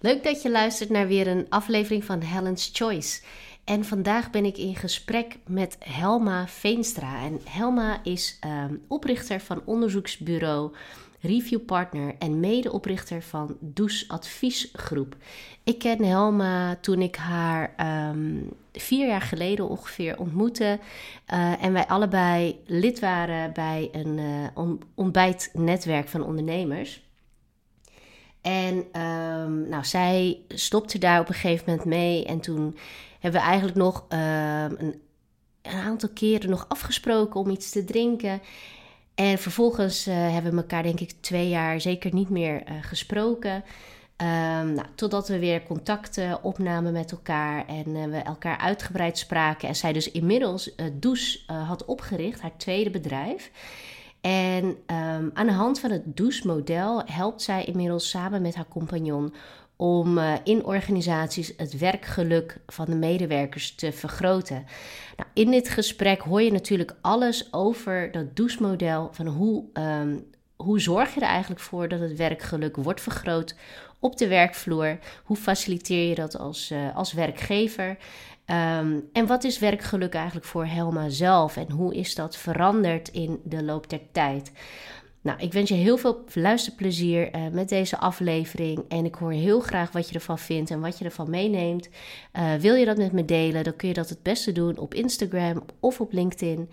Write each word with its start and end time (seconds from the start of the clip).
Leuk 0.00 0.24
dat 0.24 0.42
je 0.42 0.50
luistert 0.50 0.90
naar 0.90 1.06
weer 1.06 1.26
een 1.26 1.46
aflevering 1.48 2.04
van 2.04 2.20
Helen's 2.20 2.70
Choice. 2.72 3.20
En 3.64 3.84
vandaag 3.84 4.30
ben 4.30 4.44
ik 4.44 4.56
in 4.56 4.76
gesprek 4.76 5.36
met 5.46 5.76
Helma 5.78 6.48
Veenstra. 6.48 7.22
En 7.22 7.40
Helma 7.44 8.00
is 8.02 8.36
ehm, 8.40 8.74
oprichter 8.88 9.40
van 9.40 9.62
onderzoeksbureau 9.64 10.74
Review 11.20 11.64
Partner 11.64 12.14
en 12.18 12.40
medeoprichter 12.40 13.22
van 13.22 13.56
Does 13.60 14.08
Adviesgroep. 14.08 15.16
Ik 15.64 15.78
ken 15.78 16.04
Helma 16.04 16.76
toen 16.80 17.02
ik 17.02 17.16
haar 17.16 17.74
ehm, 17.76 18.36
vier 18.72 19.06
jaar 19.06 19.22
geleden 19.22 19.68
ongeveer 19.68 20.18
ontmoette. 20.18 20.78
Uh, 21.32 21.64
en 21.64 21.72
wij 21.72 21.86
allebei 21.86 22.60
lid 22.66 22.98
waren 22.98 23.52
bij 23.52 23.88
een 23.92 24.18
uh, 24.18 24.70
ontbijtnetwerk 24.94 26.08
van 26.08 26.24
ondernemers. 26.24 27.07
En 28.48 29.02
um, 29.02 29.68
nou, 29.68 29.84
zij 29.84 30.38
stopte 30.48 30.98
daar 30.98 31.20
op 31.20 31.28
een 31.28 31.34
gegeven 31.34 31.64
moment 31.66 31.86
mee. 31.86 32.24
En 32.24 32.40
toen 32.40 32.78
hebben 33.20 33.40
we 33.40 33.46
eigenlijk 33.46 33.78
nog 33.78 34.04
um, 34.08 34.18
een, 34.78 35.00
aantal 35.62 36.08
keren 36.14 36.50
nog 36.50 36.64
afgesproken 36.68 37.40
om 37.40 37.50
iets 37.50 37.70
te 37.70 37.84
drinken. 37.84 38.42
En 39.14 39.38
vervolgens 39.38 40.08
uh, 40.08 40.14
hebben 40.14 40.50
we 40.50 40.56
elkaar 40.56 40.82
denk 40.82 41.00
ik 41.00 41.12
twee 41.20 41.48
jaar 41.48 41.80
zeker 41.80 42.14
niet 42.14 42.28
meer 42.28 42.62
uh, 42.68 42.74
gesproken. 42.80 43.54
Um, 43.54 44.72
nou, 44.72 44.86
totdat 44.94 45.28
we 45.28 45.38
weer 45.38 45.62
contacten 45.62 46.42
opnamen 46.42 46.92
met 46.92 47.12
elkaar 47.12 47.66
en 47.66 47.88
uh, 47.88 48.04
we 48.04 48.16
elkaar 48.16 48.58
uitgebreid 48.58 49.18
spraken. 49.18 49.68
En 49.68 49.76
zij 49.76 49.92
dus 49.92 50.10
inmiddels 50.10 50.74
uh, 50.76 50.86
Does 50.92 51.44
had 51.46 51.84
opgericht, 51.84 52.40
haar 52.40 52.56
tweede 52.56 52.90
bedrijf. 52.90 53.50
En 54.20 54.64
um, 54.64 55.30
aan 55.34 55.46
de 55.46 55.52
hand 55.52 55.80
van 55.80 55.90
het 55.90 56.16
Does-model 56.16 57.02
helpt 57.04 57.42
zij 57.42 57.64
inmiddels 57.64 58.10
samen 58.10 58.42
met 58.42 58.54
haar 58.54 58.68
compagnon 58.68 59.34
om 59.76 60.18
uh, 60.18 60.34
in 60.44 60.64
organisaties 60.64 61.52
het 61.56 61.78
werkgeluk 61.78 62.60
van 62.66 62.84
de 62.84 62.94
medewerkers 62.94 63.74
te 63.74 63.92
vergroten. 63.92 64.64
Nou, 65.16 65.28
in 65.34 65.50
dit 65.50 65.68
gesprek 65.68 66.20
hoor 66.20 66.42
je 66.42 66.52
natuurlijk 66.52 66.96
alles 67.00 67.52
over 67.52 68.12
dat 68.12 68.36
Does-model, 68.36 69.08
van 69.12 69.26
hoe, 69.26 69.64
um, 69.72 70.26
hoe 70.56 70.80
zorg 70.80 71.14
je 71.14 71.20
er 71.20 71.26
eigenlijk 71.26 71.60
voor 71.60 71.88
dat 71.88 72.00
het 72.00 72.16
werkgeluk 72.16 72.76
wordt 72.76 73.00
vergroot 73.00 73.54
op 73.98 74.16
de 74.16 74.28
werkvloer? 74.28 74.98
Hoe 75.24 75.36
faciliteer 75.36 76.08
je 76.08 76.14
dat 76.14 76.38
als, 76.38 76.70
uh, 76.70 76.96
als 76.96 77.12
werkgever? 77.12 77.96
Um, 78.50 79.08
en 79.12 79.26
wat 79.26 79.44
is 79.44 79.58
werkgeluk 79.58 80.14
eigenlijk 80.14 80.46
voor 80.46 80.66
Helma 80.66 81.08
zelf 81.08 81.56
en 81.56 81.70
hoe 81.70 81.94
is 81.94 82.14
dat 82.14 82.36
veranderd 82.36 83.08
in 83.08 83.40
de 83.44 83.62
loop 83.62 83.90
der 83.90 84.00
tijd? 84.12 84.52
Nou, 85.20 85.40
ik 85.40 85.52
wens 85.52 85.68
je 85.68 85.74
heel 85.74 85.96
veel 85.96 86.24
luisterplezier 86.34 87.34
uh, 87.34 87.48
met 87.52 87.68
deze 87.68 87.98
aflevering. 87.98 88.84
En 88.88 89.04
ik 89.04 89.14
hoor 89.14 89.32
heel 89.32 89.60
graag 89.60 89.92
wat 89.92 90.08
je 90.08 90.14
ervan 90.14 90.38
vindt 90.38 90.70
en 90.70 90.80
wat 90.80 90.98
je 90.98 91.04
ervan 91.04 91.30
meeneemt. 91.30 91.88
Uh, 92.32 92.54
wil 92.54 92.74
je 92.74 92.84
dat 92.84 92.96
met 92.96 93.12
me 93.12 93.24
delen, 93.24 93.64
dan 93.64 93.76
kun 93.76 93.88
je 93.88 93.94
dat 93.94 94.08
het 94.08 94.22
beste 94.22 94.52
doen 94.52 94.78
op 94.78 94.94
Instagram 94.94 95.62
of 95.80 96.00
op 96.00 96.12
LinkedIn. 96.12 96.70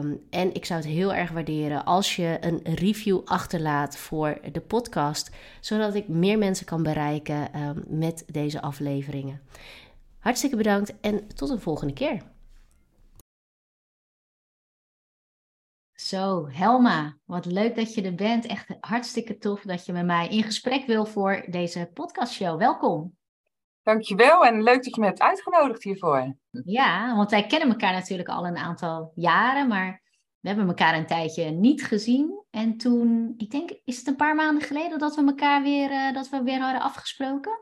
Um, 0.00 0.20
en 0.30 0.54
ik 0.54 0.64
zou 0.64 0.80
het 0.80 0.88
heel 0.88 1.14
erg 1.14 1.30
waarderen 1.30 1.84
als 1.84 2.16
je 2.16 2.38
een 2.40 2.60
review 2.62 3.20
achterlaat 3.24 3.96
voor 3.96 4.38
de 4.52 4.60
podcast, 4.60 5.30
zodat 5.60 5.94
ik 5.94 6.08
meer 6.08 6.38
mensen 6.38 6.66
kan 6.66 6.82
bereiken 6.82 7.60
um, 7.60 7.84
met 7.86 8.24
deze 8.26 8.62
afleveringen. 8.62 9.40
Hartstikke 10.22 10.56
bedankt 10.56 11.00
en 11.00 11.28
tot 11.34 11.50
een 11.50 11.60
volgende 11.60 11.92
keer. 11.92 12.22
Zo, 15.92 16.48
Helma, 16.48 17.16
wat 17.24 17.44
leuk 17.44 17.76
dat 17.76 17.94
je 17.94 18.02
er 18.02 18.14
bent. 18.14 18.46
Echt 18.46 18.76
hartstikke 18.80 19.38
tof 19.38 19.62
dat 19.62 19.86
je 19.86 19.92
met 19.92 20.06
mij 20.06 20.28
in 20.28 20.42
gesprek 20.42 20.86
wil 20.86 21.04
voor 21.06 21.46
deze 21.50 21.90
podcastshow. 21.94 22.58
Welkom. 22.58 23.16
Dankjewel 23.82 24.44
en 24.44 24.62
leuk 24.62 24.84
dat 24.84 24.94
je 24.94 25.00
me 25.00 25.06
hebt 25.06 25.20
uitgenodigd 25.20 25.82
hiervoor. 25.82 26.36
Ja, 26.64 27.16
want 27.16 27.30
wij 27.30 27.46
kennen 27.46 27.68
elkaar 27.68 27.92
natuurlijk 27.92 28.28
al 28.28 28.46
een 28.46 28.56
aantal 28.56 29.12
jaren, 29.14 29.68
maar 29.68 30.02
we 30.40 30.48
hebben 30.48 30.68
elkaar 30.68 30.94
een 30.94 31.06
tijdje 31.06 31.50
niet 31.50 31.84
gezien. 31.84 32.44
En 32.50 32.76
toen, 32.76 33.34
ik 33.36 33.50
denk, 33.50 33.70
is 33.84 33.98
het 33.98 34.06
een 34.06 34.16
paar 34.16 34.34
maanden 34.34 34.62
geleden 34.62 34.98
dat 34.98 35.14
we 35.14 35.24
elkaar 35.26 35.62
weer, 35.62 35.90
uh, 35.90 36.12
dat 36.12 36.28
we 36.28 36.42
weer 36.42 36.60
hadden 36.60 36.82
afgesproken? 36.82 37.60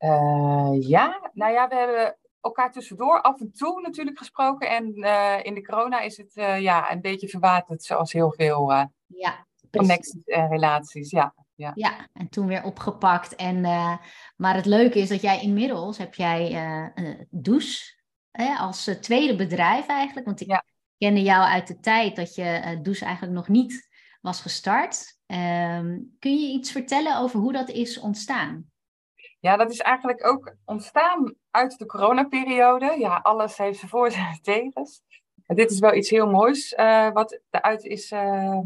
Uh, 0.00 0.88
ja, 0.88 1.30
nou 1.32 1.52
ja, 1.52 1.68
we 1.68 1.74
hebben 1.74 2.16
elkaar 2.40 2.72
tussendoor 2.72 3.20
af 3.20 3.40
en 3.40 3.52
toe 3.52 3.80
natuurlijk 3.80 4.18
gesproken. 4.18 4.68
En 4.68 4.98
uh, 4.98 5.44
in 5.44 5.54
de 5.54 5.62
corona 5.62 6.00
is 6.00 6.16
het 6.16 6.36
uh, 6.36 6.60
ja, 6.60 6.92
een 6.92 7.00
beetje 7.00 7.28
verwaterd, 7.28 7.82
zoals 7.82 8.12
heel 8.12 8.32
veel 8.32 8.72
ja, 9.06 9.46
connecties 9.70 10.24
en 10.24 10.48
relaties. 10.48 11.10
Ja, 11.10 11.34
ja. 11.54 11.72
ja, 11.74 12.08
en 12.12 12.28
toen 12.28 12.46
weer 12.46 12.64
opgepakt. 12.64 13.34
En, 13.36 13.60
maar 14.36 14.54
het 14.54 14.66
leuke 14.66 14.98
is 14.98 15.08
dat 15.08 15.20
jij 15.20 15.42
inmiddels 15.42 15.98
heb 15.98 16.14
jij 16.14 16.92
Douche 17.30 17.98
als 18.58 18.90
tweede 19.00 19.36
bedrijf 19.36 19.86
eigenlijk. 19.86 20.26
Want 20.26 20.40
ik 20.40 20.48
ja. 20.48 20.64
kende 20.98 21.22
jou 21.22 21.44
uit 21.44 21.66
de 21.66 21.80
tijd 21.80 22.16
dat 22.16 22.34
je 22.34 22.78
Douche 22.82 23.04
eigenlijk 23.04 23.34
nog 23.34 23.48
niet 23.48 23.88
was 24.20 24.40
gestart. 24.40 25.18
Um, 25.26 26.16
kun 26.18 26.40
je 26.40 26.52
iets 26.52 26.72
vertellen 26.72 27.18
over 27.18 27.40
hoe 27.40 27.52
dat 27.52 27.68
is 27.68 27.98
ontstaan? 27.98 28.70
Ja, 29.40 29.56
dat 29.56 29.70
is 29.70 29.78
eigenlijk 29.80 30.26
ook 30.26 30.54
ontstaan 30.64 31.34
uit 31.50 31.78
de 31.78 31.86
coronaperiode. 31.86 32.94
Ja, 32.98 33.20
alles 33.22 33.56
heeft 33.56 33.78
zijn 33.78 33.90
voor- 33.90 34.06
en 34.32 34.38
tegens. 34.42 35.02
En 35.46 35.56
dit 35.56 35.70
is 35.70 35.78
wel 35.78 35.94
iets 35.94 36.10
heel 36.10 36.30
moois 36.30 36.72
uh, 36.72 37.10
wat 37.12 37.40
eruit 37.50 37.84
is, 37.84 38.10
uh, 38.10 38.58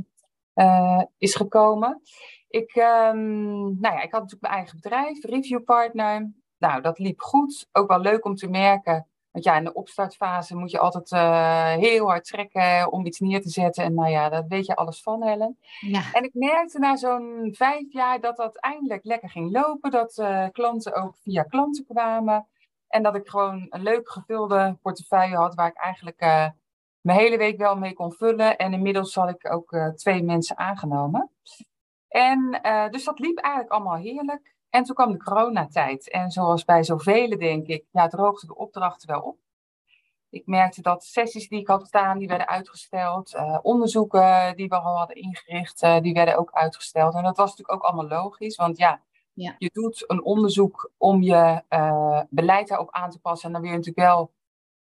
uh, 0.54 1.02
is 1.18 1.34
gekomen. 1.34 2.02
Ik, 2.48 2.74
um, 2.74 3.80
nou 3.80 3.94
ja, 3.94 4.00
ik 4.02 4.12
had 4.12 4.20
natuurlijk 4.20 4.40
mijn 4.40 4.54
eigen 4.54 4.80
bedrijf, 4.80 5.24
Review 5.24 5.64
Partner. 5.64 6.32
Nou, 6.58 6.82
dat 6.82 6.98
liep 6.98 7.20
goed. 7.20 7.68
Ook 7.72 7.88
wel 7.88 8.00
leuk 8.00 8.24
om 8.24 8.34
te 8.34 8.48
merken 8.48 9.08
want 9.34 9.46
ja, 9.46 9.56
in 9.56 9.64
de 9.64 9.74
opstartfase 9.74 10.56
moet 10.56 10.70
je 10.70 10.78
altijd 10.78 11.12
uh, 11.12 11.72
heel 11.72 12.06
hard 12.06 12.24
trekken 12.24 12.92
om 12.92 13.06
iets 13.06 13.20
neer 13.20 13.42
te 13.42 13.48
zetten. 13.48 13.84
En 13.84 13.94
nou 13.94 14.10
ja, 14.10 14.28
dat 14.28 14.44
weet 14.48 14.66
je 14.66 14.74
alles 14.74 15.02
van, 15.02 15.22
Helen. 15.22 15.58
Ja. 15.80 16.02
En 16.12 16.24
ik 16.24 16.34
merkte 16.34 16.78
na 16.78 16.96
zo'n 16.96 17.48
vijf 17.56 17.92
jaar 17.92 18.20
dat 18.20 18.36
dat 18.36 18.56
eindelijk 18.56 19.04
lekker 19.04 19.30
ging 19.30 19.52
lopen. 19.52 19.90
Dat 19.90 20.18
uh, 20.18 20.46
klanten 20.52 20.94
ook 20.94 21.16
via 21.16 21.42
klanten 21.42 21.84
kwamen. 21.84 22.46
En 22.88 23.02
dat 23.02 23.14
ik 23.14 23.28
gewoon 23.28 23.66
een 23.70 23.82
leuk 23.82 24.08
gevulde 24.08 24.78
portefeuille 24.82 25.36
had 25.36 25.54
waar 25.54 25.68
ik 25.68 25.76
eigenlijk 25.76 26.22
uh, 26.22 26.48
mijn 27.00 27.18
hele 27.18 27.36
week 27.36 27.58
wel 27.58 27.76
mee 27.76 27.92
kon 27.92 28.12
vullen. 28.12 28.56
En 28.56 28.72
inmiddels 28.72 29.14
had 29.14 29.28
ik 29.28 29.52
ook 29.52 29.92
twee 29.96 30.22
mensen 30.22 30.58
aangenomen. 30.58 31.30
En 32.08 32.60
dus 32.90 33.04
dat 33.04 33.18
liep 33.18 33.38
eigenlijk 33.38 33.74
allemaal 33.74 33.96
heerlijk. 33.96 34.53
En 34.74 34.84
toen 34.84 34.94
kwam 34.94 35.12
de 35.12 35.22
coronatijd. 35.22 36.10
En 36.10 36.30
zoals 36.30 36.64
bij 36.64 36.82
zoveel, 36.82 37.38
denk 37.38 37.66
ik, 37.66 37.84
ja, 37.90 38.08
droogde 38.08 38.46
de 38.46 38.56
opdrachten 38.56 39.08
wel 39.08 39.20
op. 39.20 39.38
Ik 40.30 40.46
merkte 40.46 40.82
dat 40.82 41.04
sessies 41.04 41.48
die 41.48 41.60
ik 41.60 41.66
had 41.66 41.86
staan, 41.86 42.18
die 42.18 42.28
werden 42.28 42.48
uitgesteld. 42.48 43.34
Uh, 43.34 43.58
onderzoeken 43.62 44.56
die 44.56 44.68
we 44.68 44.78
al 44.78 44.96
hadden 44.96 45.16
ingericht, 45.16 45.82
uh, 45.82 46.00
die 46.00 46.14
werden 46.14 46.36
ook 46.36 46.50
uitgesteld. 46.52 47.14
En 47.14 47.22
dat 47.22 47.36
was 47.36 47.50
natuurlijk 47.50 47.72
ook 47.72 47.90
allemaal 47.90 48.22
logisch. 48.22 48.56
Want 48.56 48.76
ja, 48.76 49.00
ja. 49.32 49.54
je 49.58 49.70
doet 49.72 50.04
een 50.06 50.22
onderzoek 50.22 50.90
om 50.96 51.22
je 51.22 51.62
uh, 51.68 52.20
beleid 52.28 52.68
daarop 52.68 52.90
aan 52.90 53.10
te 53.10 53.20
passen. 53.20 53.46
En 53.46 53.52
dan 53.52 53.62
wil 53.62 53.70
je 53.70 53.76
natuurlijk 53.76 54.06
wel 54.06 54.32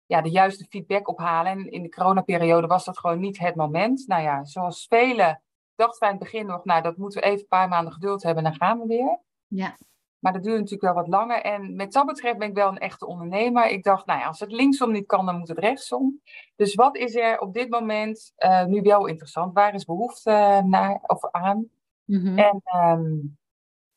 ja, 0.07 0.21
de 0.21 0.31
juiste 0.31 0.65
feedback 0.65 1.09
ophalen. 1.09 1.53
En 1.53 1.71
in 1.71 1.83
de 1.83 1.89
coronaperiode 1.89 2.67
was 2.67 2.85
dat 2.85 2.99
gewoon 2.99 3.21
niet 3.21 3.39
het 3.39 3.55
moment. 3.55 4.07
Nou 4.07 4.23
ja, 4.23 4.45
zoals 4.45 4.87
velen 4.89 5.43
dachten 5.75 6.01
wij 6.01 6.09
in 6.09 6.15
het 6.15 6.25
begin 6.25 6.47
nog, 6.47 6.65
nou 6.65 6.83
dat 6.83 6.97
moeten 6.97 7.21
we 7.21 7.27
even 7.27 7.41
een 7.41 7.47
paar 7.49 7.69
maanden 7.69 7.93
geduld 7.93 8.23
hebben 8.23 8.45
en 8.45 8.51
dan 8.51 8.61
gaan 8.61 8.79
we 8.79 8.87
weer. 8.87 9.27
Ja. 9.49 9.77
Maar 10.19 10.33
dat 10.33 10.43
duurt 10.43 10.57
natuurlijk 10.57 10.83
wel 10.83 10.95
wat 10.95 11.09
langer. 11.09 11.43
En 11.43 11.77
met 11.77 11.93
dat 11.93 12.07
betreft 12.07 12.39
ben 12.39 12.49
ik 12.49 12.55
wel 12.55 12.69
een 12.69 12.79
echte 12.79 13.07
ondernemer. 13.07 13.71
Ik 13.71 13.85
dacht, 13.85 14.07
nou 14.07 14.21
ja, 14.21 14.27
als 14.27 14.41
het 14.41 14.53
linksom 14.53 14.93
niet 14.93 15.07
kan, 15.07 15.27
dan 15.27 15.39
moet 15.39 15.49
het 15.49 15.59
rechtsom. 15.59 16.21
Dus 16.57 16.75
wat 16.75 16.97
is 16.97 17.15
er 17.15 17.41
op 17.41 17.55
dit 17.55 17.71
moment 17.71 18.33
uh, 18.39 18.65
nu 18.65 18.81
wel 18.81 19.07
interessant? 19.07 19.55
Waar 19.55 19.75
is 19.75 19.85
behoefte 19.85 20.63
naar 20.67 20.99
of 21.07 21.31
aan? 21.31 21.69
Mm-hmm. 22.05 22.39
En 22.39 22.63
um, 22.77 23.39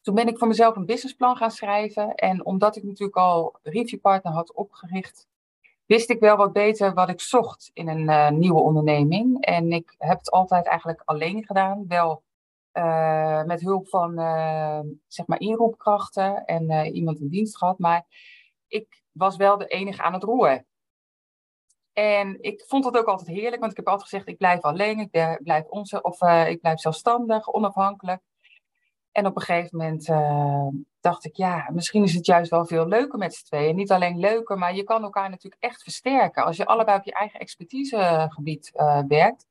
toen 0.01 0.15
ben 0.15 0.27
ik 0.27 0.37
voor 0.37 0.47
mezelf 0.47 0.75
een 0.75 0.85
businessplan 0.85 1.35
gaan 1.35 1.51
schrijven. 1.51 2.15
En 2.15 2.45
omdat 2.45 2.75
ik 2.75 2.83
natuurlijk 2.83 3.17
al 3.17 3.59
Review 3.63 3.99
Partner 3.99 4.33
had 4.33 4.53
opgericht, 4.53 5.27
wist 5.85 6.09
ik 6.09 6.19
wel 6.19 6.37
wat 6.37 6.53
beter 6.53 6.93
wat 6.93 7.09
ik 7.09 7.21
zocht 7.21 7.69
in 7.73 7.87
een 7.87 8.09
uh, 8.09 8.29
nieuwe 8.29 8.59
onderneming. 8.59 9.45
En 9.45 9.71
ik 9.71 9.95
heb 9.97 10.17
het 10.17 10.31
altijd 10.31 10.65
eigenlijk 10.65 11.01
alleen 11.05 11.45
gedaan. 11.45 11.87
Wel 11.87 12.23
uh, 12.73 13.43
met 13.43 13.61
hulp 13.61 13.89
van 13.89 14.19
uh, 14.19 14.79
zeg 15.07 15.27
maar 15.27 15.39
inroepkrachten 15.39 16.45
en 16.45 16.71
uh, 16.71 16.93
iemand 16.93 17.19
in 17.19 17.29
dienst 17.29 17.57
gehad. 17.57 17.79
Maar 17.79 18.05
ik 18.67 19.03
was 19.11 19.35
wel 19.35 19.57
de 19.57 19.67
enige 19.67 20.01
aan 20.01 20.13
het 20.13 20.23
roer. 20.23 20.65
En 21.93 22.37
ik 22.41 22.63
vond 22.67 22.83
dat 22.83 22.97
ook 22.97 23.05
altijd 23.05 23.27
heerlijk, 23.27 23.59
want 23.59 23.71
ik 23.71 23.77
heb 23.77 23.87
altijd 23.87 24.09
gezegd: 24.09 24.27
ik 24.27 24.37
blijf 24.37 24.61
alleen, 24.61 24.99
ik 24.99 25.39
blijf, 25.43 25.65
onze, 25.65 26.01
of, 26.01 26.21
ik 26.21 26.61
blijf 26.61 26.79
zelfstandig, 26.79 27.53
onafhankelijk. 27.53 28.21
En 29.11 29.25
op 29.25 29.35
een 29.35 29.41
gegeven 29.41 29.77
moment 29.77 30.05
dacht 30.99 31.25
ik: 31.25 31.35
ja, 31.35 31.69
misschien 31.73 32.03
is 32.03 32.13
het 32.13 32.25
juist 32.25 32.51
wel 32.51 32.65
veel 32.65 32.87
leuker 32.87 33.19
met 33.19 33.33
z'n 33.33 33.45
tweeën. 33.45 33.75
Niet 33.75 33.91
alleen 33.91 34.19
leuker, 34.19 34.57
maar 34.57 34.75
je 34.75 34.83
kan 34.83 35.03
elkaar 35.03 35.29
natuurlijk 35.29 35.63
echt 35.63 35.83
versterken. 35.83 36.43
Als 36.43 36.57
je 36.57 36.65
allebei 36.65 36.97
op 36.97 37.05
je 37.05 37.13
eigen 37.13 37.39
expertisegebied 37.39 38.71
werkt, 39.07 39.47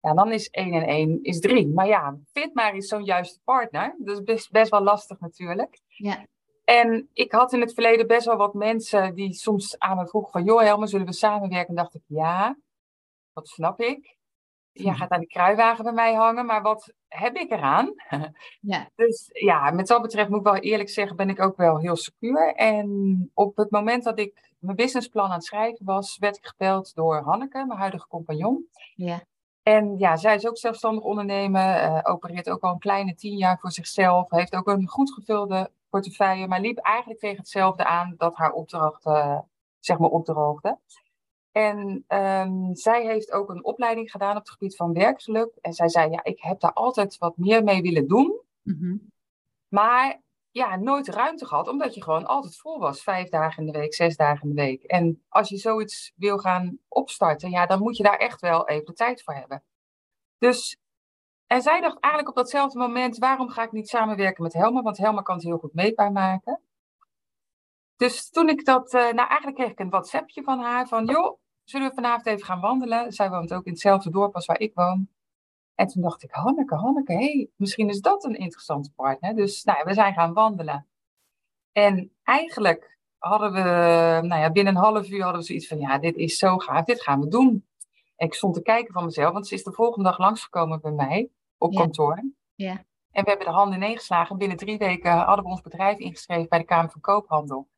Ja, 0.00 0.14
dan 0.14 0.32
is 0.32 0.48
1 0.50 0.72
en 0.72 0.86
1 0.86 1.22
is 1.22 1.40
3. 1.40 1.68
Maar 1.68 1.86
ja, 1.86 2.18
vind 2.32 2.54
maar 2.54 2.72
eens 2.72 2.88
zo'n 2.88 3.04
juiste 3.04 3.40
partner. 3.44 3.94
Dat 3.98 4.18
is 4.18 4.22
best, 4.22 4.50
best 4.50 4.70
wel 4.70 4.82
lastig 4.82 5.20
natuurlijk. 5.20 5.80
Ja. 5.86 6.26
En 6.64 7.08
ik 7.12 7.32
had 7.32 7.52
in 7.52 7.60
het 7.60 7.74
verleden 7.74 8.06
best 8.06 8.26
wel 8.26 8.36
wat 8.36 8.54
mensen 8.54 9.14
die 9.14 9.32
soms 9.32 9.78
aan 9.78 9.96
me 9.96 10.06
vroegen 10.06 10.32
van... 10.32 10.44
joh 10.44 10.60
Helma, 10.60 10.86
zullen 10.86 11.06
we 11.06 11.12
samenwerken? 11.12 11.68
En 11.68 11.74
dacht 11.74 11.94
ik, 11.94 12.02
ja, 12.06 12.56
dat 13.32 13.48
snap 13.48 13.80
ik. 13.80 14.18
Jij 14.72 14.94
gaat 14.94 15.10
aan 15.10 15.20
de 15.20 15.26
kruiwagen 15.26 15.84
bij 15.84 15.92
mij 15.92 16.14
hangen, 16.14 16.46
maar 16.46 16.62
wat 16.62 16.92
heb 17.08 17.36
ik 17.36 17.50
eraan? 17.50 17.94
Ja. 18.60 18.90
Dus 18.94 19.28
ja, 19.32 19.70
met 19.70 19.86
dat 19.86 20.02
betreft 20.02 20.28
moet 20.28 20.38
ik 20.38 20.44
wel 20.44 20.56
eerlijk 20.56 20.88
zeggen, 20.88 21.16
ben 21.16 21.28
ik 21.28 21.40
ook 21.40 21.56
wel 21.56 21.78
heel 21.78 21.96
secuur. 21.96 22.54
En 22.54 23.30
op 23.34 23.56
het 23.56 23.70
moment 23.70 24.04
dat 24.04 24.18
ik 24.18 24.54
mijn 24.58 24.76
businessplan 24.76 25.24
aan 25.24 25.32
het 25.32 25.44
schrijven 25.44 25.84
was, 25.84 26.18
werd 26.18 26.36
ik 26.36 26.46
gebeld 26.46 26.94
door 26.94 27.16
Hanneke, 27.16 27.64
mijn 27.66 27.78
huidige 27.78 28.06
compagnon. 28.06 28.68
Ja. 28.94 29.22
En 29.70 29.98
ja, 29.98 30.16
zij 30.16 30.34
is 30.34 30.46
ook 30.46 30.58
zelfstandig 30.58 31.04
ondernemer, 31.04 31.84
uh, 31.84 32.00
opereert 32.02 32.50
ook 32.50 32.62
al 32.62 32.72
een 32.72 32.78
kleine 32.78 33.14
tien 33.14 33.36
jaar 33.36 33.58
voor 33.58 33.70
zichzelf, 33.70 34.30
heeft 34.30 34.54
ook 34.54 34.66
een 34.66 34.88
goed 34.88 35.12
gevulde 35.12 35.70
portefeuille, 35.88 36.46
maar 36.46 36.60
liep 36.60 36.78
eigenlijk 36.78 37.20
tegen 37.20 37.36
hetzelfde 37.36 37.84
aan 37.84 38.14
dat 38.16 38.36
haar 38.36 38.52
opdracht, 38.52 39.06
uh, 39.06 39.38
zeg 39.78 39.98
maar, 39.98 40.10
opdroogde. 40.10 40.78
En 41.52 42.04
um, 42.08 42.74
zij 42.74 43.04
heeft 43.06 43.32
ook 43.32 43.50
een 43.50 43.64
opleiding 43.64 44.10
gedaan 44.10 44.36
op 44.36 44.42
het 44.42 44.50
gebied 44.50 44.76
van 44.76 44.92
werkgeluk. 44.92 45.56
En 45.60 45.72
zij 45.72 45.88
zei, 45.88 46.10
ja, 46.10 46.24
ik 46.24 46.42
heb 46.42 46.60
daar 46.60 46.72
altijd 46.72 47.18
wat 47.18 47.36
meer 47.36 47.64
mee 47.64 47.82
willen 47.82 48.08
doen. 48.08 48.40
Mm 48.62 48.78
-hmm. 48.80 49.12
Maar 49.68 50.20
ja, 50.50 50.76
nooit 50.76 51.08
ruimte 51.08 51.46
gehad, 51.46 51.68
omdat 51.68 51.94
je 51.94 52.02
gewoon 52.02 52.26
altijd 52.26 52.56
vol 52.56 52.78
was. 52.78 53.02
Vijf 53.02 53.28
dagen 53.28 53.66
in 53.66 53.72
de 53.72 53.78
week, 53.78 53.94
zes 53.94 54.16
dagen 54.16 54.48
in 54.48 54.54
de 54.54 54.62
week. 54.62 54.82
En 54.82 55.24
als 55.28 55.48
je 55.48 55.56
zoiets 55.56 56.12
wil 56.16 56.38
gaan 56.38 56.78
opstarten, 56.88 57.50
ja, 57.50 57.66
dan 57.66 57.78
moet 57.78 57.96
je 57.96 58.02
daar 58.02 58.16
echt 58.16 58.40
wel 58.40 58.68
even 58.68 58.84
de 58.84 58.92
tijd 58.92 59.22
voor 59.22 59.34
hebben. 59.34 59.62
Dus, 60.38 60.76
en 61.46 61.62
zij 61.62 61.80
dacht 61.80 62.00
eigenlijk 62.00 62.28
op 62.28 62.42
datzelfde 62.42 62.78
moment, 62.78 63.18
waarom 63.18 63.48
ga 63.48 63.62
ik 63.62 63.72
niet 63.72 63.88
samenwerken 63.88 64.42
met 64.42 64.52
Helma? 64.52 64.82
Want 64.82 64.96
Helma 64.96 65.22
kan 65.22 65.34
het 65.34 65.44
heel 65.44 65.58
goed 65.58 65.74
meetbaar 65.74 66.12
maken. 66.12 66.60
Dus 67.96 68.30
toen 68.30 68.48
ik 68.48 68.64
dat, 68.64 68.94
uh, 68.94 69.00
nou 69.00 69.28
eigenlijk 69.28 69.56
kreeg 69.56 69.70
ik 69.70 69.78
een 69.78 69.90
WhatsAppje 69.90 70.42
van 70.42 70.58
haar 70.58 70.88
van, 70.88 71.04
joh, 71.04 71.38
zullen 71.64 71.88
we 71.88 71.94
vanavond 71.94 72.26
even 72.26 72.44
gaan 72.44 72.60
wandelen? 72.60 73.12
Zij 73.12 73.30
woont 73.30 73.52
ook 73.52 73.64
in 73.64 73.72
hetzelfde 73.72 74.10
dorp 74.10 74.34
als 74.34 74.46
waar 74.46 74.60
ik 74.60 74.74
woon. 74.74 75.08
En 75.80 75.86
toen 75.86 76.02
dacht 76.02 76.22
ik, 76.22 76.30
Hanneke, 76.30 76.74
Hanneke, 76.74 77.12
hé, 77.12 77.18
hey, 77.18 77.48
misschien 77.56 77.88
is 77.88 78.00
dat 78.00 78.24
een 78.24 78.34
interessante 78.34 78.92
partner. 78.92 79.34
Dus 79.34 79.64
nou, 79.64 79.84
we 79.84 79.94
zijn 79.94 80.14
gaan 80.14 80.32
wandelen. 80.32 80.86
En 81.72 82.12
eigenlijk 82.22 82.98
hadden 83.18 83.52
we, 83.52 83.60
nou 84.26 84.40
ja, 84.40 84.50
binnen 84.50 84.76
een 84.76 84.82
half 84.82 85.08
uur 85.08 85.22
hadden 85.22 85.40
we 85.40 85.46
zoiets 85.46 85.66
van, 85.66 85.78
ja, 85.78 85.98
dit 85.98 86.16
is 86.16 86.38
zo 86.38 86.58
gaaf, 86.58 86.84
dit 86.84 87.02
gaan 87.02 87.20
we 87.20 87.28
doen. 87.28 87.66
En 88.16 88.26
ik 88.26 88.34
stond 88.34 88.54
te 88.54 88.62
kijken 88.62 88.92
van 88.92 89.04
mezelf, 89.04 89.32
want 89.32 89.46
ze 89.46 89.54
is 89.54 89.62
de 89.64 89.72
volgende 89.72 90.08
dag 90.08 90.18
langsgekomen 90.18 90.80
bij 90.80 90.90
mij 90.90 91.30
op 91.58 91.72
Ja. 91.72 91.80
kantoor. 91.80 92.22
Ja. 92.54 92.84
En 93.10 93.24
we 93.24 93.28
hebben 93.28 93.46
de 93.46 93.52
handen 93.52 93.76
ineengeslagen. 93.76 94.38
Binnen 94.38 94.56
drie 94.56 94.78
weken 94.78 95.12
hadden 95.12 95.44
we 95.44 95.50
ons 95.50 95.60
bedrijf 95.60 95.98
ingeschreven 95.98 96.48
bij 96.48 96.58
de 96.58 96.64
Kamer 96.64 96.90
van 96.90 97.00
Koophandel. 97.00 97.68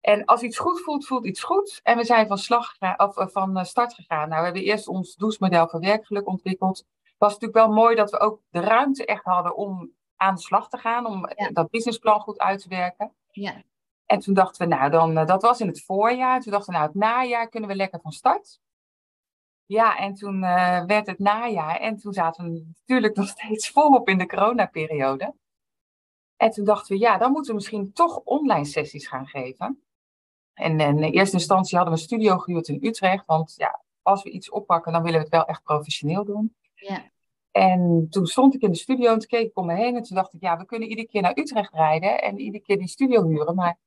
En 0.00 0.24
als 0.24 0.42
iets 0.42 0.58
goed 0.58 0.80
voelt, 0.80 1.06
voelt 1.06 1.26
iets 1.26 1.42
goed. 1.42 1.80
En 1.82 1.96
we 1.96 2.04
zijn 2.04 2.26
van, 2.26 2.38
slag 2.38 2.76
of, 2.96 3.16
eh, 3.16 3.26
van 3.26 3.56
eh, 3.56 3.64
start 3.64 3.94
gegaan. 3.94 4.28
Nou, 4.28 4.38
we 4.40 4.44
hebben 4.44 4.64
eerst 4.64 4.88
ons 4.88 5.16
douchemodel 5.16 5.68
voor 5.68 5.80
werkgeluk 5.80 6.26
ontwikkeld. 6.26 6.84
Het 7.22 7.30
was 7.30 7.40
natuurlijk 7.40 7.66
wel 7.66 7.82
mooi 7.82 7.96
dat 7.96 8.10
we 8.10 8.18
ook 8.18 8.40
de 8.50 8.60
ruimte 8.60 9.04
echt 9.06 9.24
hadden 9.24 9.56
om 9.56 9.92
aan 10.16 10.34
de 10.34 10.40
slag 10.40 10.68
te 10.68 10.78
gaan. 10.78 11.06
Om 11.06 11.30
Ja. 11.36 11.50
dat 11.50 11.70
businessplan 11.70 12.20
goed 12.20 12.38
uit 12.38 12.62
te 12.62 12.68
werken. 12.68 13.12
Ja. 13.30 13.62
En 14.06 14.18
toen 14.18 14.34
dachten 14.34 14.68
we, 14.68 14.74
nou, 14.74 14.90
dan, 14.90 15.16
eh, 15.16 15.26
dat 15.26 15.42
was 15.42 15.60
in 15.60 15.66
het 15.66 15.84
voorjaar. 15.84 16.40
Toen 16.40 16.52
dachten 16.52 16.72
we, 16.72 16.78
nou, 16.78 16.90
het 16.90 16.98
najaar 17.00 17.48
kunnen 17.48 17.68
we 17.68 17.76
lekker 17.76 18.00
van 18.00 18.12
start. 18.12 18.60
Ja, 19.66 19.96
en 19.98 20.14
toen 20.14 20.42
eh, 20.44 20.84
werd 20.84 21.06
het 21.06 21.18
najaar. 21.18 21.76
En 21.76 21.96
toen 21.96 22.12
zaten 22.12 22.44
we 22.44 22.64
natuurlijk 22.78 23.16
nog 23.16 23.28
steeds 23.28 23.70
volop 23.70 24.08
in 24.08 24.18
de 24.18 24.26
coronaperiode. 24.26 25.34
En 26.36 26.50
toen 26.50 26.64
dachten 26.64 26.94
we, 26.96 27.02
ja, 27.02 27.18
dan 27.18 27.32
moeten 27.32 27.50
we 27.50 27.56
misschien 27.56 27.92
toch 27.92 28.16
online 28.16 28.64
sessies 28.64 29.08
gaan 29.08 29.26
geven. 29.26 29.82
En, 30.54 30.80
en 30.80 30.98
in 30.98 31.12
eerste 31.12 31.36
instantie 31.36 31.76
hadden 31.76 31.94
we 31.94 32.00
een 32.00 32.06
studio 32.06 32.38
gehuurd 32.38 32.68
in 32.68 32.78
Utrecht. 32.86 33.26
Want 33.26 33.54
ja, 33.56 33.82
als 34.02 34.22
we 34.22 34.30
iets 34.30 34.50
oppakken, 34.50 34.92
dan 34.92 35.02
willen 35.02 35.18
we 35.18 35.24
het 35.24 35.34
wel 35.34 35.46
echt 35.46 35.62
professioneel 35.62 36.24
doen. 36.24 36.54
Ja. 36.74 37.11
En 37.52 38.06
toen 38.10 38.26
stond 38.26 38.54
ik 38.54 38.62
in 38.62 38.70
de 38.70 38.76
studio 38.76 39.12
en 39.12 39.18
toen 39.18 39.28
keek 39.28 39.46
ik 39.46 39.58
om 39.58 39.66
me 39.66 39.74
heen. 39.74 39.96
En 39.96 40.02
toen 40.02 40.16
dacht 40.16 40.34
ik, 40.34 40.40
ja, 40.40 40.56
we 40.56 40.64
kunnen 40.64 40.88
iedere 40.88 41.08
keer 41.08 41.22
naar 41.22 41.38
Utrecht 41.38 41.74
rijden 41.74 42.22
en 42.22 42.38
iedere 42.38 42.62
keer 42.62 42.78
die 42.78 42.88
studio 42.88 43.28
huren. 43.28 43.54
Maar 43.54 43.78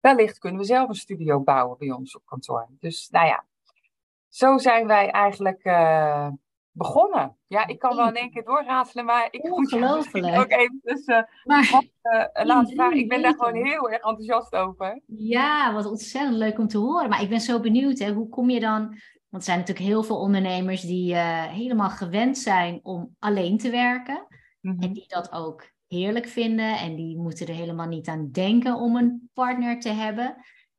wellicht 0.00 0.38
kunnen 0.38 0.60
we 0.60 0.66
zelf 0.66 0.88
een 0.88 0.94
studio 0.94 1.40
bouwen 1.40 1.78
bij 1.78 1.90
ons 1.90 2.16
op 2.16 2.22
kantoor. 2.24 2.66
Dus 2.80 3.08
nou 3.10 3.26
ja, 3.26 3.44
zo 4.28 4.58
zijn 4.58 4.86
wij 4.86 5.10
eigenlijk 5.10 5.64
eh, 5.64 6.28
begonnen. 6.72 7.36
Ja, 7.46 7.66
ik 7.66 7.78
kan 7.78 7.96
wel 7.96 8.08
in 8.08 8.14
één 8.14 8.30
keer 8.30 8.44
doorraadselen, 8.44 9.04
maar 9.04 9.28
ik 9.30 9.42
moet 9.42 9.70
je 9.70 10.38
ook 10.38 10.50
even 10.50 10.80
dus, 10.82 11.04
eh, 11.04 11.22
Maar 11.44 11.82
eh, 12.00 12.44
laten 12.44 12.64
drie 12.64 12.76
vragen. 12.76 12.98
Ik 12.98 13.08
ben 13.08 13.22
daar 13.22 13.34
gewoon 13.34 13.54
heel 13.54 13.90
erg 13.90 14.02
enthousiast 14.02 14.54
over. 14.54 15.00
ja, 15.06 15.72
wat 15.72 15.86
ontzettend 15.86 16.36
leuk 16.36 16.58
om 16.58 16.68
te 16.68 16.78
horen. 16.78 17.08
Maar 17.08 17.22
ik 17.22 17.28
ben 17.28 17.40
zo 17.40 17.60
benieuwd, 17.60 17.98
hè, 17.98 18.12
hoe 18.12 18.28
kom 18.28 18.50
je 18.50 18.60
dan... 18.60 18.96
Want 19.36 19.48
er 19.48 19.54
zijn 19.54 19.64
natuurlijk 19.66 19.94
heel 19.94 20.02
veel 20.02 20.20
ondernemers 20.20 20.80
die 20.80 21.14
eh, 21.14 21.44
helemaal 21.44 21.90
gewend 21.90 22.38
zijn 22.38 22.80
om 22.82 23.16
alleen 23.18 23.58
te 23.58 23.70
werken. 23.70 24.26
Mhm. 24.60 24.82
En 24.82 24.92
die 24.92 25.04
dat 25.08 25.32
ook 25.32 25.70
heerlijk 25.86 26.26
vinden. 26.26 26.78
En 26.78 26.96
die 26.96 27.16
moeten 27.16 27.46
er 27.46 27.54
helemaal 27.54 27.86
niet 27.86 28.08
aan 28.08 28.30
denken 28.30 28.74
om 28.74 28.96
een 28.96 29.30
partner 29.34 29.80
te 29.80 29.88
hebben. 29.88 30.36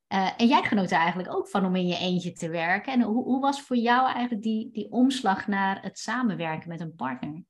Eh, 0.07 0.29
en 0.37 0.47
jij 0.47 0.63
genoot 0.63 0.91
er 0.91 0.97
eigenlijk 0.97 1.35
ook 1.35 1.49
van 1.49 1.65
om 1.65 1.75
in 1.75 1.87
je 1.87 1.97
eentje 1.97 2.31
te 2.31 2.49
werken. 2.49 2.93
En 2.93 3.01
hoe, 3.01 3.23
hoe 3.23 3.41
was 3.41 3.61
voor 3.61 3.77
jou 3.77 4.11
eigenlijk 4.11 4.43
die, 4.43 4.71
die 4.71 4.91
omslag 4.91 5.47
naar 5.47 5.81
het 5.81 5.99
samenwerken 5.99 6.69
met 6.69 6.81
een 6.81 6.95
partner? 6.95 7.43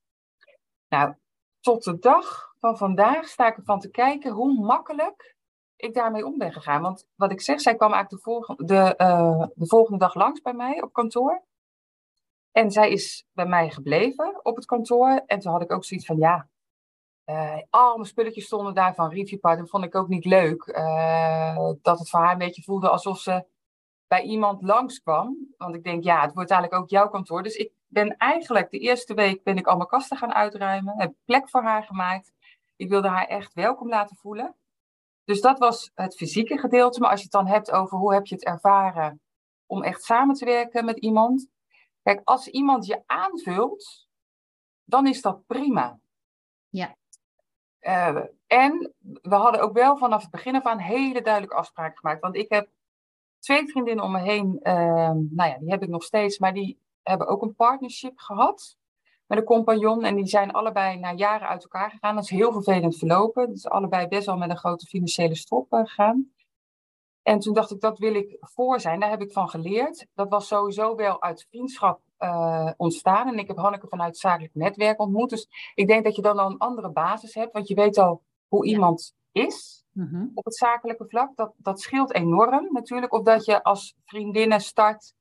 Nou, 0.88 1.16
tot 1.60 1.84
de 1.84 2.00
dag 2.00 2.54
van 2.60 2.78
vandaag 2.78 3.28
sta 3.28 3.48
ik 3.48 3.58
ervan 3.58 3.80
te 3.80 3.90
kijken 3.90 4.32
hoe 4.32 4.60
makkelijk 4.60 5.37
ik 5.78 5.94
daarmee 5.94 6.26
om 6.26 6.38
ben 6.38 6.54
gegaan. 6.54 6.82
Want 6.82 7.08
wat 7.16 7.32
ik 7.32 7.42
zeg, 7.42 7.62
zij 7.62 7.76
kwam 7.76 7.94
eigenlijk 7.94 8.24
de 8.24 8.32
volgende, 8.32 8.66
de, 8.66 8.96
eh, 8.96 9.46
de 9.54 9.68
volgende 9.68 10.00
dag 10.00 10.14
langs 10.14 10.42
bij 10.42 10.54
mij 10.54 10.82
op 10.82 10.94
kantoor. 10.94 11.44
En 12.52 12.72
zij 12.72 12.92
is 12.92 13.26
bij 13.32 13.46
mij 13.46 13.70
gebleven 13.70 14.40
op 14.46 14.56
het 14.56 14.66
kantoor. 14.66 15.22
En 15.26 15.40
toen 15.40 15.52
had 15.52 15.62
ik 15.62 15.72
ook 15.72 15.86
zoiets 15.86 16.06
van, 16.06 16.18
ja, 16.18 16.48
eh, 17.24 17.58
al 17.70 17.94
mijn 17.94 18.08
spulletjes 18.08 18.46
stonden 18.46 18.74
daar 18.74 18.96
van 18.96 19.10
Reviewpart. 19.10 19.58
Dat 19.58 19.70
vond 19.70 19.84
ik 19.84 19.96
ook 19.96 20.08
niet 20.08 20.26
leuk. 20.26 20.62
eh, 20.64 21.72
dat 21.82 22.00
het 22.00 22.10
voor 22.10 22.20
haar 22.20 22.32
een 22.32 22.38
beetje 22.38 22.64
voelde 22.64 22.90
alsof 22.90 23.20
ze 23.20 23.46
bij 24.08 24.22
iemand 24.22 24.62
langskwam. 24.62 25.38
Want 25.58 25.76
ik 25.76 25.84
denk, 25.84 26.04
ja, 26.04 26.22
het 26.22 26.34
wordt 26.34 26.52
eigenlijk 26.52 26.82
ook 26.82 26.90
jouw 26.90 27.10
kantoor. 27.10 27.44
Dus 27.44 27.56
ik 27.56 27.72
ben 27.88 28.18
eigenlijk 28.18 28.72
de 28.72 28.80
eerste 28.80 29.14
week 29.14 29.44
ben 29.44 29.58
ik 29.58 29.68
al 29.68 29.78
mijn 29.78 29.90
kasten 29.90 30.18
gaan 30.18 30.34
uitruimen. 30.34 30.98
Heb 30.98 31.14
plek 31.26 31.50
voor 31.50 31.62
haar 31.62 31.84
gemaakt. 31.84 32.34
Ik 32.76 32.90
wilde 32.90 33.08
haar 33.08 33.28
echt 33.28 33.54
welkom 33.54 33.90
laten 33.90 34.16
voelen. 34.16 34.56
Dus 35.28 35.42
dat 35.42 35.60
was 35.60 35.92
het 35.94 36.16
fysieke 36.16 36.58
gedeelte. 36.58 37.00
Maar 37.00 37.10
als 37.10 37.20
je 37.20 37.26
het 37.26 37.34
dan 37.34 37.48
hebt 37.48 37.72
over 37.72 37.98
hoe 37.98 38.14
heb 38.14 38.26
je 38.26 38.36
het 38.36 38.44
ervaren 38.44 39.22
om 39.66 39.84
echt 39.84 40.04
samen 40.04 40.36
te 40.36 40.46
werken 40.46 40.86
met 40.86 40.98
iemand. 40.98 41.48
Kijk, 42.04 42.22
als 42.24 42.48
iemand 42.48 42.86
je 42.86 43.04
aanvult, 43.06 44.08
dan 44.84 45.08
is 45.08 45.22
dat 45.22 45.46
prima. 45.46 46.00
Ja. 46.70 46.96
Eh, 47.80 48.18
en 48.48 48.94
we 49.22 49.36
hadden 49.36 49.62
ook 49.62 49.74
wel 49.74 49.98
vanaf 49.98 50.22
het 50.22 50.32
begin 50.32 50.56
af 50.56 50.64
aan 50.64 50.80
hele 50.80 51.22
duidelijke 51.22 51.56
afspraken 51.56 51.98
gemaakt. 51.98 52.22
Want 52.22 52.36
ik 52.36 52.50
heb 52.50 52.70
twee 53.40 53.68
vriendinnen 53.68 54.06
om 54.06 54.12
me 54.12 54.20
heen, 54.20 54.60
ehm, 54.62 55.18
nou 55.30 55.50
ja, 55.50 55.58
die 55.58 55.70
heb 55.70 55.84
ik 55.84 55.90
nog 55.90 56.04
steeds, 56.04 56.40
maar 56.40 56.54
die 56.54 56.80
hebben 57.02 57.28
ook 57.28 57.42
een 57.42 57.56
partnership 57.56 58.20
gehad 58.20 58.77
met 59.28 59.38
een 59.38 59.44
compagnon. 59.44 60.04
En 60.04 60.16
die 60.16 60.26
zijn 60.28 60.52
allebei 60.52 61.00
na 61.00 61.14
jaren 61.14 61.48
uit 61.48 61.64
elkaar 61.64 61.90
gegaan. 61.90 62.16
Dat 62.16 62.24
is 62.24 62.30
heel 62.30 62.52
vervelend 62.52 62.98
verlopen. 62.98 63.50
Dus 63.50 63.68
allebei 63.68 64.08
best 64.08 64.26
wel 64.26 64.38
met 64.38 64.50
een 64.50 64.58
grote 64.58 64.86
financiële 64.86 65.36
strop 65.36 65.74
eh, 65.74 65.80
gegaan. 65.80 66.32
En 67.22 67.40
toen 67.40 67.54
dacht 67.54 67.72
ik, 67.72 67.80
dat 67.80 67.98
wil 67.98 68.14
ik 68.14 68.38
voor 68.40 68.80
zijn. 68.80 69.00
Daar 69.00 69.10
heb 69.10 69.22
ik 69.22 69.32
van 69.32 69.50
geleerd. 69.50 70.08
Dat 70.14 70.30
was 70.30 70.48
sowieso 70.48 70.96
wel 70.96 71.22
uit 71.22 71.46
vriendschap 71.50 72.02
eh, 72.18 72.72
ontstaan. 72.78 73.28
En 73.28 73.40
ik 73.40 73.48
heb 73.48 73.58
Hanneke 73.58 73.88
vanuit 73.88 74.18
zakelijk 74.18 74.56
netwerk 74.56 75.00
ontmoet. 75.00 75.30
Dus 75.30 75.48
ik 75.76 75.88
denk 75.88 76.04
dat 76.04 76.16
je 76.16 76.22
dan 76.22 76.40
al 76.40 76.50
een 76.50 76.58
andere 76.58 76.92
basis 76.92 77.34
hebt. 77.34 77.54
Want 77.54 77.68
je 77.68 77.76
weet 77.76 77.98
al 77.98 78.24
hoe 78.48 78.66
iemand 78.66 79.16
is 79.32 79.86
Mhm. 79.98 80.26
op 80.34 80.46
het 80.46 80.56
zakelijke 80.56 81.06
vlak. 81.08 81.36
Dat, 81.36 81.54
dat 81.58 81.82
scheelt 81.82 82.14
enorm 82.14 82.68
natuurlijk. 82.72 83.14
Of 83.14 83.24
dat 83.24 83.46
je 83.46 83.64
als 83.64 83.96
vriendinnen 84.06 84.62
start, 84.62 85.14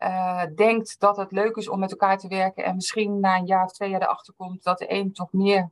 eh, 0.00 0.44
denkt 0.54 1.00
dat 1.00 1.16
het 1.16 1.32
leuk 1.32 1.56
is 1.56 1.68
om 1.68 1.78
met 1.78 1.90
elkaar 1.90 2.18
te 2.18 2.28
werken. 2.28 2.64
En 2.64 2.74
misschien 2.74 3.20
na 3.20 3.36
een 3.36 3.46
jaar 3.46 3.64
of 3.64 3.72
twee 3.72 3.90
jaar 3.90 4.02
erachter 4.02 4.34
komt 4.34 4.62
dat 4.62 4.78
de 4.78 4.92
een 4.92 5.12
toch 5.12 5.32
meer 5.32 5.70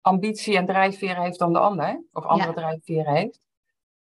ambitie 0.00 0.56
en 0.56 0.66
drijfveren 0.66 1.22
heeft 1.22 1.38
dan 1.38 1.52
de 1.52 1.58
ander. 1.58 2.04
Of 2.12 2.24
andere 2.24 2.48
Ja. 2.48 2.54
drijfveren 2.54 3.14
heeft. 3.14 3.40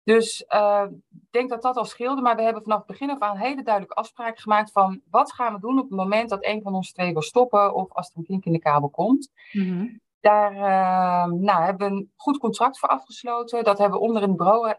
Dus 0.02 0.44
eh, 0.44 0.84
ik 1.10 1.30
denk 1.30 1.50
dat 1.50 1.62
dat 1.62 1.76
al 1.76 1.84
scheelde. 1.84 2.22
Maar 2.22 2.36
we 2.36 2.42
hebben 2.42 2.62
vanaf 2.62 2.78
het 2.78 2.86
begin 2.86 3.10
af 3.10 3.18
aan 3.18 3.36
hele 3.36 3.62
duidelijke 3.62 3.96
afspraken 3.96 4.42
gemaakt 4.42 4.72
van 4.72 5.00
wat 5.10 5.32
gaan 5.32 5.54
we 5.54 5.60
doen 5.60 5.78
op 5.78 5.88
het 5.88 5.98
moment 5.98 6.28
dat 6.28 6.44
een 6.44 6.62
van 6.62 6.74
ons 6.74 6.92
twee 6.92 7.12
wil 7.12 7.22
stoppen. 7.22 7.74
Of 7.74 7.92
als 7.92 8.10
er 8.10 8.16
een 8.16 8.24
kink 8.24 8.44
in 8.44 8.52
de 8.52 8.58
kabel 8.58 8.88
komt. 8.88 9.32
Mhm. 9.52 9.88
Daar 10.20 10.52
eh, 10.52 11.32
nou, 11.32 11.62
hebben 11.62 11.88
we 11.88 11.96
een 11.96 12.12
goed 12.16 12.38
contract 12.38 12.78
voor 12.78 12.88
afgesloten. 12.88 13.64
Dat 13.64 13.78
hebben 13.78 13.98
we 13.98 14.04
onder 14.04 14.22
in, 14.22 14.36
bureau, 14.36 14.74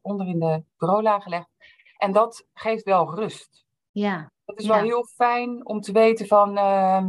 onder 0.00 0.26
in 0.26 0.38
de 0.38 0.62
bureaulaag 0.76 1.22
gelegd. 1.22 1.50
En 2.02 2.12
dat 2.12 2.46
geeft 2.54 2.84
wel 2.84 3.14
rust. 3.14 3.64
Ja, 3.90 4.32
Dat 4.44 4.58
is 4.58 4.66
wel 4.66 4.78
heel 4.78 5.04
fijn 5.04 5.66
om 5.66 5.80
te 5.80 5.92
weten 5.92 6.26
van 6.26 6.56
ehm, 6.56 7.08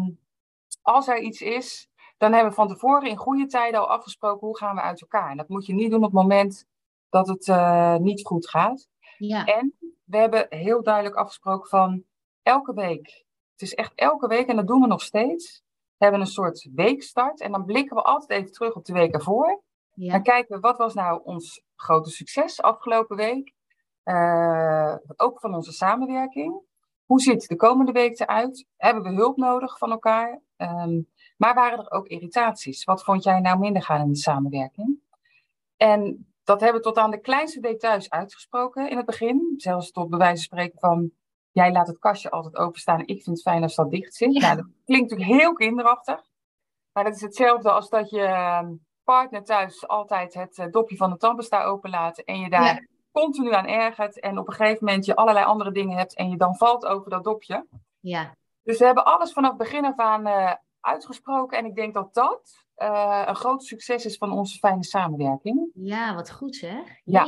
als 0.81 1.07
er 1.07 1.19
iets 1.19 1.41
is, 1.41 1.89
dan 2.17 2.31
hebben 2.31 2.50
we 2.50 2.55
van 2.55 2.67
tevoren 2.67 3.09
in 3.09 3.17
goede 3.17 3.45
tijden 3.45 3.79
al 3.79 3.89
afgesproken 3.89 4.47
hoe 4.47 4.57
gaan 4.57 4.75
we 4.75 4.81
uit 4.81 5.01
elkaar. 5.01 5.29
En 5.29 5.38
dat 5.38 5.50
moet 5.50 5.65
je 5.65 5.73
niet 5.73 5.89
doen 5.89 6.03
op 6.03 6.12
het 6.12 6.21
moment 6.21 6.65
dat 7.09 7.27
het 7.27 7.47
uh, 7.47 7.95
niet 7.95 8.25
goed 8.25 8.50
gaat. 8.50 8.88
Ja. 9.17 9.45
En 9.45 9.73
we 10.03 10.17
hebben 10.17 10.45
heel 10.50 10.83
duidelijk 10.83 11.15
afgesproken 11.15 11.69
van 11.69 12.03
elke 12.41 12.73
week. 12.73 13.25
Het 13.51 13.62
is 13.62 13.73
echt 13.73 13.91
elke 13.95 14.27
week 14.27 14.47
en 14.47 14.55
dat 14.55 14.67
doen 14.67 14.81
we 14.81 14.88
nog 14.88 15.01
steeds. 15.01 15.63
We 15.97 16.03
hebben 16.03 16.21
een 16.21 16.27
soort 16.27 16.69
weekstart 16.75 17.41
en 17.41 17.51
dan 17.51 17.65
blikken 17.65 17.95
we 17.95 18.01
altijd 18.01 18.39
even 18.39 18.51
terug 18.51 18.75
op 18.75 18.85
de 18.85 18.93
week 18.93 19.13
ervoor. 19.13 19.62
Ja. 19.93 20.12
Dan 20.12 20.23
kijken 20.23 20.55
we 20.55 20.62
wat 20.62 20.77
was 20.77 20.93
nou 20.93 21.21
ons 21.23 21.62
grote 21.75 22.09
succes 22.09 22.62
afgelopen 22.62 23.15
week. 23.15 23.52
Uh, 24.05 24.95
ook 25.15 25.39
van 25.39 25.55
onze 25.55 25.72
samenwerking. 25.72 26.62
Hoe 27.05 27.22
ziet 27.22 27.48
de 27.48 27.55
komende 27.55 27.91
week 27.91 28.19
eruit? 28.19 28.65
Hebben 28.77 29.03
we 29.03 29.10
hulp 29.10 29.38
nodig 29.38 29.77
van 29.77 29.91
elkaar? 29.91 30.41
Um, 30.57 31.07
maar 31.38 31.53
waren 31.53 31.79
er 31.79 31.91
ook 31.91 32.07
irritaties? 32.07 32.83
Wat 32.83 33.03
vond 33.03 33.24
jij 33.24 33.39
nou 33.39 33.60
minder 33.60 33.81
gaan 33.81 34.01
in 34.01 34.12
de 34.12 34.17
samenwerking? 34.17 35.00
En 35.77 36.27
dat 36.43 36.60
hebben 36.62 36.81
we 36.81 36.88
tot 36.88 36.98
aan 36.98 37.12
de 37.12 37.19
kleinste 37.19 37.60
details 37.60 38.10
uitgesproken 38.10 38.89
in 38.89 38.98
het 38.98 39.05
begin. 39.05 39.53
Zelfs 39.57 39.91
tot 39.91 40.10
bij 40.10 40.19
wijze 40.19 40.48
van 40.48 40.57
spreken 40.57 40.79
van... 40.79 41.12
jij 41.51 41.72
laat 41.72 41.88
het 41.88 42.00
kastje 42.00 42.29
altijd 42.29 42.55
openstaan 42.55 43.00
en 43.00 43.07
ik 43.07 43.24
vind 43.24 43.36
het 43.36 43.41
fijn 43.41 43.63
als 43.63 43.75
dat 43.75 43.91
dicht 43.91 44.13
zit. 44.13 44.41
Nou, 44.41 44.55
dat 44.55 44.65
klinkt 44.86 45.10
natuurlijk 45.10 45.39
heel 45.39 45.53
kinderachtig. 45.53 46.22
Maar 46.91 47.03
dat 47.03 47.15
is 47.15 47.22
hetzelfde 47.22 47.72
als 47.72 47.89
dat 47.89 48.10
je 48.10 48.22
ehm, 48.22 48.74
partner 49.03 49.43
thuis 49.43 49.88
altijd 49.88 50.33
het 50.33 50.57
eh, 50.57 50.72
dopje 50.72 50.95
van 50.95 51.10
de 51.10 51.17
tandpasta 51.17 51.63
openlaat... 51.63 52.17
en 52.17 52.39
je 52.39 52.50
daar 52.50 52.88
continu 53.13 53.53
aan 53.53 53.67
ergert 53.67 54.20
en 54.20 54.38
op 54.38 54.48
een 54.48 54.53
gegeven 54.53 54.86
moment 54.86 55.05
je 55.05 55.15
allerlei 55.15 55.46
andere 55.46 55.72
dingen 55.72 55.98
hebt... 55.98 56.15
en 56.15 56.29
je 56.29 56.38
dan 56.38 56.55
valt 56.55 56.86
over 56.86 57.10
dat 57.10 57.24
dopje. 57.24 57.65
Ja. 58.00 58.36
Dus 58.63 58.77
we 58.77 58.86
hebben 58.86 59.05
alles 59.05 59.34
vanaf 59.34 59.55
begin 59.55 59.86
af 59.86 59.98
aan 59.98 60.27
uh, 60.27 60.53
uitgesproken. 60.79 61.58
En 61.58 61.65
ik 61.65 61.75
denk 61.75 61.93
dat 61.93 62.13
dat 62.13 62.65
uh, 62.77 63.24
een 63.25 63.36
groot 63.36 63.63
succes 63.63 64.05
is 64.05 64.17
van 64.17 64.32
onze 64.32 64.58
fijne 64.58 64.84
samenwerking. 64.84 65.70
Ja, 65.74 66.15
wat 66.15 66.32
goed 66.32 66.55
zeg. 66.55 67.00
Ja. 67.03 67.25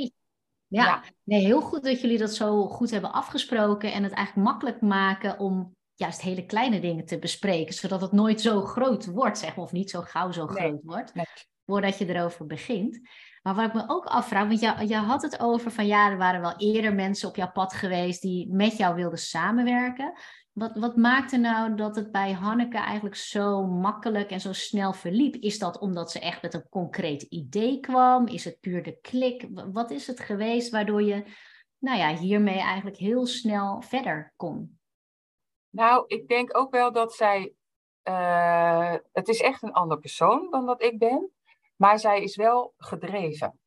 Ja. 0.68 0.84
ja. 0.84 1.04
nee, 1.24 1.46
heel 1.46 1.62
goed 1.62 1.84
dat 1.84 2.02
jullie 2.02 2.18
dat 2.18 2.34
zo 2.34 2.68
goed 2.68 2.92
hebben 2.92 3.12
afgesproken 3.12 3.94
en 3.94 4.04
het 4.04 4.14
eigenlijk 4.14 4.48
makkelijk 4.48 4.82
maken 4.82 5.40
om 5.40 5.76
juist 5.94 6.22
hele 6.22 6.46
kleine 6.46 6.80
dingen 6.80 7.06
te 7.06 7.20
bespreken, 7.20 7.74
zodat 7.74 8.02
het 8.02 8.12
nooit 8.12 8.42
zo 8.42 8.62
groot 8.62 9.06
wordt, 9.06 9.38
zeg 9.38 9.56
maar, 9.56 9.66
of 9.66 9.72
niet 9.72 9.90
zo 9.90 10.02
gauw 10.02 10.32
zo 10.32 10.46
nee. 10.46 10.56
groot 10.56 10.84
wordt, 10.84 11.14
Nee. 11.14 11.26
voordat 11.66 11.98
je 11.98 12.06
erover 12.06 12.46
begint. 12.46 13.00
Maar 13.46 13.56
wat 13.56 13.66
ik 13.66 13.74
me 13.74 13.84
ook 13.88 14.06
afvraag, 14.06 14.48
want 14.48 14.90
je, 14.90 14.96
had 14.96 15.22
het 15.22 15.40
over 15.40 15.72
van 15.72 15.86
ja, 15.86 16.10
er 16.10 16.18
waren 16.18 16.42
wel 16.42 16.54
eerder 16.58 16.94
mensen 16.94 17.30
op 17.30 17.36
jouw 17.36 17.52
pad 17.52 17.74
geweest 17.74 18.22
die 18.22 18.54
met 18.54 18.78
jou 18.78 18.96
wilden 18.96 19.20
samenwerken. 19.20 20.14
Wat, 20.52 20.72
wat 20.76 20.96
maakte 20.96 21.38
nou 21.38 21.76
dat 21.76 21.96
het 21.96 22.12
bij 22.12 22.32
Hanneke 22.32 22.78
eigenlijk 22.78 23.16
zo 23.16 23.66
makkelijk 23.66 24.32
en 24.32 24.40
zo 24.40 24.54
snel 24.54 24.94
verliep? 24.94 25.36
Is 25.36 25.60
dat 25.60 25.80
omdat 25.80 26.12
ze 26.12 26.20
echt 26.20 26.42
met 26.42 26.54
een 26.54 26.70
concreet 26.70 27.22
idee 27.22 27.80
kwam? 27.80 28.28
Is 28.28 28.46
het 28.46 28.60
puur 28.60 28.84
de 28.84 29.00
klik? 29.02 29.48
Wat 29.72 29.92
is 29.92 30.08
het 30.08 30.20
geweest 30.20 30.72
waardoor 30.72 31.02
je 31.02 31.24
nou 31.78 31.98
ja, 31.98 32.16
hiermee 32.16 32.60
eigenlijk 32.60 32.98
heel 32.98 33.26
snel 33.26 33.82
verder 33.82 34.34
kon? 34.36 34.80
Nou, 35.70 36.04
ik 36.08 36.28
denk 36.28 36.58
ook 36.58 36.72
wel 36.72 36.92
dat 36.92 37.14
zij. 37.14 37.54
Uh, 38.04 38.96
het 39.12 39.28
is 39.28 39.42
echt 39.42 39.64
een 39.64 39.74
ander 39.74 40.00
persoon 40.00 40.48
dan 40.50 40.66
dat 40.66 40.84
ik 40.84 41.00
ben. 41.00 41.35
Maar 41.76 42.00
zij 42.00 42.24
is 42.24 42.36
wel 42.36 42.74
gedreven. 42.78 43.60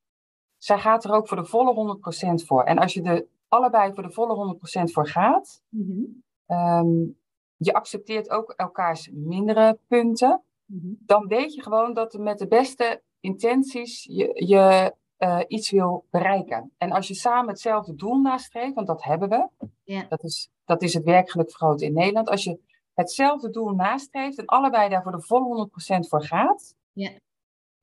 Zij 0.56 0.78
gaat 0.78 1.04
er 1.04 1.12
ook 1.12 1.28
voor 1.28 1.36
de 1.36 1.44
volle 1.44 1.98
100% 2.42 2.44
voor. 2.46 2.62
En 2.62 2.78
als 2.78 2.94
je 2.94 3.02
er 3.02 3.26
allebei 3.48 3.94
voor 3.94 4.02
de 4.02 4.12
volle 4.12 4.58
100% 4.88 4.92
voor 4.92 5.08
gaat. 5.08 5.62
Mm 5.68 5.86
-hmm. 5.86 6.22
Um, 6.56 7.18
je 7.56 7.72
accepteert 7.72 8.30
ook 8.30 8.52
elkaars 8.56 9.10
mindere 9.12 9.78
punten. 9.86 10.42
Mm 10.64 10.80
-hmm. 10.80 10.96
Dan 11.00 11.26
weet 11.26 11.54
je 11.54 11.62
gewoon 11.62 11.94
dat 11.94 12.14
er 12.14 12.20
met 12.20 12.38
de 12.38 12.48
beste 12.48 13.02
intenties 13.20 14.04
je, 14.04 14.46
je 14.46 14.94
uh, 15.18 15.40
iets 15.46 15.70
wil 15.70 16.04
bereiken. 16.10 16.72
En 16.78 16.90
als 16.90 17.08
je 17.08 17.14
samen 17.14 17.48
hetzelfde 17.48 17.94
doel 17.94 18.20
nastreeft, 18.20 18.74
want 18.74 18.86
dat 18.86 19.04
hebben 19.04 19.28
we. 19.28 19.48
Yeah. 19.84 20.08
Dat, 20.08 20.22
is, 20.22 20.50
dat 20.64 20.82
is 20.82 20.94
het 20.94 21.04
werkgeluk 21.04 21.50
vergroten 21.50 21.86
in 21.86 21.92
Nederland. 21.92 22.28
Als 22.28 22.44
je 22.44 22.60
hetzelfde 22.94 23.50
doel 23.50 23.70
nastreeft 23.70 24.38
en 24.38 24.46
allebei 24.46 24.88
daar 24.88 25.02
voor 25.02 25.12
de 25.12 25.22
volle 25.22 25.68
100% 25.68 26.08
voor 26.08 26.22
gaat. 26.22 26.74
Yeah. 26.92 27.16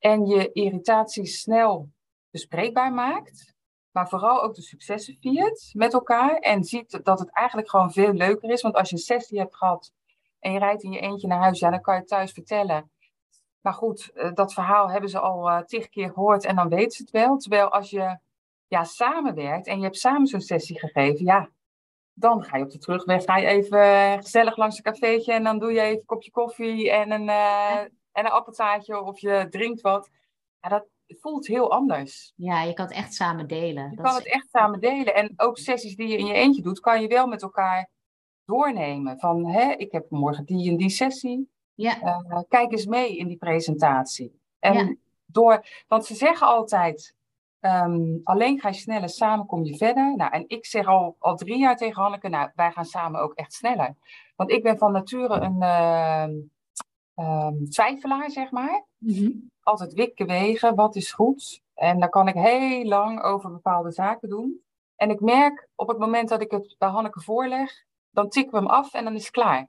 En 0.06 0.26
je 0.26 0.52
irritaties 0.52 1.40
snel 1.40 1.90
bespreekbaar 2.30 2.94
maakt 2.94 3.56
maar 3.96 4.10
vooral 4.10 4.44
ook 4.44 4.56
de 4.56 4.62
successen 4.62 5.18
viert 5.20 5.70
met 5.74 5.94
elkaar. 5.94 6.36
En 6.36 6.64
ziet 6.64 7.00
dat 7.04 7.20
het 7.20 7.30
eigenlijk 7.32 7.70
gewoon 7.70 7.92
veel 7.92 8.14
leuker 8.14 8.50
is. 8.50 8.62
Want 8.62 8.76
als 8.76 8.90
je 8.90 8.96
een 8.96 9.02
sessie 9.02 9.40
hebt 9.40 9.56
gehad 9.56 9.94
en 10.40 10.52
je 10.52 10.60
rijdt 10.60 10.84
in 10.84 10.92
je 10.92 11.00
eentje 11.00 11.28
naar 11.28 11.42
huis, 11.42 11.60
ja, 11.60 11.70
dan 11.70 11.82
kan 11.82 11.96
je 11.96 12.04
thuis 12.04 12.32
vertellen. 12.32 12.92
Maar 13.62 13.74
goed, 13.74 14.12
dat 14.34 14.54
verhaal 14.54 14.90
hebben 14.90 15.10
ze 15.10 15.20
al 15.20 15.50
uh, 15.50 15.62
tig 15.62 15.90
keer 15.90 16.12
gehoord 16.12 16.46
en 16.46 16.56
dan 16.56 16.70
weten 16.70 16.92
ze 16.92 17.02
het 17.02 17.12
wel. 17.12 17.38
Terwijl 17.38 17.70
als 17.70 17.90
je 17.90 18.18
ja, 18.68 18.84
samenwerkt 18.84 19.68
en 19.68 19.78
je 19.78 19.84
hebt 19.84 19.98
samen 19.98 20.28
zo'n 20.28 20.42
sessie 20.42 20.80
gegeven, 20.80 21.26
ja, 21.26 21.50
dan 22.14 22.44
ga 22.44 22.58
je 22.58 22.64
op 22.64 22.72
de 22.72 22.78
terugweg, 22.78 23.24
ga 23.24 23.38
je 23.38 23.48
even 23.48 24.18
gezellig 24.24 24.58
langs 24.58 24.78
een 24.78 24.84
cafeetje 24.84 25.34
en 25.34 25.44
dan 25.44 25.60
doe 25.60 25.72
je 25.72 25.82
even 25.82 26.00
een 26.00 26.06
kopje 26.06 26.32
koffie 26.32 26.92
en 26.92 27.12
een, 27.12 27.30
en 28.16 28.26
een 28.26 28.32
appeltaartje 28.32 29.02
of 29.02 29.20
je 29.20 29.48
drinkt 29.50 29.82
wat. 29.82 30.10
Ja, 30.60 30.70
dat, 30.70 30.86
voelt 31.08 31.48
heel 31.48 31.72
anders. 31.72 32.34
Ja, 32.36 32.62
je 32.62 32.74
kan 32.74 32.86
het 32.86 32.96
echt 32.96 33.14
samen 33.14 33.48
delen. 33.48 33.90
Je 33.90 33.96
dat 33.96 34.06
kan 34.06 34.18
is... 34.18 34.24
het 34.24 34.34
echt 34.34 34.48
samen 34.52 34.80
delen. 34.80 35.16
En 35.16 35.34
ook 35.36 35.58
sessies 35.58 35.96
die 35.96 36.08
je 36.08 36.18
in 36.18 36.26
je 36.26 36.34
eentje 36.34 36.62
doet, 36.62 36.80
kan 36.80 37.02
je 37.02 37.08
wel 37.08 37.28
met 37.28 37.42
elkaar 37.42 37.90
doornemen. 38.46 39.20
Van, 39.20 39.48
hè, 39.48 39.72
ik 39.72 39.92
heb 39.92 40.10
morgen 40.10 40.46
die 40.46 40.70
en 40.70 40.78
die 40.78 40.90
sessie. 40.90 41.50
Ja. 41.74 42.02
Uh, 42.02 42.40
kijk 42.48 42.72
eens 42.72 42.86
mee 42.86 43.18
in 43.18 43.28
die 43.28 43.38
presentatie. 43.38 44.40
En 44.60 44.74
Ja. 44.74 44.96
door, 45.26 45.66
want 45.88 46.06
ze 46.06 46.16
zeggen 46.16 46.48
altijd, 46.48 47.16
um, 47.60 48.20
alleen 48.24 48.60
ga 48.60 48.68
je 48.68 48.76
sneller, 48.76 49.10
samen 49.10 49.46
kom 49.46 49.64
je 49.64 49.78
verder. 49.78 50.16
Nou, 50.16 50.32
en 50.32 50.44
ik 50.48 50.66
zeg 50.66 50.88
al, 50.88 51.16
al 51.20 51.36
drie 51.36 51.58
jaar 51.58 51.78
tegen 51.78 52.02
Hanneke, 52.02 52.30
nou, 52.30 52.50
wij 52.56 52.72
gaan 52.72 52.86
samen 52.86 53.22
ook 53.22 53.34
echt 53.34 53.54
sneller. 53.54 53.96
Want 54.36 54.52
ik 54.52 54.64
ben 54.64 54.78
van 54.78 54.92
nature 54.92 55.40
een 55.40 55.58
uh, 55.58 56.44
um, 57.16 57.70
twijfelaar, 57.70 58.32
zeg 58.32 58.52
maar 58.52 58.86
Mm 58.98 59.14
-hmm. 59.16 59.52
altijd 59.62 59.94
wikken 59.94 60.28
wegen, 60.28 60.76
wat 60.76 60.96
is 60.96 61.12
goed. 61.12 61.62
En 61.74 62.00
dan 62.00 62.10
kan 62.10 62.28
ik 62.28 62.34
heel 62.34 62.86
lang 62.86 63.22
over 63.22 63.52
bepaalde 63.52 63.92
zaken 63.92 64.30
doen. 64.30 64.64
En 64.96 65.10
ik 65.10 65.20
merk 65.20 65.70
op 65.76 65.88
het 65.88 65.98
moment 65.98 66.30
dat 66.30 66.42
ik 66.42 66.52
het 66.52 66.76
bij 66.78 66.90
Hanneke 66.90 67.22
voorleg, 67.22 67.84
dan 68.10 68.30
tikken 68.30 68.52
we 68.52 68.58
hem 68.58 68.68
af 68.68 68.94
en 68.94 69.04
dan 69.04 69.16
is 69.16 69.24
het 69.24 69.32
klaar. 69.32 69.68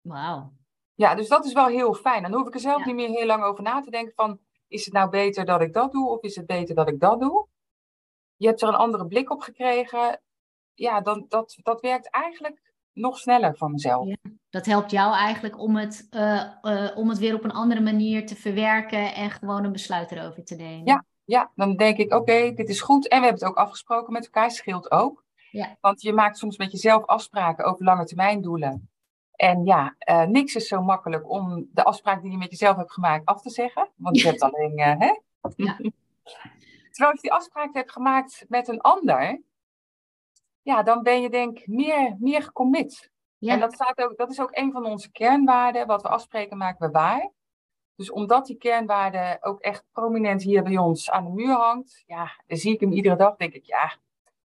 Wauw. 0.00 0.52
Ja, 0.94 1.14
dus 1.14 1.28
dat 1.28 1.44
is 1.44 1.52
wel 1.52 1.66
heel 1.66 1.94
fijn. 1.94 2.22
Dan 2.22 2.32
hoef 2.32 2.46
ik 2.46 2.54
er 2.54 2.60
zelf 2.60 2.78
Ja. 2.78 2.86
niet 2.86 2.94
meer 2.94 3.08
heel 3.08 3.26
lang 3.26 3.42
over 3.42 3.62
na 3.62 3.80
te 3.80 3.90
denken 3.90 4.14
van, 4.14 4.38
is 4.68 4.84
het 4.84 4.94
nou 4.94 5.10
beter 5.10 5.44
dat 5.44 5.60
ik 5.60 5.72
dat 5.72 5.92
doe 5.92 6.10
of 6.10 6.22
is 6.22 6.36
het 6.36 6.46
beter 6.46 6.74
dat 6.74 6.88
ik 6.88 7.00
dat 7.00 7.20
doe? 7.20 7.46
Je 8.36 8.46
hebt 8.46 8.62
er 8.62 8.68
een 8.68 8.74
andere 8.74 9.06
blik 9.06 9.30
op 9.30 9.40
gekregen. 9.40 10.20
Ja, 10.74 11.00
dan, 11.00 11.24
dat, 11.28 11.56
dat 11.62 11.80
werkt 11.80 12.10
eigenlijk 12.10 12.65
nog 12.96 13.18
sneller 13.18 13.56
voor 13.56 13.70
mezelf. 13.70 14.06
Ja. 14.06 14.16
Dat 14.50 14.66
helpt 14.66 14.90
jou 14.90 15.14
eigenlijk 15.14 15.58
om 15.58 15.76
het, 15.76 16.06
uh, 16.10 16.44
uh, 16.62 16.96
om 16.96 17.08
het 17.08 17.18
weer 17.18 17.34
op 17.34 17.44
een 17.44 17.52
andere 17.52 17.80
manier 17.80 18.26
te 18.26 18.36
verwerken 18.36 19.14
en 19.14 19.30
gewoon 19.30 19.64
een 19.64 19.72
besluit 19.72 20.12
erover 20.12 20.44
te 20.44 20.54
nemen. 20.54 20.86
Ja, 20.86 21.04
ja 21.24 21.50
dan 21.54 21.76
denk 21.76 21.96
ik, 21.96 22.12
oké, 22.12 22.16
okay, 22.16 22.54
dit 22.54 22.68
is 22.68 22.80
goed. 22.80 23.08
En 23.08 23.18
we 23.20 23.26
hebben 23.26 23.42
het 23.42 23.50
ook 23.50 23.64
afgesproken 23.64 24.12
met 24.12 24.24
elkaar, 24.24 24.50
scheelt 24.50 24.90
ook. 24.90 25.24
Ja. 25.50 25.76
Want 25.80 26.02
je 26.02 26.12
maakt 26.12 26.38
soms 26.38 26.56
met 26.56 26.72
jezelf 26.72 27.04
afspraken 27.04 27.64
over 27.64 27.84
lange 27.84 28.04
termijn 28.04 28.42
doelen. 28.42 28.90
En 29.32 29.64
ja, 29.64 29.94
uh, 30.10 30.22
niks 30.22 30.54
is 30.54 30.68
zo 30.68 30.82
makkelijk 30.82 31.30
om 31.30 31.68
de 31.72 31.84
afspraak 31.84 32.22
die 32.22 32.30
je 32.30 32.36
met 32.36 32.50
jezelf 32.50 32.76
hebt 32.76 32.92
gemaakt 32.92 33.26
af 33.26 33.42
te 33.42 33.50
zeggen. 33.50 33.88
Want 33.96 34.20
je 34.20 34.26
hebt 34.26 34.42
alleen, 34.42 34.78
hè? 34.78 35.20
Ja. 35.56 35.76
Terwijl 36.90 37.14
je 37.14 37.20
die 37.20 37.32
afspraak 37.32 37.74
hebt 37.74 37.92
gemaakt 37.92 38.44
met 38.48 38.68
een 38.68 38.80
ander, 38.80 39.40
ja, 40.66 40.82
dan 40.82 41.02
ben 41.02 41.22
je 41.22 41.30
denk 41.30 41.58
ik 41.58 41.66
meer, 41.66 42.16
meer 42.18 42.42
gecommit. 42.42 43.10
Ja. 43.38 43.52
En 43.52 43.60
dat, 43.60 43.72
staat 43.72 43.98
ook, 43.98 44.16
dat 44.16 44.30
is 44.30 44.40
ook 44.40 44.56
een 44.56 44.72
van 44.72 44.86
onze 44.86 45.10
kernwaarden. 45.10 45.86
Wat 45.86 46.02
we 46.02 46.08
afspreken, 46.08 46.56
maken 46.56 46.86
we 46.86 46.92
waar. 46.92 47.32
Dus 47.94 48.10
omdat 48.10 48.46
die 48.46 48.56
kernwaarde 48.56 49.38
ook 49.40 49.60
echt 49.60 49.84
prominent 49.92 50.42
hier 50.42 50.62
bij 50.62 50.76
ons 50.76 51.10
aan 51.10 51.24
de 51.24 51.30
muur 51.30 51.54
hangt, 51.54 52.02
ja, 52.06 52.42
dan 52.46 52.56
zie 52.56 52.72
ik 52.72 52.80
hem 52.80 52.92
iedere 52.92 53.16
dag, 53.16 53.36
denk 53.36 53.52
ik, 53.52 53.64
ja, 53.64 53.96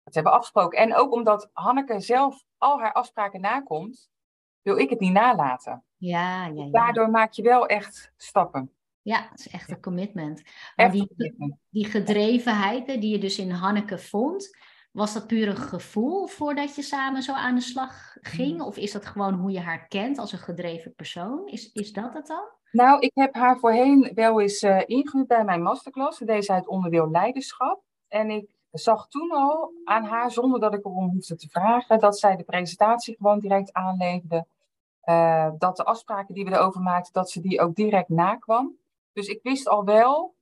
dat 0.03 0.13
hebben 0.13 0.31
we 0.31 0.38
afgesproken. 0.38 0.79
En 0.79 0.95
ook 0.95 1.12
omdat 1.12 1.50
Hanneke 1.53 2.00
zelf 2.00 2.43
al 2.57 2.79
haar 2.79 2.93
afspraken 2.93 3.41
nakomt, 3.41 4.10
wil 4.62 4.77
ik 4.77 4.89
het 4.89 5.00
niet 5.00 5.13
nalaten. 5.13 5.84
Ja, 5.98 6.45
ja, 6.45 6.63
ja. 6.63 6.72
Daardoor 6.72 7.10
maak 7.10 7.31
je 7.31 7.41
wel 7.41 7.65
echt 7.65 8.12
stappen. 8.17 8.72
Ja, 9.01 9.27
het 9.29 9.39
is 9.39 9.48
echt 9.48 9.69
een 9.69 9.81
commitment. 9.81 10.43
Echt 10.75 10.91
die, 10.91 11.01
een 11.01 11.07
commitment. 11.07 11.55
die 11.69 11.86
gedrevenheid 11.86 12.86
die 12.86 13.10
je 13.10 13.19
dus 13.19 13.38
in 13.38 13.51
Hanneke 13.51 13.98
vond, 13.98 14.57
was 14.95 15.13
dat 15.13 15.27
puur 15.27 15.47
een 15.47 15.55
gevoel 15.55 16.27
voordat 16.27 16.75
je 16.75 16.81
samen 16.81 17.21
zo 17.21 17.33
aan 17.33 17.55
de 17.55 17.61
slag 17.61 18.17
ging? 18.21 18.61
Of 18.61 18.77
is 18.77 18.91
dat 18.91 19.05
gewoon 19.05 19.33
hoe 19.33 19.51
je 19.51 19.59
haar 19.59 19.87
kent 19.87 20.17
als 20.17 20.31
een 20.31 20.39
gedreven 20.39 20.93
persoon? 20.95 21.47
Is, 21.47 21.71
is 21.71 21.93
dat 21.93 22.13
het 22.13 22.27
dan? 22.27 22.43
Nou, 22.71 22.99
ik 22.99 23.11
heb 23.13 23.33
haar 23.33 23.59
voorheen 23.59 24.11
wel 24.13 24.41
eens 24.41 24.63
uh, 24.63 24.81
ingehuurd 24.85 25.27
bij 25.27 25.43
mijn 25.43 25.61
masterclass. 25.61 26.19
Deze 26.19 26.51
uit 26.51 26.67
onderdeel 26.67 27.11
leiderschap. 27.11 27.83
En 28.07 28.29
ik 28.29 28.49
zag 28.71 29.07
toen 29.07 29.31
al 29.31 29.71
aan 29.83 30.03
haar, 30.03 30.31
zonder 30.31 30.59
dat 30.59 30.73
ik 30.73 30.85
erom 30.85 31.09
hoefde 31.09 31.35
te 31.35 31.49
vragen, 31.49 31.99
dat 31.99 32.19
zij 32.19 32.35
de 32.35 32.43
presentatie 32.43 33.15
gewoon 33.15 33.39
direct 33.39 33.73
aanleefde. 33.73 34.45
Uh, 35.05 35.49
dat 35.57 35.77
de 35.77 35.83
afspraken 35.83 36.33
die 36.33 36.45
we 36.45 36.51
erover 36.51 36.81
maakten, 36.81 37.13
dat 37.13 37.31
ze 37.31 37.41
die 37.41 37.61
ook 37.61 37.75
direct 37.75 38.09
nakwam. 38.09 38.77
Dus 39.13 39.27
ik 39.27 39.39
wist 39.43 39.67
al 39.67 39.85
wel, 39.85 40.35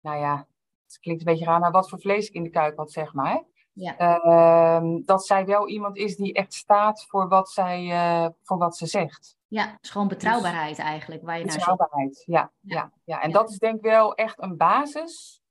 nou 0.00 0.18
ja, 0.18 0.46
het 0.86 0.98
klinkt 1.00 1.20
een 1.20 1.32
beetje 1.32 1.44
raar, 1.44 1.60
maar 1.60 1.70
wat 1.70 1.88
voor 1.88 2.00
vlees 2.00 2.28
ik 2.28 2.34
in 2.34 2.42
de 2.42 2.50
kuip 2.50 2.76
had, 2.76 2.92
zeg 2.92 3.12
maar. 3.14 3.44
Ja. 3.78 4.24
Uh, 4.24 4.98
dat 5.04 5.26
zij 5.26 5.46
wel 5.46 5.68
iemand 5.68 5.96
is 5.96 6.16
die 6.16 6.32
echt 6.32 6.54
staat 6.54 7.04
voor 7.08 7.28
wat, 7.28 7.50
zij, 7.50 7.84
uh, 7.84 8.28
voor 8.42 8.58
wat 8.58 8.76
ze 8.76 8.86
zegt. 8.86 9.36
Ja, 9.48 9.66
het 9.66 9.78
is 9.82 9.90
gewoon 9.90 10.08
betrouwbaarheid 10.08 10.76
dus, 10.76 10.84
eigenlijk. 10.84 11.22
Waar 11.22 11.38
je 11.38 11.44
betrouwbaarheid, 11.44 12.24
naar 12.26 12.40
ja, 12.40 12.52
ja. 12.60 12.76
ja, 12.76 12.92
ja. 13.04 13.22
En 13.22 13.30
dat 13.30 13.50
is 13.50 13.58
denk 13.58 13.76
ik 13.76 13.82
wel 13.82 14.14
echt 14.14 14.42
een 14.42 14.56
basis 14.56 15.42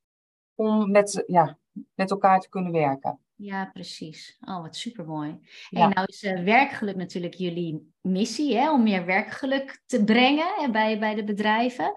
om 0.56 0.92
met, 0.92 1.24
ja, 1.28 1.58
met 1.94 2.12
elkaar 2.12 2.40
te 2.40 2.50
kunnen 2.50 2.72
werken. 2.72 3.20
Ja, 3.36 3.70
precies. 3.74 4.38
Oh, 4.42 4.62
wat 4.62 4.76
supermooi. 4.76 5.40
Ja. 5.70 5.82
En 5.82 5.90
nou 5.90 6.08
is 6.08 6.24
uh, 6.24 6.44
werkgeluk 6.44 6.96
natuurlijk 6.96 7.34
jullie 7.34 7.94
missie, 8.02 8.58
hè, 8.58 8.72
om 8.72 8.84
meer 8.84 9.06
werkgeluk 9.06 9.82
te 9.86 10.04
brengen 10.04 10.48
hè, 10.56 10.70
bij, 10.70 11.00
bij 11.00 11.16
de 11.16 11.24
bedrijven. 11.24 11.96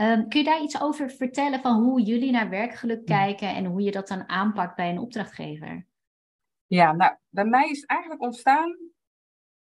Um, 0.00 0.28
kun 0.28 0.38
je 0.38 0.44
daar 0.44 0.62
iets 0.62 0.80
over 0.80 1.10
vertellen 1.10 1.60
van 1.60 1.82
hoe 1.82 2.02
jullie 2.02 2.30
naar 2.30 2.48
werkgeluk 2.48 3.06
kijken 3.06 3.48
en 3.48 3.64
hoe 3.64 3.80
je 3.80 3.90
dat 3.90 4.08
dan 4.08 4.28
aanpakt 4.28 4.76
bij 4.76 4.90
een 4.90 4.98
opdrachtgever? 4.98 5.86
Ja, 6.66 6.92
nou, 6.92 7.16
bij 7.28 7.44
mij 7.44 7.70
is 7.70 7.80
het 7.80 7.90
eigenlijk 7.90 8.22
ontstaan. 8.22 8.76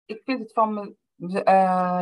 Ik 0.05 0.21
vind 0.23 0.39
het 0.39 0.53
van 0.53 0.73
me, 0.73 0.95
uh, 1.15 1.43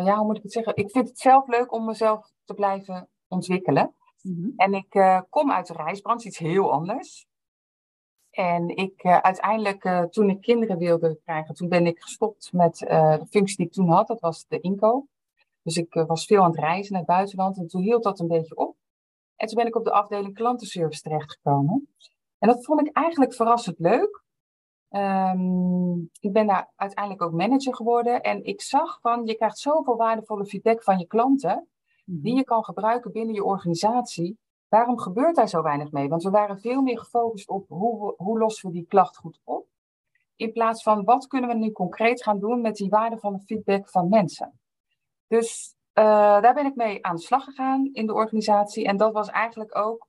ja, 0.05 0.17
hoe 0.17 0.25
moet 0.25 0.37
ik 0.37 0.43
het 0.43 0.51
zeggen? 0.51 0.75
Ik 0.75 0.91
vind 0.91 1.07
het 1.07 1.19
zelf 1.19 1.47
leuk 1.47 1.71
om 1.71 1.85
mezelf 1.85 2.31
te 2.45 2.53
blijven 2.53 3.09
ontwikkelen. 3.27 3.95
Mm-hmm. 4.21 4.53
En 4.55 4.73
ik 4.73 4.95
uh, 4.95 5.21
kom 5.29 5.51
uit 5.51 5.67
de 5.67 5.73
reisbranche, 5.73 6.27
iets 6.27 6.37
heel 6.37 6.71
anders. 6.71 7.27
En 8.29 8.75
ik 8.75 9.03
uh, 9.03 9.17
uiteindelijk, 9.17 10.11
toen 10.11 10.29
ik 10.29 10.41
kinderen 10.41 10.77
wilde 10.77 11.19
krijgen, 11.23 11.55
toen 11.55 11.69
ben 11.69 11.85
ik 11.85 12.01
gestopt 12.01 12.53
met 12.53 12.77
de 12.77 13.25
functie 13.29 13.57
die 13.57 13.65
ik 13.65 13.71
toen 13.71 13.89
had. 13.89 14.07
Dat 14.07 14.19
was 14.19 14.47
de 14.47 14.59
inkoop. 14.59 15.07
Dus 15.69 15.77
ik 15.77 15.95
uh, 15.95 16.05
was 16.05 16.25
veel 16.25 16.43
aan 16.43 16.51
het 16.51 16.59
reizen 16.59 16.91
naar 16.91 17.01
het 17.01 17.09
buitenland 17.09 17.57
en 17.57 17.67
toen 17.67 17.81
hield 17.81 18.03
dat 18.03 18.19
een 18.19 18.27
beetje 18.27 18.55
op. 18.55 18.75
En 19.35 19.47
toen 19.47 19.57
ben 19.57 19.67
ik 19.67 19.75
op 19.75 19.83
de 19.83 19.91
afdeling 19.91 20.33
klantenservice 20.33 21.01
terechtgekomen. 21.01 21.87
En 22.39 22.47
dat 22.47 22.65
vond 22.65 22.81
ik 22.87 22.95
eigenlijk 22.95 23.33
verrassend 23.33 23.79
leuk. 23.79 24.23
Um, 24.89 26.09
ik 26.19 26.31
ben 26.31 26.47
daar 26.47 26.71
uiteindelijk 26.75 27.21
ook 27.21 27.31
manager 27.31 27.75
geworden. 27.75 28.21
En 28.21 28.43
ik 28.43 28.61
zag 28.61 28.99
van, 29.01 29.25
je 29.25 29.35
krijgt 29.35 29.57
zoveel 29.57 29.95
waardevolle 29.95 30.45
feedback 30.45 30.83
van 30.83 30.97
je 30.97 31.07
klanten, 31.07 31.67
mhm. 32.05 32.21
die 32.21 32.35
je 32.35 32.43
kan 32.43 32.63
gebruiken 32.63 33.11
binnen 33.11 33.35
je 33.35 33.43
organisatie. 33.43 34.37
Waarom 34.67 34.99
gebeurt 34.99 35.35
daar 35.35 35.49
zo 35.49 35.61
weinig 35.61 35.91
mee? 35.91 36.09
Want 36.09 36.23
we 36.23 36.29
waren 36.29 36.59
veel 36.59 36.81
meer 36.81 36.99
gefocust 36.99 37.49
op 37.49 37.67
hoe, 37.67 38.13
hoe 38.17 38.39
lossen 38.39 38.69
we 38.69 38.75
die 38.75 38.85
klacht 38.87 39.17
goed 39.17 39.39
op. 39.43 39.67
In 40.35 40.51
plaats 40.51 40.83
van 40.83 41.03
wat 41.03 41.27
kunnen 41.27 41.49
we 41.49 41.55
nu 41.55 41.71
concreet 41.71 42.23
gaan 42.23 42.39
doen 42.39 42.61
met 42.61 42.75
die 42.75 42.89
waardevolle 42.89 43.39
feedback 43.39 43.89
van 43.89 44.09
mensen. 44.09 44.58
Dus 45.29 45.75
uh, 45.93 46.41
daar 46.41 46.53
ben 46.53 46.65
ik 46.65 46.75
mee 46.75 47.05
aan 47.05 47.15
de 47.15 47.21
slag 47.21 47.43
gegaan 47.43 47.89
in 47.93 48.05
de 48.05 48.13
organisatie. 48.13 48.85
En 48.85 48.97
dat 48.97 49.13
was 49.13 49.29
eigenlijk 49.29 49.77
ook 49.77 50.07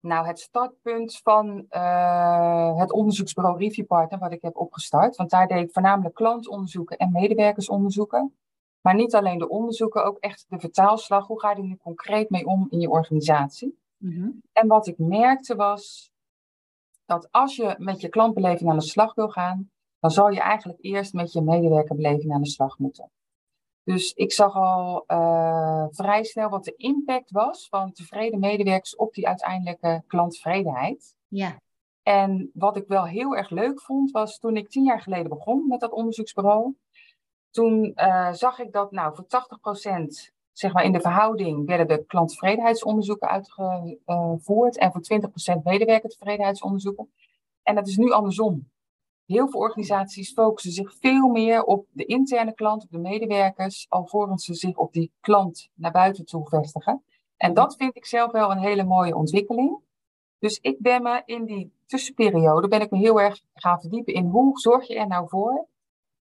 nou, 0.00 0.26
het 0.26 0.40
startpunt 0.40 1.20
van 1.22 1.66
uh, 1.70 2.78
het 2.78 2.92
onderzoeksbureau 2.92 3.58
Review 3.58 3.86
Partner, 3.86 4.18
wat 4.18 4.32
ik 4.32 4.42
heb 4.42 4.56
opgestart. 4.56 5.16
Want 5.16 5.30
daar 5.30 5.46
deed 5.46 5.62
ik 5.62 5.72
voornamelijk 5.72 6.14
klantonderzoeken 6.14 6.96
en 6.96 7.12
medewerkersonderzoeken. 7.12 8.36
Maar 8.80 8.94
niet 8.94 9.14
alleen 9.14 9.38
de 9.38 9.48
onderzoeken, 9.48 10.04
ook 10.04 10.18
echt 10.18 10.46
de 10.48 10.58
vertaalslag. 10.58 11.26
Hoe 11.26 11.40
ga 11.40 11.50
je 11.50 11.56
er 11.56 11.62
nu 11.62 11.76
concreet 11.76 12.30
mee 12.30 12.46
om 12.46 12.66
in 12.70 12.80
je 12.80 12.90
organisatie? 12.90 13.78
Mm-hmm. 13.96 14.42
En 14.52 14.68
wat 14.68 14.86
ik 14.86 14.98
merkte 14.98 15.54
was 15.54 16.12
dat 17.04 17.28
als 17.30 17.56
je 17.56 17.74
met 17.78 18.00
je 18.00 18.08
klantbeleving 18.08 18.70
aan 18.70 18.78
de 18.78 18.84
slag 18.84 19.14
wil 19.14 19.28
gaan, 19.28 19.70
dan 20.00 20.10
zal 20.10 20.30
je 20.30 20.40
eigenlijk 20.40 20.78
eerst 20.82 21.12
met 21.12 21.32
je 21.32 21.42
medewerkerbeleving 21.42 22.32
aan 22.32 22.42
de 22.42 22.48
slag 22.48 22.78
moeten. 22.78 23.10
Dus 23.84 24.12
ik 24.12 24.32
zag 24.32 24.54
al 24.54 25.04
uh, 25.06 25.86
vrij 25.90 26.24
snel 26.24 26.48
wat 26.48 26.64
de 26.64 26.74
impact 26.76 27.30
was 27.30 27.68
van 27.68 27.92
tevreden 27.92 28.38
medewerkers 28.38 28.96
op 28.96 29.14
die 29.14 29.26
uiteindelijke 29.26 30.02
klanttevredenheid. 30.06 31.14
Ja. 31.28 31.60
En 32.02 32.50
wat 32.54 32.76
ik 32.76 32.86
wel 32.86 33.06
heel 33.06 33.36
erg 33.36 33.50
leuk 33.50 33.80
vond, 33.80 34.10
was 34.10 34.38
toen 34.38 34.56
ik 34.56 34.68
tien 34.68 34.84
jaar 34.84 35.00
geleden 35.00 35.28
begon 35.28 35.66
met 35.68 35.80
dat 35.80 35.92
onderzoeksbureau. 35.92 36.76
Toen 37.50 37.92
uh, 37.94 38.32
zag 38.32 38.58
ik 38.58 38.72
dat 38.72 38.90
nou 38.90 39.14
voor 39.14 39.24
80% 39.24 40.32
zeg 40.52 40.72
maar 40.72 40.84
in 40.84 40.92
de 40.92 41.00
verhouding 41.00 41.66
werden 41.66 41.88
de 41.88 42.04
klanttevredenheidsonderzoeken 42.04 43.28
uitgevoerd 43.28 44.78
en 44.78 44.92
voor 44.92 45.02
20% 45.58 45.62
medewerkertevredenheidsonderzoeken. 45.62 47.12
En 47.62 47.74
dat 47.74 47.86
is 47.86 47.96
nu 47.96 48.10
andersom. 48.10 48.70
Heel 49.32 49.48
veel 49.48 49.60
organisaties 49.60 50.32
focussen 50.32 50.72
zich 50.72 50.94
veel 51.00 51.28
meer 51.28 51.64
op 51.64 51.86
de 51.92 52.04
interne 52.04 52.54
klant, 52.54 52.82
op 52.82 52.90
de 52.90 52.98
medewerkers, 52.98 53.86
alvorens 53.88 54.44
ze 54.44 54.54
zich 54.54 54.76
op 54.76 54.92
die 54.92 55.12
klant 55.20 55.68
naar 55.74 55.90
buiten 55.90 56.24
toe 56.24 56.48
vestigen. 56.48 57.02
En 57.36 57.54
dat 57.54 57.76
vind 57.76 57.96
ik 57.96 58.06
zelf 58.06 58.32
wel 58.32 58.50
een 58.50 58.58
hele 58.58 58.84
mooie 58.84 59.16
ontwikkeling. 59.16 59.78
Dus 60.38 60.58
ik 60.58 60.76
ben 60.78 61.02
me 61.02 61.22
in 61.24 61.44
die 61.44 61.72
tussenperiode 61.86 62.68
ben 62.68 62.80
ik 62.80 62.90
me 62.90 62.98
heel 62.98 63.20
erg 63.20 63.40
gaan 63.54 63.80
verdiepen 63.80 64.14
in 64.14 64.26
hoe 64.26 64.58
zorg 64.58 64.86
je 64.86 64.94
er 64.98 65.06
nou 65.06 65.28
voor 65.28 65.66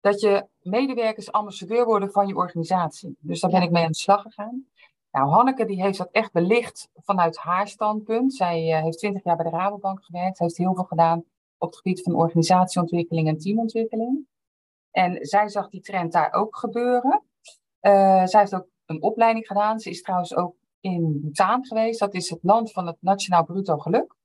dat 0.01 0.21
je 0.21 0.45
medewerkers 0.61 1.31
ambassadeur 1.31 1.85
worden 1.85 2.11
van 2.11 2.27
je 2.27 2.35
organisatie. 2.35 3.17
Dus 3.19 3.39
daar 3.39 3.51
ben 3.51 3.61
ik 3.61 3.71
mee 3.71 3.83
aan 3.83 3.91
de 3.91 3.97
slag 3.97 4.21
gegaan. 4.21 4.65
Nou, 5.11 5.29
Hanneke 5.29 5.65
die 5.65 5.81
heeft 5.81 5.97
dat 5.97 6.09
echt 6.11 6.31
belicht 6.31 6.89
vanuit 6.95 7.37
haar 7.37 7.67
standpunt. 7.67 8.33
Zij 8.33 8.77
uh, 8.77 8.83
heeft 8.83 8.97
twintig 8.97 9.23
jaar 9.23 9.35
bij 9.35 9.49
de 9.49 9.57
Rabobank 9.57 10.03
gewerkt, 10.03 10.39
heeft 10.39 10.57
heel 10.57 10.75
veel 10.75 10.83
gedaan 10.83 11.23
op 11.59 11.69
het 11.69 11.77
gebied 11.77 12.01
van 12.01 12.15
organisatieontwikkeling 12.15 13.27
en 13.27 13.37
teamontwikkeling. 13.37 14.27
En 14.91 15.25
zij 15.25 15.47
zag 15.47 15.69
die 15.69 15.81
trend 15.81 16.11
daar 16.11 16.33
ook 16.33 16.57
gebeuren. 16.57 17.23
Uh, 17.81 18.25
zij 18.25 18.39
heeft 18.39 18.55
ook 18.55 18.67
een 18.85 19.01
opleiding 19.01 19.47
gedaan. 19.47 19.79
Ze 19.79 19.89
is 19.89 20.01
trouwens 20.01 20.35
ook 20.35 20.55
in 20.79 21.19
Bhutan 21.21 21.65
geweest. 21.65 21.99
Dat 21.99 22.13
is 22.13 22.29
het 22.29 22.39
land 22.41 22.71
van 22.71 22.87
het 22.87 22.97
Nationaal 22.99 23.43
Bruto 23.43 23.77
Geluk. 23.77 24.17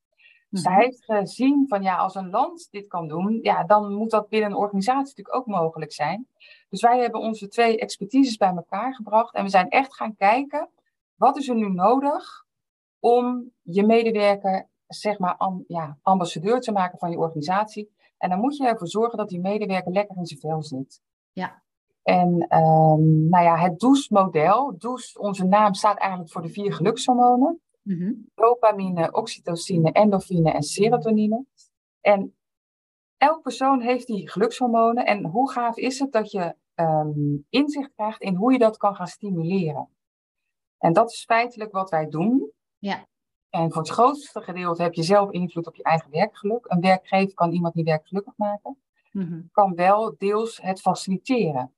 Mm 0.48 0.60
Zij 0.60 0.74
heeft 0.74 1.04
gezien 1.04 1.64
van 1.68 1.82
ja, 1.82 1.96
als 1.96 2.14
een 2.14 2.30
land 2.30 2.68
dit 2.70 2.86
kan 2.86 3.08
doen, 3.08 3.38
ja, 3.42 3.64
dan 3.64 3.92
moet 3.92 4.10
dat 4.10 4.28
binnen 4.28 4.50
een 4.50 4.56
organisatie 4.56 5.04
natuurlijk 5.06 5.36
ook 5.36 5.46
mogelijk 5.46 5.92
zijn. 5.92 6.28
Dus 6.68 6.80
wij 6.80 7.00
hebben 7.00 7.20
onze 7.20 7.48
twee 7.48 7.78
expertises 7.78 8.36
bij 8.36 8.52
elkaar 8.56 8.94
gebracht 8.94 9.34
en 9.34 9.42
we 9.42 9.50
zijn 9.50 9.68
echt 9.68 9.94
gaan 9.94 10.16
kijken, 10.16 10.68
wat 11.14 11.36
is 11.36 11.48
er 11.48 11.54
nu 11.54 11.70
nodig 11.70 12.44
om 12.98 13.50
je 13.62 13.86
medewerker 13.86 14.68
zeg 14.86 15.18
maar, 15.18 15.36
ja, 15.66 15.98
ambassadeur 16.02 16.60
te 16.60 16.72
maken 16.72 16.98
van 16.98 17.10
je 17.10 17.18
organisatie. 17.18 17.92
En 18.18 18.30
dan 18.30 18.38
moet 18.38 18.56
je 18.56 18.66
ervoor 18.66 18.88
zorgen 18.88 19.18
dat 19.18 19.28
die 19.28 19.40
medewerker 19.40 19.92
lekker 19.92 20.16
in 20.16 20.26
zijn 20.26 20.40
vel 20.40 20.62
zit. 20.62 21.02
Ja. 21.32 21.62
En 22.02 22.56
um, 22.56 23.28
nou 23.28 23.44
ja, 23.44 23.56
het 23.56 23.78
DOES-model, 23.78 24.78
DOES, 24.78 25.18
onze 25.18 25.44
naam 25.44 25.74
staat 25.74 25.98
eigenlijk 25.98 26.30
voor 26.30 26.42
de 26.42 26.48
vier 26.48 26.72
gelukshormonen. 26.72 27.60
Mm 27.82 28.28
Dopamine, 28.34 29.12
oxytocine, 29.12 29.92
endorfine 29.92 30.52
en 30.52 30.62
serotonine. 30.62 31.44
En 32.00 32.34
elk 33.16 33.42
persoon 33.42 33.80
heeft 33.80 34.06
die 34.06 34.30
gelukshormonen. 34.30 35.06
En 35.06 35.24
hoe 35.24 35.50
gaaf 35.50 35.76
is 35.76 35.98
het 35.98 36.12
dat 36.12 36.30
je 36.30 36.54
um, 36.74 37.46
inzicht 37.48 37.92
krijgt 37.94 38.20
in 38.20 38.34
hoe 38.34 38.52
je 38.52 38.58
dat 38.58 38.76
kan 38.76 38.94
gaan 38.94 39.06
stimuleren. 39.06 39.88
En 40.78 40.92
dat 40.92 41.10
is 41.10 41.24
feitelijk 41.24 41.72
wat 41.72 41.90
wij 41.90 42.08
doen. 42.08 42.52
Ja. 42.78 43.06
En 43.54 43.72
voor 43.72 43.82
het 43.82 43.90
grootste 43.90 44.40
gedeelte 44.40 44.82
heb 44.82 44.94
je 44.94 45.02
zelf 45.02 45.30
invloed 45.30 45.66
op 45.66 45.76
je 45.76 45.82
eigen 45.82 46.10
werkgeluk. 46.10 46.64
Een 46.68 46.80
werkgever 46.80 47.34
kan 47.34 47.52
iemand 47.52 47.74
niet 47.74 47.86
werkgelukkig 47.86 48.32
maken, 48.36 48.78
mm 49.12 49.48
kan 49.52 49.74
wel 49.74 50.14
deels 50.18 50.62
het 50.62 50.80
faciliteren. 50.80 51.74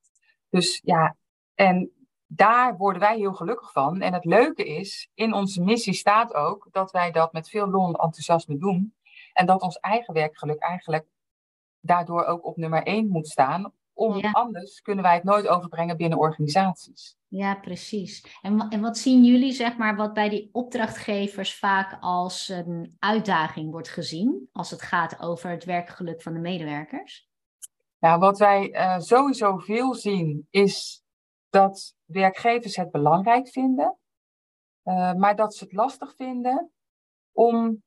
Dus 0.49 0.81
ja, 0.85 1.17
en 1.55 1.91
daar 2.27 2.77
worden 2.77 3.01
wij 3.01 3.17
heel 3.17 3.33
gelukkig 3.33 3.73
van. 3.73 4.01
En 4.01 4.12
het 4.12 4.25
leuke 4.25 4.65
is, 4.65 5.11
in 5.15 5.33
onze 5.33 5.62
missie 5.62 5.93
staat 5.93 6.35
ook 6.35 6.69
dat 6.71 6.91
wij 6.91 7.11
dat 7.11 7.33
met 7.33 7.49
veel 7.49 7.69
lol 7.69 7.87
en 7.87 7.95
enthousiasme 7.95 8.59
doen. 8.59 8.95
En 9.33 9.47
dat 9.47 9.62
ons 9.62 9.79
eigen 9.79 10.15
werkgeluk 10.15 10.59
eigenlijk 10.59 11.07
daardoor 11.81 12.25
ook 12.25 12.45
op 12.45 12.57
nummer 12.57 12.83
één 12.83 13.09
moet 13.09 13.29
staan. 13.29 13.73
Om, 13.96 14.24
Anders 14.24 14.80
kunnen 14.80 15.04
wij 15.04 15.14
het 15.14 15.24
nooit 15.24 15.46
overbrengen 15.46 15.96
binnen 15.96 16.18
organisaties. 16.18 17.16
Ja, 17.28 17.54
precies. 17.54 18.38
En, 18.42 18.68
en 18.68 18.80
wat 18.80 18.98
zien 18.98 19.24
jullie, 19.24 19.52
zeg 19.52 19.76
maar, 19.76 19.96
wat 19.96 20.12
bij 20.12 20.28
die 20.28 20.48
opdrachtgevers 20.52 21.59
vaak 21.59 21.96
als 22.00 22.48
een 22.48 22.96
uitdaging 22.98 23.70
wordt 23.70 23.88
gezien 23.88 24.48
als 24.52 24.70
het 24.70 24.82
gaat 24.82 25.20
over 25.20 25.50
het 25.50 25.64
werkgeluk 25.64 26.22
van 26.22 26.32
de 26.32 26.38
medewerkers? 26.38 27.28
Nou, 27.98 28.18
wat 28.18 28.38
wij 28.38 28.74
uh, 28.74 28.98
sowieso 28.98 29.56
veel 29.56 29.94
zien 29.94 30.46
is 30.50 31.02
dat 31.48 31.94
werkgevers 32.04 32.76
het 32.76 32.90
belangrijk 32.90 33.48
vinden, 33.48 33.98
uh, 34.85 35.14
maar 35.14 35.37
dat 35.37 35.54
ze 35.54 35.64
het 35.64 35.72
lastig 35.72 36.14
vinden 36.16 36.70
om 37.32 37.82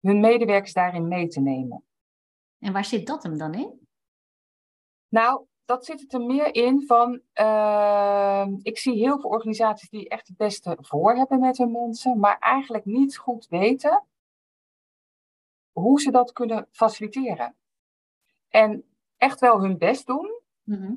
hun 0.00 0.20
medewerkers 0.20 0.72
daarin 0.72 1.08
mee 1.08 1.28
te 1.28 1.40
nemen. 1.40 1.84
En 2.58 2.72
waar 2.72 2.84
zit 2.84 3.06
dat 3.06 3.22
hem 3.22 3.38
dan 3.38 3.54
in? 3.54 3.86
Nou, 5.08 5.46
dat 5.68 5.84
zit 5.84 6.00
het 6.00 6.12
er 6.12 6.20
meer 6.20 6.54
in 6.54 6.86
van, 6.86 7.20
uh, 7.34 8.46
ik 8.62 8.78
zie 8.78 8.94
heel 8.94 9.20
veel 9.20 9.30
organisaties 9.30 9.88
die 9.88 10.08
echt 10.08 10.28
het 10.28 10.36
beste 10.36 10.78
voor 10.80 11.14
hebben 11.14 11.40
met 11.40 11.58
hun 11.58 11.72
mensen, 11.72 12.18
maar 12.18 12.38
eigenlijk 12.38 12.84
niet 12.84 13.16
goed 13.16 13.46
weten 13.48 14.04
hoe 15.72 16.00
ze 16.00 16.10
dat 16.10 16.32
kunnen 16.32 16.68
faciliteren. 16.70 17.54
En 18.48 18.84
echt 19.16 19.40
wel 19.40 19.60
hun 19.60 19.78
best 19.78 20.06
doen. 20.06 20.40
Mhm. 20.62 20.94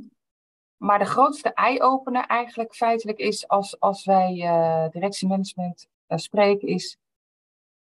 Maar 0.78 1.00
de 1.00 1.06
grootste 1.06 1.54
eye-opener 1.54 2.26
eigenlijk 2.26 2.76
feitelijk 2.76 3.18
is 3.18 3.48
als, 3.48 3.80
als 3.80 4.06
wij 4.06 4.36
uh, 4.36 4.90
directiemanagement 4.90 5.88
uh, 6.08 6.18
spreken, 6.18 6.68
is 6.68 6.98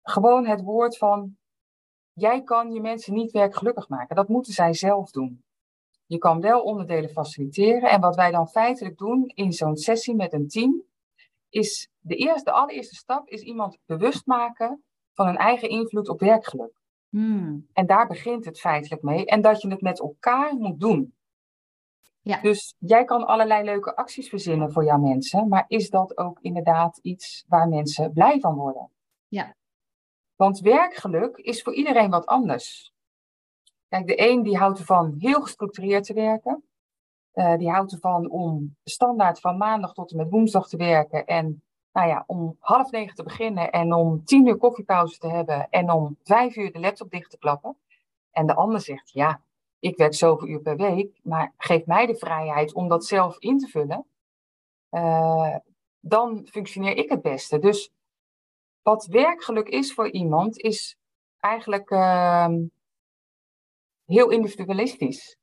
gewoon 0.03 0.47
het 0.47 0.63
woord 0.63 0.99
van 0.99 1.37
jij 2.13 2.43
kan 2.43 2.73
je 2.73 2.81
mensen 2.81 3.15
niet 3.15 3.31
werkgelukkig 3.31 3.89
maken. 3.89 4.17
Dat 4.17 4.29
moeten 4.29 4.53
zij 4.53 4.75
zelf 4.75 5.11
doen. 5.11 5.45
Je 6.07 6.19
kan 6.19 6.41
wel 6.41 6.63
onderdelen 6.63 7.11
faciliteren. 7.11 7.91
En 7.91 8.01
wat 8.01 8.17
wij 8.17 8.31
dan 8.31 8.49
feitelijk 8.49 8.99
doen 8.99 9.27
in 9.27 9.53
zo'n 9.53 9.77
sessie 9.77 10.15
met 10.15 10.33
een 10.33 10.49
team, 10.49 10.83
is 11.49 11.89
de, 11.99 12.17
eerste, 12.17 12.45
de 12.45 12.57
allereerste 12.57 12.95
stap 12.95 13.29
is 13.29 13.41
iemand 13.41 13.79
bewust 13.87 14.27
maken 14.27 14.85
van 15.13 15.27
hun 15.27 15.37
eigen 15.37 15.69
invloed 15.69 16.09
op 16.09 16.21
werkgeluk. 16.21 16.81
Hmm. 17.09 17.67
En 17.73 17.87
daar 17.87 18.07
begint 18.07 18.45
het 18.45 18.61
feitelijk 18.61 19.03
mee. 19.03 19.27
En 19.27 19.41
dat 19.41 19.63
je 19.63 19.69
het 19.69 19.81
met 19.81 20.01
elkaar 20.01 20.55
moet 20.55 20.81
doen. 20.81 21.15
Ja. 22.21 22.41
Dus 22.41 22.75
jij 22.79 23.05
kan 23.05 23.27
allerlei 23.27 23.65
leuke 23.65 23.97
acties 23.97 24.29
verzinnen 24.29 24.73
voor 24.73 24.85
jouw 24.85 24.99
mensen, 24.99 25.49
maar 25.49 25.65
is 25.69 25.91
dat 25.91 26.17
ook 26.19 26.41
inderdaad 26.41 26.99
iets 27.03 27.45
waar 27.49 27.69
mensen 27.69 28.13
blij 28.13 28.41
van 28.41 28.55
worden? 28.55 28.91
Ja. 29.29 29.55
Want 30.37 30.61
werkgeluk 30.61 31.37
is 31.37 31.63
voor 31.63 31.75
iedereen 31.75 32.11
wat 32.11 32.27
anders. 32.27 32.95
Kijk, 33.89 34.07
de 34.07 34.31
een 34.31 34.43
die 34.43 34.57
houdt 34.57 34.79
ervan 34.79 35.15
heel 35.19 35.41
gestructureerd 35.41 36.05
te 36.05 36.15
werken. 36.15 36.65
Uh, 37.35 37.57
die 37.57 37.71
houdt 37.71 37.93
ervan 37.93 38.31
om 38.31 38.77
standaard 38.85 39.41
van 39.41 39.57
maandag 39.57 39.93
tot 39.93 40.11
en 40.11 40.17
met 40.17 40.31
woensdag 40.31 40.69
te 40.69 40.77
werken. 40.77 41.27
En 41.27 41.63
nou 41.93 42.09
ja, 42.09 42.25
om 42.27 42.57
half 42.59 42.91
negen 42.91 43.15
te 43.15 43.23
beginnen 43.23 43.71
en 43.71 43.93
om 43.93 44.25
tien 44.25 44.47
uur 44.47 44.57
koffiepauze 44.57 45.19
te 45.19 45.29
hebben. 45.29 45.71
En 45.71 45.91
om 45.91 46.17
vijf 46.23 46.57
uur 46.57 46.73
de 46.73 46.79
laptop 46.79 47.11
dicht 47.11 47.31
te 47.31 47.39
klappen. 47.39 47.77
En 48.31 48.47
de 48.47 48.55
ander 48.55 48.81
zegt, 48.81 49.11
ja, 49.13 49.41
ik 49.79 49.97
werk 49.97 50.15
zoveel 50.15 50.49
uur 50.49 50.61
per 50.61 50.77
week, 50.77 51.21
maar 51.23 51.53
geef 51.57 51.87
mij 51.87 52.07
de 52.07 52.17
vrijheid 52.17 52.75
om 52.75 52.89
dat 52.89 53.05
zelf 53.05 53.39
in 53.39 53.59
te 53.59 53.67
vullen. 53.67 54.07
Uh, 54.91 55.57
dan 56.01 56.47
functioneer 56.51 56.97
ik 56.97 57.09
het 57.11 57.23
beste. 57.23 57.59
Dus 57.59 57.93
wat 58.83 59.07
werkgeluk 59.07 59.69
is 59.69 59.95
voor 59.95 60.11
iemand, 60.11 60.59
is 60.59 60.99
eigenlijk 61.41 61.91
uh, 61.91 62.49
heel 64.07 64.31
individualistisch. 64.31 65.39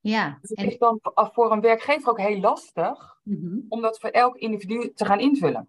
Ja. 0.00 0.38
Dus 0.40 0.50
het 0.50 0.58
en... 0.58 0.66
is 0.66 0.78
dan 0.78 1.00
voor 1.12 1.52
een 1.52 1.60
werkgever 1.60 2.10
ook 2.10 2.20
heel 2.20 2.40
lastig 2.40 3.18
mm 3.22 3.40
-hmm. 3.40 3.64
om 3.68 3.80
dat 3.80 3.98
voor 3.98 4.10
elk 4.10 4.36
individu 4.36 4.92
te 4.94 5.04
gaan 5.04 5.20
invullen. 5.20 5.68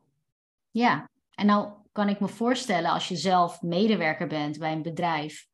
Ja, 0.72 1.10
en 1.32 1.46
nou 1.46 1.72
kan 1.92 2.10
ik 2.10 2.20
me 2.20 2.28
voorstellen 2.28 2.92
als 2.92 3.08
je 3.08 3.16
zelf 3.16 3.62
medewerker 3.62 4.28
bent 4.28 4.60
bij 4.60 4.72
een 4.72 4.82
bedrijf, 4.82 5.48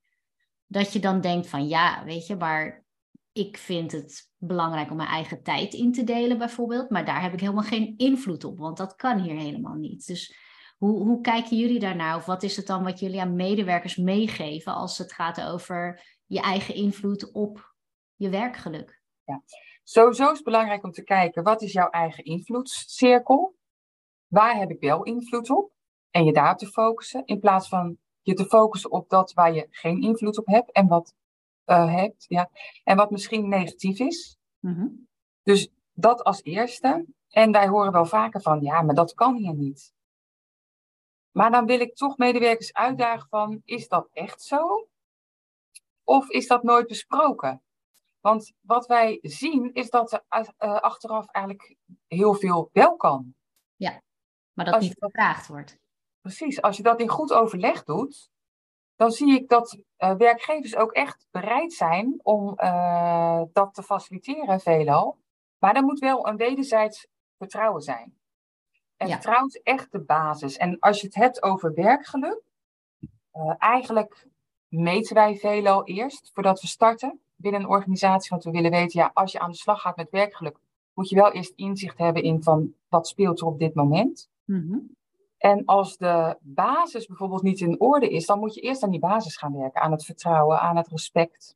dat 0.67 0.93
je 0.93 0.99
dan 0.99 1.21
denkt 1.21 1.47
van 1.47 1.67
ja, 1.67 2.03
weet 2.05 2.27
je, 2.27 2.35
maar 2.35 2.85
ik 3.31 3.57
vind 3.57 3.91
het 3.91 4.29
belangrijk 4.37 4.89
om 4.89 4.97
mijn 4.97 5.09
eigen 5.09 5.43
tijd 5.43 5.73
in 5.73 5.91
te 5.91 6.03
delen 6.03 6.37
bijvoorbeeld, 6.37 6.89
maar 6.89 7.05
daar 7.05 7.21
heb 7.21 7.33
ik 7.33 7.39
helemaal 7.39 7.63
geen 7.63 7.93
invloed 7.97 8.43
op, 8.43 8.57
want 8.57 8.77
dat 8.77 8.95
kan 8.95 9.19
hier 9.19 9.35
helemaal 9.35 9.75
niet. 9.75 10.07
Dus 10.07 10.35
hoe, 10.77 11.03
hoe 11.03 11.21
kijken 11.21 11.57
jullie 11.57 11.79
daarnaar? 11.79 12.15
Of 12.15 12.25
wat 12.25 12.43
is 12.43 12.55
het 12.55 12.67
dan 12.67 12.83
wat 12.83 12.99
jullie 12.99 13.21
aan 13.21 13.35
medewerkers 13.35 13.95
meegeven 13.95 14.73
als 14.73 14.97
het 14.97 15.13
gaat 15.13 15.41
over 15.41 16.01
je 16.27 16.41
eigen 16.41 16.75
invloed 16.75 17.31
op 17.31 17.75
je 18.15 18.29
werkgeluk? 18.29 19.01
Ja, 19.23 19.43
sowieso 19.83 20.23
is 20.23 20.35
het 20.35 20.43
belangrijk 20.43 20.83
om 20.83 20.91
te 20.91 21.03
kijken, 21.03 21.43
wat 21.43 21.61
is 21.61 21.71
jouw 21.71 21.89
eigen 21.89 22.23
invloedscirkel? 22.23 23.55
Waar 24.27 24.57
heb 24.57 24.69
ik 24.69 24.79
wel 24.79 25.03
invloed 25.03 25.49
op? 25.49 25.71
En 26.09 26.25
je 26.25 26.33
daar 26.33 26.57
te 26.57 26.67
focussen, 26.67 27.25
in 27.25 27.39
plaats 27.39 27.67
van 27.67 27.97
je 28.21 28.33
te 28.33 28.45
focussen 28.45 28.91
op 28.91 29.09
dat 29.09 29.33
waar 29.33 29.53
je 29.53 29.67
geen 29.69 30.01
invloed 30.01 30.37
op 30.37 30.45
hebt 30.45 30.71
en 30.71 30.87
wat, 30.87 31.15
uh, 31.65 31.93
hebt, 31.93 32.25
ja, 32.27 32.49
en 32.83 32.97
wat 32.97 33.11
misschien 33.11 33.49
negatief 33.49 33.99
is. 33.99 34.37
Mm 34.59 34.73
-hmm. 34.73 35.07
Dus 35.43 35.71
dat 35.93 36.23
als 36.23 36.43
eerste. 36.43 37.05
En 37.27 37.51
wij 37.51 37.67
horen 37.67 37.91
wel 37.91 38.05
vaker 38.05 38.41
van, 38.41 38.61
ja, 38.61 38.81
maar 38.81 38.95
dat 38.95 39.13
kan 39.13 39.35
hier 39.35 39.53
niet. 39.53 39.93
Maar 41.31 41.51
dan 41.51 41.65
wil 41.65 41.79
ik 41.79 41.95
toch 41.95 42.17
medewerkers 42.17 42.73
uitdagen 42.73 43.27
van, 43.29 43.61
is 43.65 43.87
dat 43.87 44.09
echt 44.13 44.41
zo? 44.41 44.87
Of 46.07 46.29
is 46.29 46.47
dat 46.47 46.63
nooit 46.63 46.87
besproken? 46.87 47.61
Want 48.19 48.53
wat 48.61 48.85
wij 48.85 49.19
zien 49.21 49.73
is 49.73 49.89
dat 49.89 50.11
er 50.11 50.23
uh, 50.59 50.75
achteraf 50.75 51.27
eigenlijk 51.27 51.75
heel 52.07 52.33
veel 52.33 52.69
wel 52.73 52.95
kan. 52.95 53.35
Ja, 53.75 54.01
maar 54.53 54.65
dat 54.65 54.73
als 54.73 54.83
niet 54.83 54.95
gevraagd 54.99 55.47
wordt. 55.47 55.77
Precies, 56.21 56.61
als 56.61 56.77
je 56.77 56.83
dat 56.83 56.99
in 56.99 57.09
goed 57.09 57.33
overleg 57.33 57.83
doet, 57.83 58.29
dan 58.95 59.11
zie 59.11 59.33
ik 59.33 59.49
dat 59.49 59.77
uh, 59.97 60.15
werkgevers 60.15 60.75
ook 60.75 60.91
echt 60.91 61.27
bereid 61.31 61.73
zijn 61.73 62.19
om 62.23 62.53
uh, 62.59 63.41
dat 63.53 63.73
te 63.73 63.83
faciliteren, 63.83 64.59
veelal. 64.59 65.17
Maar 65.57 65.75
er 65.75 65.83
moet 65.83 65.99
wel 65.99 66.27
een 66.27 66.37
wederzijds 66.37 67.07
vertrouwen 67.37 67.81
zijn. 67.81 68.17
En 68.97 69.07
Ja. 69.07 69.13
vertrouwen 69.13 69.47
is 69.47 69.61
echt 69.61 69.91
de 69.91 70.03
basis. 70.03 70.57
En 70.57 70.79
als 70.79 71.01
je 71.01 71.07
het 71.07 71.15
hebt 71.15 71.43
over 71.43 71.73
werkgeluk, 71.73 72.41
eigenlijk 73.57 74.27
meten 74.67 75.15
wij 75.15 75.35
veelal 75.35 75.85
eerst 75.85 76.31
voordat 76.33 76.61
we 76.61 76.67
starten 76.67 77.19
binnen 77.35 77.61
een 77.61 77.67
organisatie. 77.67 78.29
Want 78.29 78.43
we 78.43 78.51
willen 78.51 78.71
weten, 78.71 78.99
ja, 78.99 79.11
als 79.13 79.31
je 79.31 79.39
aan 79.39 79.51
de 79.51 79.57
slag 79.57 79.81
gaat 79.81 79.95
met 79.97 80.09
werkgeluk, 80.09 80.57
moet 80.93 81.09
je 81.09 81.15
wel 81.15 81.31
eerst 81.31 81.53
inzicht 81.55 81.97
hebben 81.97 82.23
in 82.23 82.43
van 82.43 82.73
wat 82.87 83.07
speelt 83.07 83.39
er 83.39 83.47
op 83.47 83.59
dit 83.59 83.73
moment. 83.73 84.29
Mhm. 84.43 84.77
En 85.37 85.65
als 85.65 85.97
de 85.97 86.37
basis 86.39 87.05
bijvoorbeeld 87.05 87.41
niet 87.41 87.59
in 87.59 87.79
orde 87.79 88.09
is, 88.09 88.25
dan 88.25 88.39
moet 88.39 88.53
je 88.53 88.61
eerst 88.61 88.83
aan 88.83 88.89
die 88.89 88.99
basis 88.99 89.37
gaan 89.37 89.57
werken. 89.57 89.81
Aan 89.81 89.91
het 89.91 90.05
vertrouwen, 90.05 90.59
aan 90.59 90.77
het 90.77 90.87
respect, 90.87 91.55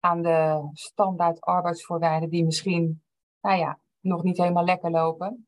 aan 0.00 0.22
de 0.22 0.68
standaard 0.72 1.40
arbeidsvoorwaarden 1.40 2.30
die 2.30 2.44
misschien, 2.44 3.02
nou 3.40 3.58
ja, 3.58 3.78
nog 4.00 4.22
niet 4.22 4.38
helemaal 4.38 4.64
lekker 4.64 4.90
lopen. 4.90 5.46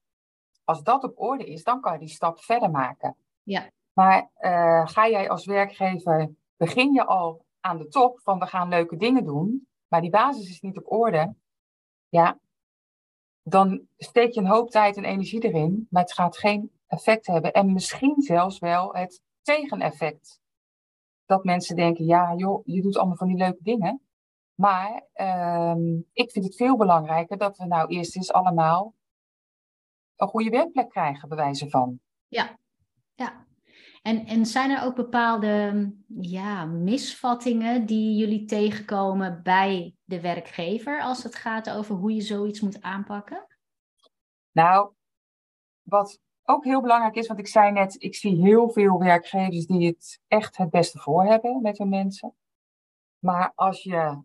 Als 0.65 0.83
dat 0.83 1.05
op 1.05 1.21
orde 1.21 1.45
is, 1.45 1.65
dan 1.65 1.81
kan 1.81 1.93
je 1.93 1.99
die 1.99 2.09
stap 2.09 2.41
verder 2.41 2.71
maken. 2.71 3.17
Ja. 3.43 3.71
Maar 3.93 4.31
uh, 4.39 4.87
ga 4.87 5.09
jij 5.09 5.31
als 5.31 5.47
werkgever, 5.47 6.31
begin 6.61 6.93
je 6.93 7.05
al 7.05 7.45
aan 7.61 7.79
de 7.79 7.89
top 7.89 8.21
van 8.23 8.39
we 8.39 8.47
gaan 8.47 8.69
leuke 8.69 8.97
dingen 8.97 9.25
doen, 9.25 9.69
maar 9.89 10.01
die 10.01 10.11
basis 10.11 10.49
is 10.49 10.61
niet 10.61 10.77
op 10.79 10.93
orde, 10.93 11.35
ja, 12.09 12.39
dan 13.43 13.87
steek 13.97 14.33
je 14.33 14.41
een 14.41 14.47
hoop 14.47 14.71
tijd 14.71 14.97
en 14.97 15.05
energie 15.05 15.45
erin, 15.45 15.87
maar 15.91 16.03
het 16.03 16.13
gaat 16.13 16.39
geen 16.39 16.71
effect 16.87 17.27
hebben. 17.27 17.53
En 17.53 17.73
misschien 17.73 18.23
zelfs 18.23 18.59
wel 18.59 18.95
het 18.95 19.23
tegeneffect. 19.43 20.41
Dat 21.25 21.45
mensen 21.45 21.77
denken, 21.77 22.05
ja 22.05 22.35
joh, 22.35 22.63
je 22.65 22.83
doet 22.83 22.97
allemaal 22.97 23.17
van 23.17 23.29
die 23.29 23.37
leuke 23.37 23.63
dingen. 23.63 24.03
Maar 24.55 25.07
uh, 25.15 25.99
ik 26.13 26.31
vind 26.31 26.45
het 26.45 26.57
veel 26.57 26.77
belangrijker 26.77 27.39
dat 27.39 27.57
we 27.57 27.67
nou 27.67 27.89
eerst 27.89 28.17
eens 28.17 28.33
allemaal 28.33 28.95
een 30.17 30.29
goede 30.29 30.51
werkplek 30.51 30.89
krijgen, 30.89 31.29
bij 31.29 31.37
wijze 31.37 31.69
van. 31.69 32.01
Ja, 32.29 32.59
ja. 33.15 33.47
En, 34.03 34.27
en 34.27 34.47
zijn 34.47 34.71
er 34.71 34.85
ook 34.85 34.95
bepaalde 34.95 35.93
ja, 36.21 36.65
misvattingen 36.65 37.87
die 37.87 38.17
jullie 38.17 38.45
tegenkomen 38.45 39.41
bij 39.43 39.95
de 40.05 40.21
werkgever 40.21 41.03
als 41.03 41.23
het 41.23 41.35
gaat 41.35 41.71
over 41.71 41.95
hoe 41.95 42.15
je 42.15 42.21
zoiets 42.21 42.61
moet 42.61 42.83
aanpakken? 42.83 43.47
Nou, 44.53 44.93
wat 45.83 46.21
ook 46.45 46.65
heel 46.65 46.81
belangrijk 46.81 47.15
is, 47.15 47.27
want 47.27 47.39
ik 47.39 47.47
zei 47.47 47.73
net, 47.73 48.03
ik 48.03 48.15
zie 48.15 48.43
heel 48.43 48.71
veel 48.71 48.99
werkgevers 48.99 49.67
die 49.67 49.87
het 49.87 50.21
echt 50.29 50.57
het 50.57 50.71
beste 50.71 50.99
voor 50.99 51.25
hebben 51.25 51.63
met 51.63 51.79
hun 51.79 51.89
mensen. 51.89 52.35
Maar 53.19 53.53
als 53.55 53.83
je, 53.83 54.23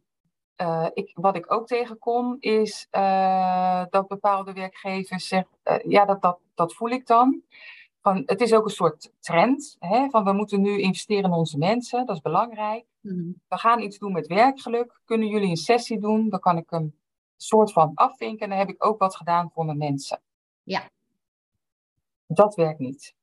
uh, 0.62 0.88
ik, 0.94 1.12
wat 1.14 1.36
ik 1.36 1.52
ook 1.52 1.68
tegenkom, 1.68 2.38
is 2.40 2.88
uh, 2.92 3.86
dat 3.90 4.08
bepaalde 4.08 4.54
werkgevers 4.54 5.28
zeggen, 5.28 5.58
uh, 5.64 5.76
ja, 5.84 6.06
dat, 6.06 6.22
dat, 6.22 6.40
dat 6.54 6.74
voel 6.74 6.90
ik 6.90 7.08
dan. 7.08 7.44
Van, 8.06 8.24
het 8.26 8.42
is 8.42 8.54
ook 8.54 8.66
een 8.66 8.72
soort 8.72 9.12
trend, 9.20 9.76
hè, 9.80 10.10
van 10.10 10.24
we 10.24 10.34
moeten 10.34 10.62
nu 10.62 10.80
investeren 10.80 11.24
in 11.24 11.38
onze 11.38 11.58
mensen, 11.58 12.06
dat 12.06 12.16
is 12.16 12.22
belangrijk. 12.22 12.86
Mm-hmm. 13.02 13.42
We 13.48 13.58
gaan 13.58 13.82
iets 13.82 13.98
doen 13.98 14.12
met 14.12 14.28
werkgeluk, 14.28 15.02
kunnen 15.06 15.28
jullie 15.28 15.50
een 15.50 15.56
sessie 15.56 16.00
doen, 16.00 16.30
dan 16.30 16.40
kan 16.40 16.58
ik 16.58 16.72
een 16.72 16.96
soort 17.36 17.72
van 17.72 17.92
afvinken 17.94 18.44
en 18.44 18.50
dan 18.50 18.58
heb 18.58 18.70
ik 18.70 18.86
ook 18.86 19.00
wat 19.00 19.16
gedaan 19.16 19.52
voor 19.52 19.66
mijn 19.66 19.78
mensen. 19.78 20.22
Ja. 20.64 20.90
Dat 22.28 22.56
werkt 22.56 22.80
niet. 22.80 23.16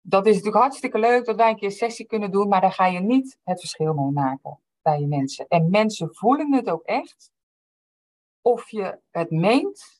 Dat 0.00 0.26
is 0.26 0.34
natuurlijk 0.34 0.62
hartstikke 0.62 0.98
leuk 0.98 1.24
dat 1.24 1.36
wij 1.36 1.50
een 1.50 1.56
keer 1.56 1.68
een 1.68 1.74
sessie 1.74 2.06
kunnen 2.06 2.30
doen, 2.30 2.48
maar 2.48 2.60
daar 2.60 2.72
ga 2.72 2.86
je 2.86 3.00
niet 3.00 3.38
het 3.44 3.60
verschil 3.60 3.94
mee 3.94 4.10
maken 4.10 4.58
bij 4.82 5.00
je 5.00 5.06
mensen. 5.06 5.48
En 5.48 5.70
mensen 5.70 6.14
voelen 6.14 6.52
het 6.52 6.70
ook 6.70 6.82
echt 6.82 7.30
of 8.42 8.70
je 8.70 8.98
het 9.10 9.30
meent 9.30 9.99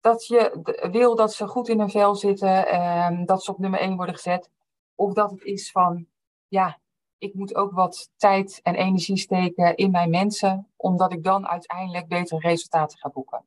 dat 0.00 0.26
je 0.26 0.60
wil 0.90 1.14
dat 1.16 1.32
ze 1.32 1.46
goed 1.46 1.68
in 1.68 1.78
hun 1.78 1.90
vel 1.90 2.14
zitten, 2.14 2.66
eh, 2.66 3.20
dat 3.24 3.44
ze 3.44 3.50
op 3.50 3.58
nummer 3.58 3.80
1 3.80 3.96
worden 3.96 4.14
gezet, 4.14 4.50
of 4.94 5.12
dat 5.12 5.30
het 5.30 5.42
is 5.42 5.70
van, 5.70 6.06
ja, 6.48 6.78
ik 7.18 7.34
moet 7.34 7.54
ook 7.54 7.72
wat 7.72 8.10
tijd 8.16 8.60
en 8.62 8.74
energie 8.74 9.16
steken 9.16 9.76
in 9.76 9.90
mijn 9.90 10.10
mensen, 10.10 10.68
omdat 10.76 11.12
ik 11.12 11.24
dan 11.24 11.48
uiteindelijk 11.48 12.08
betere 12.08 12.40
resultaten 12.40 12.98
ga 12.98 13.08
boeken. 13.08 13.44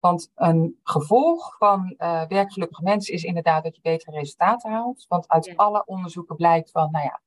Want 0.00 0.30
een 0.34 0.78
gevolg 0.82 1.56
van 1.56 1.94
uh, 1.98 2.22
werkgelukkige 2.26 2.82
mensen 2.82 3.14
is 3.14 3.22
inderdaad 3.24 3.64
dat 3.64 3.74
je 3.74 3.82
betere 3.82 4.18
resultaten 4.18 4.70
haalt. 4.70 5.04
Want 5.08 5.28
uit 5.28 5.44
Ja. 5.44 5.52
alle 5.56 5.82
onderzoeken 5.86 6.36
blijkt 6.36 6.70
van, 6.70 6.90
nou 6.90 7.04
ja, 7.04 7.20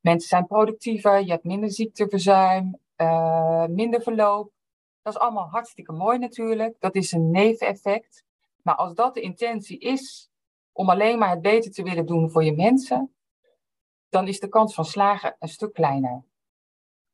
Mensen 0.00 0.28
zijn 0.28 0.46
productiever, 0.46 1.20
je 1.20 1.30
hebt 1.30 1.44
minder 1.44 1.70
ziekteverzuim, 1.70 2.78
uh, 2.96 3.64
minder 3.66 4.02
verloop. 4.02 4.50
Dat 5.08 5.16
is 5.16 5.22
allemaal 5.22 5.48
hartstikke 5.48 5.92
mooi 5.92 6.18
natuurlijk. 6.18 6.76
Dat 6.80 6.94
is 6.94 7.12
een 7.12 7.30
neveneffect. 7.30 8.24
Maar 8.62 8.74
als 8.74 8.94
dat 8.94 9.14
de 9.14 9.20
intentie 9.20 9.78
is 9.78 10.30
om 10.72 10.90
alleen 10.90 11.18
maar 11.18 11.30
het 11.30 11.42
beter 11.42 11.70
te 11.70 11.82
willen 11.82 12.06
doen 12.06 12.30
voor 12.30 12.44
je 12.44 12.54
mensen, 12.54 13.14
dan 14.08 14.28
is 14.28 14.40
de 14.40 14.48
kans 14.48 14.74
van 14.74 14.84
slagen 14.84 15.36
een 15.38 15.48
stuk 15.48 15.72
kleiner. 15.72 16.24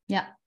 Ja. 0.04 0.38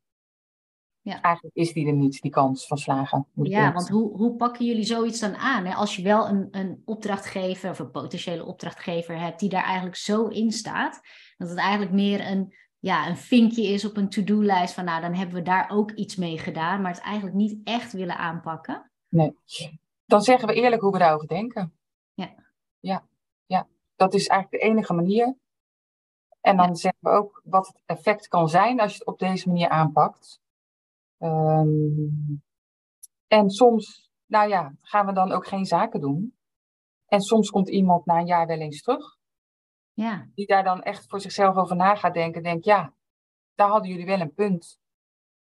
ja. 1.01 1.21
Eigenlijk 1.21 1.55
is 1.55 1.73
die 1.73 1.88
er 1.88 1.93
niet, 1.93 2.21
die 2.21 2.31
kans 2.31 2.67
van 2.67 2.77
slagen. 2.77 3.27
Ja, 3.33 3.73
want 3.73 3.89
hoe, 3.89 4.17
hoe 4.17 4.36
pakken 4.36 4.65
jullie 4.65 4.83
zoiets 4.83 5.19
dan 5.19 5.36
aan? 5.36 5.65
Hè? 5.65 5.73
Als 5.73 5.95
je 5.95 6.01
wel 6.01 6.27
een, 6.27 6.47
een 6.51 6.81
opdrachtgever 6.86 7.69
of 7.69 7.79
een 7.79 7.91
potentiële 7.91 8.45
opdrachtgever 8.45 9.19
hebt 9.19 9.39
die 9.39 9.49
daar 9.49 9.63
eigenlijk 9.63 9.95
zo 9.95 10.27
in 10.27 10.51
staat, 10.51 11.01
dat 11.38 11.49
het 11.49 11.57
eigenlijk 11.57 11.91
meer 11.91 12.27
een, 12.27 12.53
ja, 12.88 13.08
een 13.08 13.17
vinkje 13.17 13.63
is 13.63 13.86
op 13.86 13.97
een 13.97 14.10
to-do-lijst 14.10 14.73
van 14.73 14.86
nou, 14.86 15.02
dan 15.02 15.13
hebben 15.13 15.36
we 15.36 15.41
daar 15.41 15.69
ook 15.69 15.91
iets 15.91 16.15
mee 16.15 16.38
gedaan, 16.38 16.82
maar 16.82 16.91
het 16.91 17.02
eigenlijk 17.02 17.36
niet 17.36 17.60
echt 17.63 17.93
willen 17.93 18.17
aanpakken. 18.17 18.91
Nee. 19.08 19.36
Dan 20.06 20.21
zeggen 20.21 20.47
we 20.47 20.54
eerlijk 20.54 20.82
hoe 20.82 20.91
we 20.91 20.97
daarover 20.97 21.28
denken. 21.28 21.73
Ja. 22.13 22.36
Ja, 22.80 23.08
ja. 23.45 23.67
dat 23.95 24.13
is 24.13 24.28
eigenlijk 24.28 24.63
de 24.63 24.69
enige 24.69 24.93
manier. 24.93 25.36
En 26.41 26.58
dan 26.58 26.76
zeggen 26.76 27.00
we 27.02 27.10
ook 27.10 27.41
wat 27.43 27.67
het 27.67 27.82
effect 27.86 28.28
kan 28.28 28.50
zijn 28.50 28.80
als 28.80 28.91
je 28.91 28.97
het 28.97 29.08
op 29.08 29.19
deze 29.19 29.47
manier 29.47 29.69
aanpakt. 29.69 30.39
Ehm, 31.17 31.67
en 33.28 33.50
soms, 33.50 34.12
nou 34.26 34.50
ja, 34.50 34.76
gaan 34.82 35.06
we 35.06 35.13
dan 35.13 35.32
ook 35.32 35.47
geen 35.47 35.65
zaken 35.65 36.02
doen. 36.02 36.38
En 37.08 37.21
soms 37.21 37.50
komt 37.50 37.69
iemand 37.69 38.06
na 38.06 38.19
een 38.19 38.26
jaar 38.26 38.47
wel 38.47 38.60
eens 38.60 38.82
terug. 38.82 39.16
Ja. 39.97 40.27
Die 40.36 40.47
daar 40.47 40.63
dan 40.63 40.83
echt 40.83 41.05
voor 41.07 41.21
zichzelf 41.21 41.55
over 41.55 41.75
na 41.75 41.95
gaat 41.95 42.13
denken. 42.13 42.43
Denkt, 42.43 42.65
ja, 42.65 42.93
daar 43.55 43.69
hadden 43.69 43.89
jullie 43.89 44.05
wel 44.05 44.19
een 44.19 44.33
punt. 44.33 44.79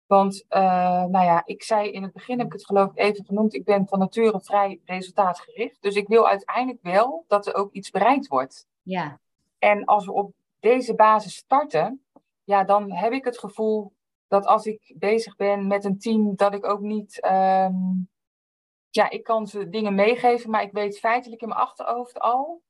Want, 0.07 0.45
uh, 0.49 1.05
nou 1.05 1.25
ja, 1.25 1.43
ik 1.45 1.63
zei 1.63 1.91
in 1.91 2.03
het 2.03 2.13
begin, 2.13 2.39
heb 2.39 2.47
ik 2.47 2.53
het 2.53 2.67
geloof 2.67 2.91
ik 2.91 2.99
even 2.99 3.25
genoemd, 3.25 3.55
ik 3.55 3.65
ben 3.65 3.87
van 3.87 3.99
nature 3.99 4.41
vrij 4.41 4.81
resultaatgericht. 4.85 5.83
Dus 5.83 5.95
ik 5.95 6.09
wil 6.09 6.29
uiteindelijk 6.29 6.83
wel 6.83 7.25
dat 7.29 7.47
er 7.47 7.55
ook 7.55 7.73
iets 7.73 7.91
bereikt 7.91 8.27
wordt. 8.27 8.67
Ja. 8.83 9.21
En 9.59 9.85
als 9.85 10.07
we 10.07 10.13
op 10.13 10.33
deze 10.61 10.95
basis 10.95 11.37
starten, 11.37 12.05
ja, 12.45 12.65
dan 12.65 12.93
heb 12.93 13.13
ik 13.13 13.25
het 13.25 13.39
gevoel 13.39 13.93
dat 14.29 14.47
als 14.47 14.67
ik 14.67 14.95
bezig 14.95 15.37
ben 15.37 15.67
met 15.67 15.85
een 15.85 15.99
team, 15.99 16.37
dat 16.37 16.55
ik 16.55 16.67
ook 16.67 16.81
niet, 16.81 17.25
um, 17.25 18.09
ja, 18.91 19.11
ik 19.11 19.25
kan 19.25 19.47
ze 19.47 19.69
dingen 19.69 19.95
meegeven, 19.95 20.51
maar 20.51 20.63
ik 20.63 20.73
weet 20.73 20.99
feitelijk 20.99 21.43
in 21.43 21.49
mijn 21.49 21.61
achterhoofd 21.61 22.19
al 22.19 22.65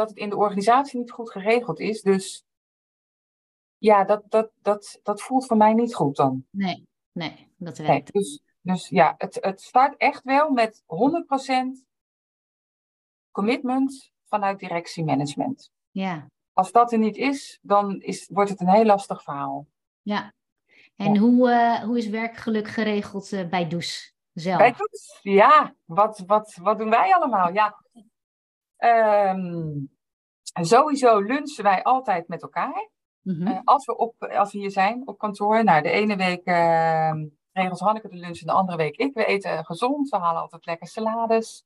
dat 0.00 0.08
het 0.08 0.18
in 0.18 0.30
de 0.30 0.36
organisatie 0.36 0.98
niet 0.98 1.10
goed 1.10 1.30
geregeld 1.30 1.80
is. 1.80 2.02
Dus 2.02 2.44
ja, 3.78 4.04
dat, 4.04 4.22
dat, 4.28 4.50
dat, 4.62 5.00
dat 5.02 5.22
voelt 5.22 5.46
voor 5.46 5.56
mij 5.56 5.72
niet 5.72 5.94
goed 5.94 6.16
dan. 6.16 6.44
Nee, 6.50 6.86
nee, 7.12 7.52
dat 7.56 7.78
werkt. 7.78 8.14
Nee, 8.14 8.22
dus, 8.22 8.40
dus 8.60 8.88
ja, 8.88 9.14
het, 9.18 9.38
het 9.40 9.60
start 9.60 9.96
echt 9.96 10.24
wel 10.24 10.50
met 10.50 10.82
100% 10.82 10.86
commitment 13.30 14.12
vanuit 14.24 14.58
directiemanagement. 14.58 15.70
Ja. 15.90 16.26
Als 16.52 16.72
dat 16.72 16.92
er 16.92 16.98
niet 16.98 17.16
is, 17.16 17.58
dan 17.62 18.00
is, 18.00 18.28
wordt 18.32 18.50
het 18.50 18.60
een 18.60 18.68
heel 18.68 18.84
lastig 18.84 19.22
verhaal. 19.22 19.66
Ja. 20.02 20.32
En 20.96 21.16
Hoe, 21.16 21.50
uh, 21.50 21.82
hoe 21.82 21.98
is 21.98 22.08
werkgeluk 22.08 22.68
geregeld 22.68 23.32
uh, 23.32 23.48
bij 23.48 23.68
Does 23.68 24.14
zelf? 24.32 24.58
Bij 24.58 24.72
Does? 24.72 25.18
Ja, 25.22 25.74
wat, 25.84 26.22
wat, 26.26 26.58
wat 26.62 26.78
doen 26.78 26.90
wij 26.90 27.14
allemaal? 27.14 27.52
Ja. 27.52 27.84
Um, 28.84 29.90
sowieso 30.60 31.20
lunchen 31.20 31.64
wij 31.64 31.82
altijd 31.82 32.28
met 32.28 32.42
elkaar. 32.42 32.88
Mm-hmm. 33.22 33.46
uh, 33.46 33.60
als, 33.64 33.86
we 33.86 33.96
op, 33.96 34.22
als 34.22 34.52
we 34.52 34.58
hier 34.58 34.70
zijn 34.70 35.02
op 35.04 35.18
kantoor. 35.18 35.64
Nou, 35.64 35.82
de 35.82 35.90
ene 35.90 36.16
week 36.16 36.44
ehm, 36.44 37.26
regelt 37.52 37.80
Hanneke 37.80 38.08
de 38.08 38.16
lunch 38.16 38.40
en 38.40 38.46
de 38.46 38.52
andere 38.52 38.76
week 38.76 38.96
ik. 38.96 39.14
We 39.14 39.24
eten 39.24 39.64
gezond, 39.64 40.08
we 40.08 40.16
halen 40.16 40.40
altijd 40.40 40.66
lekker 40.66 40.86
salades. 40.86 41.64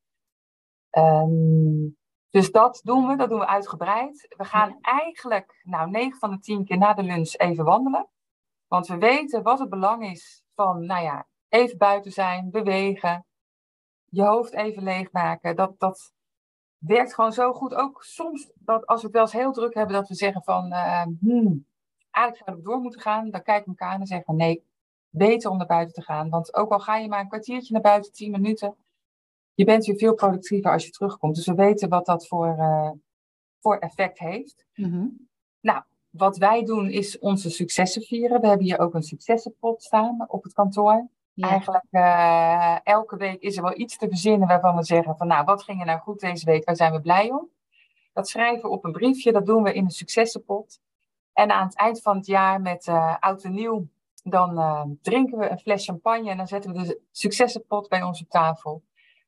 Um, 0.91 1.97
dus 2.31 2.51
dat 2.51 2.81
doen 2.85 3.07
we, 3.07 3.17
dat 3.17 3.29
doen 3.29 3.39
we 3.39 3.47
uitgebreid. 3.47 4.35
We 4.37 4.45
gaan 4.45 4.79
eigenlijk, 4.81 5.61
nou, 5.63 5.91
9 5.91 6.19
van 6.19 6.31
de 6.31 6.39
10 6.39 6.65
keer 6.65 6.79
na 6.79 6.95
de 6.95 7.03
lunch 7.03 7.37
even 7.37 7.65
wandelen. 7.65 8.09
Want 8.67 8.87
we 8.87 8.99
weten 8.99 9.43
wat 9.43 9.59
het 9.59 9.69
belang 9.69 10.11
is 10.11 10.45
van, 10.55 10.87
nou 10.87 11.03
ja, 11.03 11.27
even 11.49 11.79
buiten 11.79 12.13
zijn, 12.13 12.51
bewegen, 12.51 13.27
je 14.05 14.23
hoofd 14.23 14.55
even 14.55 14.83
leegmaken. 14.83 15.57
Dat, 15.57 15.79
dat 15.79 16.14
werkt 16.87 17.15
gewoon 17.15 17.33
zo 17.33 17.53
goed. 17.53 17.75
Ook 17.75 18.05
soms, 18.05 18.51
dat 18.55 18.87
als 18.87 19.01
we 19.01 19.07
het 19.07 19.15
wel 19.15 19.25
eens 19.25 19.33
heel 19.33 19.53
druk 19.53 19.75
hebben, 19.75 19.95
dat 19.97 20.09
we 20.09 20.15
zeggen 20.15 20.43
van, 20.43 20.73
uh, 20.73 21.03
hmm, 21.21 21.67
eigenlijk 22.11 22.45
zouden 22.45 22.65
we 22.65 22.71
door 22.71 22.81
moeten 22.81 23.01
gaan. 23.01 23.31
Dan 23.31 23.43
kijken 23.43 23.65
we 23.65 23.71
elkaar 23.71 23.95
aan 23.95 24.01
en 24.01 24.07
zeggen 24.07 24.27
van, 24.27 24.37
nee, 24.37 24.65
beter 25.11 25.51
om 25.51 25.57
naar 25.57 25.67
buiten 25.67 25.95
te 25.95 26.03
gaan. 26.03 26.29
Want 26.31 26.55
ook 26.55 26.73
al 26.73 26.81
ga 26.81 26.97
je 26.97 27.09
maar 27.09 27.21
een 27.21 27.29
kwartiertje 27.29 27.73
naar 27.73 27.83
buiten, 27.83 28.13
10 28.13 28.31
minuten, 28.31 28.77
je 29.55 29.65
bent 29.65 29.87
weer 29.87 29.97
veel 29.97 30.15
productiever 30.15 30.73
als 30.73 30.85
je 30.85 30.91
terugkomt. 30.91 31.35
Dus 31.35 31.47
we 31.47 31.55
weten 31.55 31.89
wat 31.89 32.07
dat 32.07 32.27
voor, 32.27 32.57
uh, 32.59 32.91
voor 33.61 33.77
effect 33.77 34.19
heeft. 34.19 34.67
Mm-hmm. 34.75 35.29
Nou, 35.61 35.83
wat 36.11 36.37
wij 36.37 36.65
doen 36.65 36.91
is 36.91 37.19
onze 37.19 37.51
successen 37.51 38.03
vieren. 38.03 38.41
We 38.41 38.47
hebben 38.47 38.67
hier 38.67 38.79
ook 38.79 38.95
een 38.95 39.03
successenpot 39.03 39.83
staan 39.83 40.25
op 40.29 40.43
het 40.43 40.53
kantoor. 40.53 41.09
Ja. 41.35 41.49
Eigenlijk 41.49 41.87
uh, 41.91 42.77
elke 42.83 43.17
week 43.17 43.43
is 43.43 43.57
er 43.57 43.63
wel 43.63 43.79
iets 43.79 43.97
te 43.97 44.09
verzinnen 44.09 44.49
waarvan 44.49 44.77
we 44.77 44.85
zeggen 44.85 45.17
van 45.17 45.27
nou, 45.27 45.45
wat 45.45 45.63
ging 45.63 45.81
er 45.81 45.87
nou 45.87 46.01
goed 46.01 46.21
deze 46.21 46.45
week? 46.45 46.65
Waar 46.65 46.77
zijn 46.77 46.93
we 46.93 47.01
blij 47.01 47.31
om? 47.31 47.49
Dat 48.13 48.29
schrijven 48.29 48.63
we 48.63 48.69
op 48.69 48.85
een 48.85 48.93
briefje, 48.93 49.33
dat 49.33 49.47
doen 49.47 49.63
we 49.63 49.73
in 49.73 49.85
een 49.85 49.91
successenpot. 49.91 50.81
En 51.33 51.51
aan 51.51 51.67
het 51.67 51.77
eind 51.77 52.03
van 52.03 52.17
het 52.17 52.27
jaar 52.27 52.61
met 52.61 52.87
uh, 52.87 53.17
oud 53.21 53.43
en 53.43 53.55
nieuw, 53.55 53.87
dan 54.23 54.59
uh, 54.59 54.85
drinken 55.03 55.39
we 55.39 55.51
een 55.51 55.59
fles 55.59 55.85
champagne 55.85 56.31
en 56.31 56.37
dan 56.37 56.47
zetten 56.47 56.73
we 56.73 56.83
de 56.83 57.01
successenpot 57.11 57.89
bij 57.89 58.03
ons 58.03 58.23
op 58.23 58.29
tafel. 58.29 58.83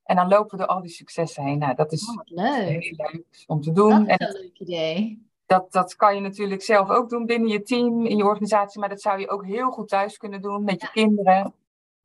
En 0.05 0.17
dan 0.17 0.29
lopen 0.29 0.51
we 0.51 0.65
door 0.65 0.75
al 0.75 0.81
die 0.81 0.91
successen 0.91 1.45
heen. 1.45 1.59
Nou, 1.59 1.75
dat 1.75 1.93
is 1.93 2.09
oh, 2.09 2.17
leuk. 2.25 2.83
heel 2.83 2.95
leuk 2.97 3.45
om 3.47 3.61
te 3.61 3.73
doen. 3.73 4.05
Dat 4.07 4.21
is 4.21 4.35
een 4.35 4.41
leuk 4.41 4.59
idee. 4.59 5.27
Dat, 5.47 5.73
dat 5.73 5.97
kan 5.97 6.15
je 6.15 6.21
natuurlijk 6.21 6.63
zelf 6.63 6.91
ook 6.91 7.09
doen 7.09 7.27
binnen 7.27 7.49
je 7.49 7.63
team, 7.63 8.07
in 8.07 8.17
je 8.17 8.25
organisatie. 8.25 8.81
Maar 8.81 8.89
dat 8.89 9.01
zou 9.01 9.21
je 9.21 9.31
ook 9.31 9.45
heel 9.45 9.71
goed 9.71 9.89
thuis 9.89 10.17
kunnen 10.17 10.43
doen 10.43 10.65
met 10.65 10.81
je 10.81 10.91
kinderen. 10.91 11.55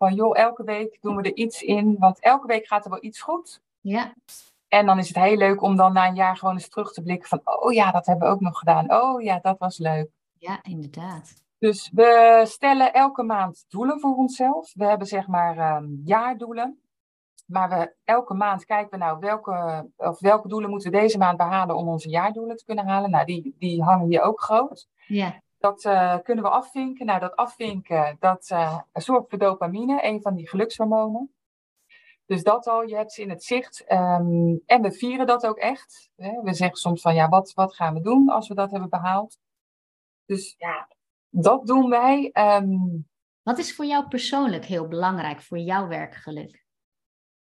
Van 0.01 0.13
joh, 0.13 0.37
elke 0.37 0.63
week 0.63 0.97
doen 1.01 1.15
we 1.15 1.21
er 1.21 1.35
iets 1.35 1.61
in. 1.61 1.95
Want 1.99 2.19
elke 2.19 2.47
week 2.47 2.67
gaat 2.67 2.83
er 2.85 2.91
wel 2.91 3.03
iets 3.03 3.21
goed. 3.21 3.61
Ja. 3.81 4.13
En 4.67 4.85
dan 4.85 4.97
is 4.97 5.07
het 5.07 5.17
heel 5.17 5.37
leuk 5.37 5.61
om 5.61 5.75
dan 5.75 5.93
na 5.93 6.07
een 6.07 6.15
jaar 6.15 6.37
gewoon 6.37 6.53
eens 6.53 6.69
terug 6.69 6.93
te 6.93 7.01
blikken 7.01 7.29
van... 7.29 7.41
Oh 7.43 7.73
ja, 7.73 7.91
dat 7.91 8.05
hebben 8.05 8.27
we 8.27 8.33
ook 8.33 8.39
nog 8.39 8.57
gedaan. 8.59 8.93
Oh 8.93 9.21
ja, 9.21 9.39
dat 9.39 9.57
was 9.57 9.77
leuk. 9.77 10.09
Ja, 10.37 10.59
inderdaad. 10.63 11.33
Dus 11.59 11.91
we 11.93 12.41
stellen 12.47 12.93
elke 12.93 13.23
maand 13.23 13.65
doelen 13.67 13.99
voor 13.99 14.15
onszelf. 14.15 14.73
We 14.73 14.85
hebben 14.85 15.07
zeg 15.07 15.27
maar 15.27 15.75
um, 15.75 16.01
jaardoelen. 16.05 16.81
Maar 17.45 17.69
we, 17.69 17.95
elke 18.03 18.33
maand 18.33 18.65
kijken 18.65 18.99
we 18.99 19.05
nou 19.05 19.19
welke, 19.19 19.87
of 19.95 20.19
welke 20.19 20.47
doelen 20.47 20.69
moeten 20.69 20.91
we 20.91 20.97
deze 20.97 21.17
maand 21.17 21.37
behalen 21.37 21.75
om 21.75 21.87
onze 21.87 22.09
jaardoelen 22.09 22.57
te 22.57 22.65
kunnen 22.65 22.87
halen. 22.87 23.09
Nou, 23.09 23.25
die, 23.25 23.55
die 23.59 23.83
hangen 23.83 24.07
hier 24.07 24.21
ook 24.21 24.41
groot. 24.41 24.87
Ja. 25.07 25.41
Dat 25.61 25.85
uh, 25.85 26.17
kunnen 26.23 26.43
we 26.43 26.49
afvinken. 26.49 27.05
Nou, 27.05 27.19
dat 27.19 27.35
afvinken, 27.35 28.17
dat 28.19 28.49
uh, 28.49 28.79
zorgt 28.93 29.29
voor 29.29 29.39
dopamine, 29.39 30.05
een 30.05 30.21
van 30.21 30.35
die 30.35 30.49
gelukshormonen. 30.49 31.33
Dus 32.25 32.43
dat 32.43 32.67
al, 32.67 32.81
je 32.81 32.95
hebt 32.95 33.11
ze 33.11 33.21
in 33.21 33.29
het 33.29 33.43
zicht. 33.43 33.91
Um, 33.91 34.61
en 34.65 34.81
we 34.81 34.91
vieren 34.91 35.27
dat 35.27 35.45
ook 35.45 35.57
echt. 35.57 36.11
Hè. 36.15 36.41
We 36.41 36.53
zeggen 36.53 36.77
soms 36.77 37.01
van, 37.01 37.15
ja, 37.15 37.29
wat, 37.29 37.53
wat 37.53 37.75
gaan 37.75 37.93
we 37.93 38.01
doen 38.01 38.29
als 38.29 38.47
we 38.47 38.53
dat 38.53 38.71
hebben 38.71 38.89
behaald? 38.89 39.37
Dus 40.25 40.55
ja, 40.57 40.87
dat 41.29 41.67
doen 41.67 41.89
wij. 41.89 42.29
Um, 42.33 43.09
wat 43.41 43.57
is 43.57 43.75
voor 43.75 43.85
jou 43.85 44.07
persoonlijk 44.07 44.65
heel 44.65 44.87
belangrijk 44.87 45.41
voor 45.41 45.57
jouw 45.57 45.87
werkgeluk? 45.87 46.61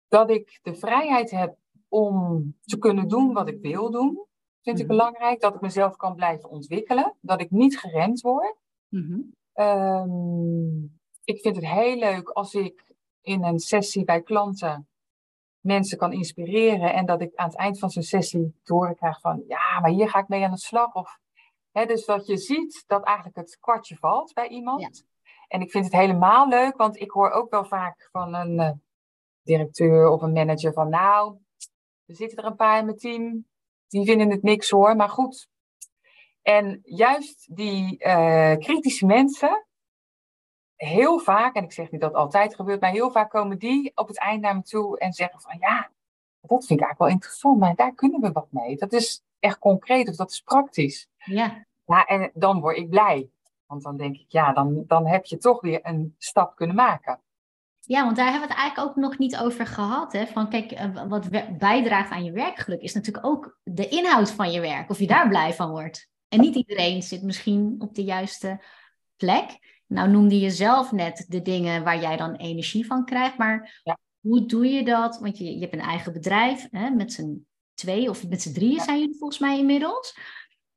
dat 0.07 0.29
ik 0.29 0.59
de 0.61 0.75
vrijheid 0.75 1.31
heb 1.31 1.57
om 1.87 2.55
te 2.61 2.77
kunnen 2.77 3.07
doen 3.07 3.33
wat 3.33 3.47
ik 3.47 3.61
wil 3.61 3.91
doen, 3.91 4.25
vind 4.65 4.79
ik 4.79 4.87
belangrijk. 4.87 5.41
Dat 5.41 5.55
ik 5.55 5.61
mezelf 5.61 5.95
kan 5.95 6.15
blijven 6.15 6.49
ontwikkelen, 6.49 7.15
dat 7.21 7.41
ik 7.41 7.51
niet 7.51 7.79
geremd 7.79 8.21
word. 8.21 8.55
Mm-hmm. 8.89 9.33
Um, 9.53 10.99
ik 11.23 11.39
vind 11.41 11.55
het 11.55 11.65
heel 11.65 11.95
leuk 11.97 12.29
als 12.29 12.53
ik 12.53 12.93
in 13.21 13.43
een 13.43 13.59
sessie 13.59 14.03
bij 14.03 14.21
klanten 14.21 14.87
mensen 15.59 15.97
kan 15.97 16.13
inspireren 16.13 16.93
en 16.93 17.05
dat 17.05 17.21
ik 17.21 17.35
aan 17.35 17.47
het 17.47 17.57
eind 17.57 17.79
van 17.79 17.89
zo'n 17.89 18.03
sessie 18.03 18.59
te 18.63 18.73
horen 18.73 18.95
krijg 18.95 19.19
van 19.19 19.43
ja, 19.47 19.79
maar 19.79 19.89
hier 19.89 20.09
ga 20.09 20.19
ik 20.19 20.27
mee 20.27 20.43
aan 20.43 20.51
de 20.51 20.57
slag. 20.57 20.93
Of, 20.93 21.19
hè, 21.71 21.85
dus 21.85 22.05
dat 22.05 22.27
je 22.27 22.37
ziet 22.37 22.83
dat 22.87 23.03
eigenlijk 23.03 23.37
het 23.37 23.57
kwartje 23.59 23.95
valt 23.95 24.33
bij 24.33 24.47
iemand. 24.47 24.81
Ja. 24.81 24.89
En 25.47 25.61
ik 25.61 25.71
vind 25.71 25.85
het 25.85 25.93
helemaal 25.93 26.47
leuk, 26.47 26.77
want 26.77 26.99
ik 26.99 27.11
hoor 27.11 27.29
ook 27.29 27.49
wel 27.49 27.65
vaak 27.65 28.09
van 28.11 28.33
een 28.33 28.59
uh, 28.59 28.71
directeur 29.41 30.07
of 30.09 30.21
een 30.21 30.33
manager 30.33 30.73
van 30.73 30.89
nou, 30.89 31.37
er 32.05 32.15
zitten 32.15 32.37
er 32.37 32.45
een 32.45 32.55
paar 32.55 32.79
in 32.79 32.85
mijn 32.85 32.97
team, 32.97 33.45
die 33.87 34.05
vinden 34.05 34.29
het 34.29 34.43
niks 34.43 34.69
hoor, 34.69 34.95
maar 34.95 35.09
goed. 35.09 35.47
En 36.41 36.79
juist 36.83 37.55
die 37.55 38.05
uh, 38.05 38.55
kritische 38.55 39.05
mensen, 39.05 39.65
heel 40.75 41.19
vaak, 41.19 41.55
en 41.55 41.63
ik 41.63 41.71
zeg 41.71 41.91
niet 41.91 42.01
dat 42.01 42.13
altijd 42.13 42.55
gebeurt, 42.55 42.81
maar 42.81 42.91
heel 42.91 43.11
vaak 43.11 43.29
komen 43.29 43.57
die 43.57 43.91
op 43.95 44.07
het 44.07 44.19
eind 44.19 44.41
naar 44.41 44.55
me 44.55 44.61
toe 44.61 44.99
en 44.99 45.13
zeggen 45.13 45.41
van 45.41 45.57
ja, 45.59 45.91
dat 46.41 46.65
vind 46.65 46.79
ik 46.79 46.85
eigenlijk 46.85 46.99
wel 46.99 47.09
interessant, 47.09 47.59
maar 47.59 47.75
daar 47.75 47.93
kunnen 47.93 48.21
we 48.21 48.31
wat 48.31 48.47
mee. 48.51 48.75
Dat 48.77 48.93
is 48.93 49.23
echt 49.39 49.59
concreet 49.59 50.09
of 50.09 50.15
dat 50.15 50.31
is 50.31 50.41
praktisch. 50.41 51.07
Ja. 51.17 51.65
Ja, 51.85 52.05
en 52.05 52.31
dan 52.33 52.59
word 52.59 52.77
ik 52.77 52.89
blij. 52.89 53.29
Want 53.65 53.83
dan 53.83 53.97
denk 53.97 54.15
ik, 54.15 54.25
ja, 54.27 54.53
dan, 54.53 54.83
dan 54.87 55.07
heb 55.07 55.25
je 55.25 55.37
toch 55.37 55.61
weer 55.61 55.79
een 55.83 56.15
stap 56.17 56.55
kunnen 56.55 56.75
maken. 56.75 57.21
Ja, 57.87 58.03
want 58.03 58.15
daar 58.15 58.31
hebben 58.31 58.47
we 58.47 58.53
het 58.53 58.61
eigenlijk 58.63 58.89
ook 58.89 58.95
nog 58.95 59.17
niet 59.17 59.37
over 59.37 59.65
gehad. 59.67 60.13
Hè? 60.13 60.25
Van 60.25 60.49
kijk, 60.49 60.71
eh, 60.71 61.07
wat 61.07 61.29
bijdraagt 61.57 62.11
aan 62.11 62.23
je 62.23 62.31
werkgeluk 62.31 62.81
is 62.81 62.93
natuurlijk 62.93 63.25
ook 63.25 63.59
de 63.63 63.87
inhoud 63.87 64.31
van 64.31 64.51
je 64.51 64.59
werk. 64.59 64.89
Of 64.89 64.99
je 64.99 65.07
daar 65.07 65.27
blij 65.27 65.53
van 65.53 65.69
wordt. 65.69 66.09
En 66.27 66.39
niet 66.39 66.55
iedereen 66.55 67.03
zit 67.03 67.23
misschien 67.23 67.75
op 67.79 67.95
de 67.95 68.03
juiste 68.03 68.63
plek. 69.15 69.73
Nou 69.87 70.09
noemde 70.09 70.39
je 70.39 70.49
zelf 70.49 70.91
net 70.91 71.25
de 71.27 71.41
dingen 71.41 71.83
waar 71.83 72.01
jij 72.01 72.17
dan 72.17 72.35
energie 72.35 72.85
van 72.85 73.05
krijgt. 73.05 73.37
Maar 73.37 73.81
ja. 73.83 73.97
hoe 74.19 74.45
doe 74.45 74.67
je 74.67 74.83
dat? 74.83 75.19
Want 75.19 75.37
je, 75.37 75.53
je 75.53 75.59
hebt 75.59 75.73
een 75.73 75.79
eigen 75.79 76.13
bedrijf 76.13 76.67
hè, 76.71 76.89
met 76.89 77.13
z'n 77.13 77.47
twee 77.73 78.09
of 78.09 78.27
met 78.27 78.41
z'n 78.41 78.53
drieën 78.53 78.79
zijn 78.79 78.99
jullie 78.99 79.17
volgens 79.17 79.39
mij 79.39 79.57
inmiddels. 79.57 80.17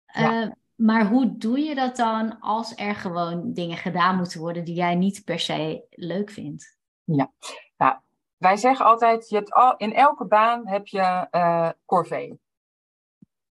Ja. 0.07 0.43
Uh, 0.43 0.51
maar 0.75 1.09
hoe 1.09 1.37
doe 1.37 1.59
je 1.59 1.75
dat 1.75 1.97
dan 1.97 2.41
als 2.41 2.73
er 2.77 2.95
gewoon 2.95 3.53
dingen 3.53 3.77
gedaan 3.77 4.17
moeten 4.17 4.41
worden 4.41 4.65
die 4.65 4.75
jij 4.75 4.95
niet 4.95 5.25
per 5.25 5.39
se 5.41 5.85
leuk 5.91 6.31
vindt? 6.31 6.78
Ja, 7.17 7.33
nou, 7.77 7.97
wij 8.37 8.57
zeggen 8.57 8.87
altijd, 8.87 9.29
je 9.29 9.37
hebt 9.37 9.53
al, 9.53 9.77
in 9.77 9.95
elke 9.95 10.25
baan 10.25 10.67
heb 10.67 10.87
je 10.87 11.27
uh, 11.31 11.71
corvée. 11.85 12.41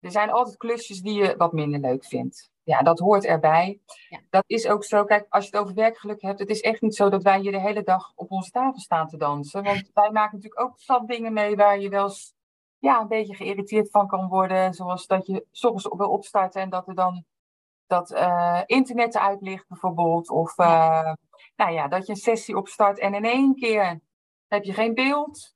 Er 0.01 0.11
zijn 0.11 0.31
altijd 0.31 0.57
klusjes 0.57 1.01
die 1.01 1.23
je 1.23 1.37
wat 1.37 1.53
minder 1.53 1.81
leuk 1.81 2.05
vindt. 2.05 2.51
Ja, 2.63 2.83
dat 2.83 2.99
hoort 2.99 3.25
erbij. 3.25 3.81
Ja. 4.09 4.21
Dat 4.31 4.45
is 4.47 4.67
ook 4.67 4.85
zo. 4.85 5.05
Kijk, 5.05 5.27
als 5.29 5.45
je 5.45 5.51
het 5.51 5.61
over 5.61 5.75
werkgeluk 5.75 6.23
hebt, 6.23 6.39
het 6.39 6.49
is 6.49 6.61
echt 6.61 6.81
niet 6.81 6.95
zo 6.95 7.09
dat 7.09 7.23
wij 7.23 7.41
hier 7.41 7.53
de 7.53 7.61
hele 7.61 7.83
dag 7.83 8.13
op 8.15 8.31
onze 8.31 8.51
tafel 8.51 8.81
staan 8.81 9.09
te 9.09 9.17
dansen. 9.17 9.63
Want 9.63 9.91
wij 9.95 10.11
maken 10.11 10.37
natuurlijk 10.37 10.61
ook 10.61 10.81
zat 10.81 11.07
dingen 11.07 11.33
mee 11.33 11.57
waar 11.57 11.81
je 11.81 11.89
wel 11.89 12.05
eens 12.05 12.35
ja, 12.79 13.01
een 13.01 13.09
beetje 13.09 13.35
geïrriteerd 13.35 13.91
van 13.91 14.07
kan 14.07 14.29
worden. 14.29 14.75
Zoals 14.75 15.07
dat 15.07 15.27
je 15.27 15.47
soms 15.51 15.89
wil 15.97 16.11
opstarten 16.11 16.61
en 16.63 16.71
dat 16.71 16.89
er 16.89 16.95
dan 16.95 17.25
dat 17.91 18.11
uh, 18.11 18.61
internet 18.67 19.15
eruit 19.15 19.41
ligt 19.41 19.69
bijvoorbeeld. 19.69 20.31
Of 20.31 20.59
uh, 20.59 21.13
nou 21.57 21.73
ja, 21.73 21.89
dat 21.89 22.07
je 22.07 22.13
een 22.13 22.19
sessie 22.19 22.57
opstart 22.57 22.99
en 22.99 23.15
in 23.15 23.25
één 23.25 23.55
keer 23.55 24.01
heb 24.49 24.65
je 24.65 24.73
geen 24.73 24.95
beeld. 24.95 25.55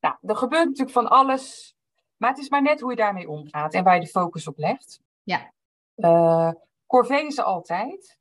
Nou, 0.00 0.16
er 0.22 0.36
gebeurt 0.36 0.64
natuurlijk 0.64 0.90
van 0.90 1.08
alles. 1.08 1.74
Maar 2.16 2.30
het 2.30 2.38
is 2.38 2.48
maar 2.48 2.62
net 2.62 2.80
hoe 2.80 2.90
je 2.90 2.96
daarmee 2.96 3.28
omgaat 3.28 3.74
en 3.74 3.84
waar 3.84 3.94
je 3.94 4.00
de 4.00 4.06
focus 4.06 4.48
op 4.48 4.58
legt. 4.58 5.00
Ja. 5.22 5.52
Uh, 5.96 6.50
Corvée 6.86 7.26
is 7.26 7.38
er 7.38 7.44
altijd. 7.44 8.18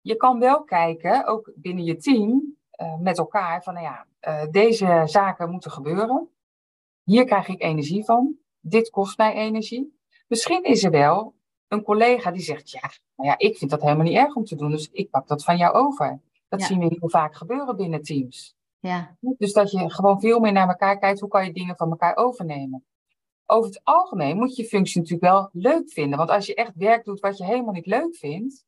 Je 0.00 0.16
kan 0.16 0.38
wel 0.38 0.64
kijken, 0.64 1.26
ook 1.26 1.52
binnen 1.54 1.84
je 1.84 1.96
team, 1.96 2.56
met 2.98 3.18
elkaar, 3.18 3.62
van 3.62 3.74
nou 3.74 3.86
ja, 3.86 4.06
deze 4.46 5.02
zaken 5.04 5.50
moeten 5.50 5.70
gebeuren. 5.70 6.28
Hier 7.02 7.24
krijg 7.24 7.48
ik 7.48 7.62
energie 7.62 8.04
van. 8.04 8.38
Dit 8.60 8.90
kost 8.90 9.18
mij 9.18 9.34
energie. 9.34 9.98
Misschien 10.28 10.62
is 10.62 10.84
er 10.84 10.90
wel 10.90 11.34
een 11.68 11.82
collega 11.82 12.30
die 12.30 12.42
zegt: 12.42 12.70
Ja, 12.70 12.90
nou 13.16 13.28
ja, 13.28 13.38
ik 13.38 13.56
vind 13.56 13.70
dat 13.70 13.82
helemaal 13.82 14.04
niet 14.04 14.16
erg 14.16 14.34
om 14.34 14.44
te 14.44 14.56
doen, 14.56 14.70
dus 14.70 14.88
ik 14.92 15.10
pak 15.10 15.28
dat 15.28 15.44
van 15.44 15.56
jou 15.56 15.74
over. 15.74 16.20
Dat 16.48 16.62
zien 16.62 16.78
we 16.78 16.96
heel 16.98 17.08
vaak 17.08 17.34
gebeuren 17.34 17.76
binnen 17.76 18.02
teams. 18.02 18.56
Ja. 18.78 19.16
Dus 19.20 19.52
dat 19.52 19.70
je 19.70 19.90
gewoon 19.90 20.20
veel 20.20 20.40
meer 20.40 20.52
naar 20.52 20.68
elkaar 20.68 20.98
kijkt, 20.98 21.20
hoe 21.20 21.28
kan 21.28 21.44
je 21.44 21.52
dingen 21.52 21.76
van 21.76 21.90
elkaar 21.90 22.16
overnemen. 22.16 22.84
Over 23.46 23.70
het 23.70 23.80
algemeen 23.84 24.36
moet 24.36 24.56
je 24.56 24.62
je 24.62 24.68
functie 24.68 25.00
natuurlijk 25.00 25.32
wel 25.32 25.48
leuk 25.52 25.90
vinden. 25.90 26.18
Want 26.18 26.30
als 26.30 26.46
je 26.46 26.54
echt 26.54 26.72
werk 26.74 27.04
doet 27.04 27.20
wat 27.20 27.38
je 27.38 27.44
helemaal 27.44 27.72
niet 27.72 27.86
leuk 27.86 28.16
vindt, 28.16 28.64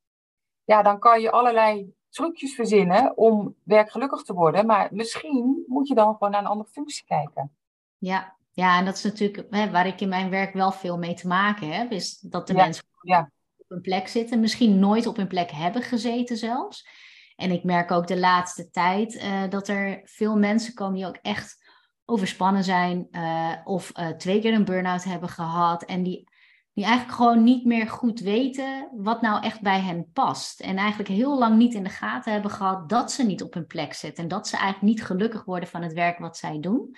ja, 0.65 0.83
dan 0.83 0.99
kan 0.99 1.21
je 1.21 1.31
allerlei 1.31 1.95
trucjes 2.09 2.55
verzinnen 2.55 3.17
om 3.17 3.55
werkgelukkig 3.63 4.23
te 4.23 4.35
worden. 4.35 4.67
Maar 4.67 4.89
misschien 4.93 5.65
moet 5.67 5.89
je 5.89 5.95
dan 5.95 6.13
gewoon 6.13 6.31
naar 6.31 6.41
een 6.41 6.47
andere 6.47 6.71
functie 6.71 7.05
kijken. 7.05 7.57
Ja, 7.99 8.36
ja 8.57 8.79
en 8.79 8.85
dat 8.85 8.97
is 8.97 9.03
natuurlijk 9.03 9.47
hè, 9.51 9.71
waar 9.71 9.87
ik 9.87 10.01
in 10.01 10.09
mijn 10.09 10.31
werk 10.31 10.53
wel 10.53 10.73
veel 10.73 10.99
mee 10.99 11.15
te 11.15 11.27
maken 11.27 11.73
heb, 11.73 11.91
is 11.91 12.19
dat 12.19 12.47
de 12.47 12.55
mensen 12.55 12.85
ja. 13.01 13.31
op 13.57 13.71
een 13.71 13.81
plek 13.81 14.09
zitten, 14.09 14.41
misschien 14.41 14.79
nooit 14.79 15.07
op 15.07 15.19
een 15.19 15.27
plek 15.27 15.51
hebben 15.51 15.83
gezeten 15.83 16.37
zelfs. 16.37 16.89
En 17.37 17.51
ik 17.51 17.65
merk 17.65 17.91
ook 17.91 18.07
de 18.07 18.19
laatste 18.19 18.71
tijd 18.71 19.15
uh, 19.15 19.49
dat 19.49 19.69
er 19.69 20.01
veel 20.05 20.37
mensen 20.37 20.75
komen 20.75 20.95
die 20.95 21.07
ook 21.07 21.19
echt 21.23 21.65
overspannen 22.05 22.65
zijn 22.65 23.09
uh, 23.11 23.53
of 23.65 23.99
uh, 23.99 24.09
twee 24.09 24.41
keer 24.41 24.55
een 24.55 24.65
burn-out 24.65 25.05
hebben 25.05 25.29
gehad 25.29 25.83
en 25.85 26.03
die, 26.03 26.29
die 26.73 26.85
eigenlijk 26.85 27.17
gewoon 27.17 27.45
niet 27.45 27.65
meer 27.65 27.89
goed 27.89 28.21
weten 28.21 28.89
wat 28.97 29.21
nou 29.21 29.43
echt 29.45 29.61
bij 29.61 29.81
hen 29.81 30.11
past. 30.13 30.61
En 30.61 30.77
eigenlijk 30.77 31.09
heel 31.09 31.39
lang 31.39 31.57
niet 31.57 31.75
in 31.75 31.85
de 31.85 31.91
gaten 31.91 32.33
hebben 32.33 32.51
gehad 32.51 32.89
dat 32.89 33.13
ze 33.13 33.23
niet 33.23 33.43
op 33.43 33.55
hun 33.55 33.67
plek 33.67 33.95
zitten 33.95 34.23
en 34.23 34.29
dat 34.29 34.49
ze 34.49 34.57
eigenlijk 34.57 34.87
niet 34.87 35.05
gelukkig 35.05 35.45
worden 35.45 35.69
van 35.69 35.83
het 35.83 35.93
werk 35.93 36.19
wat 36.19 36.37
zij 36.37 36.61
doen. 36.61 36.97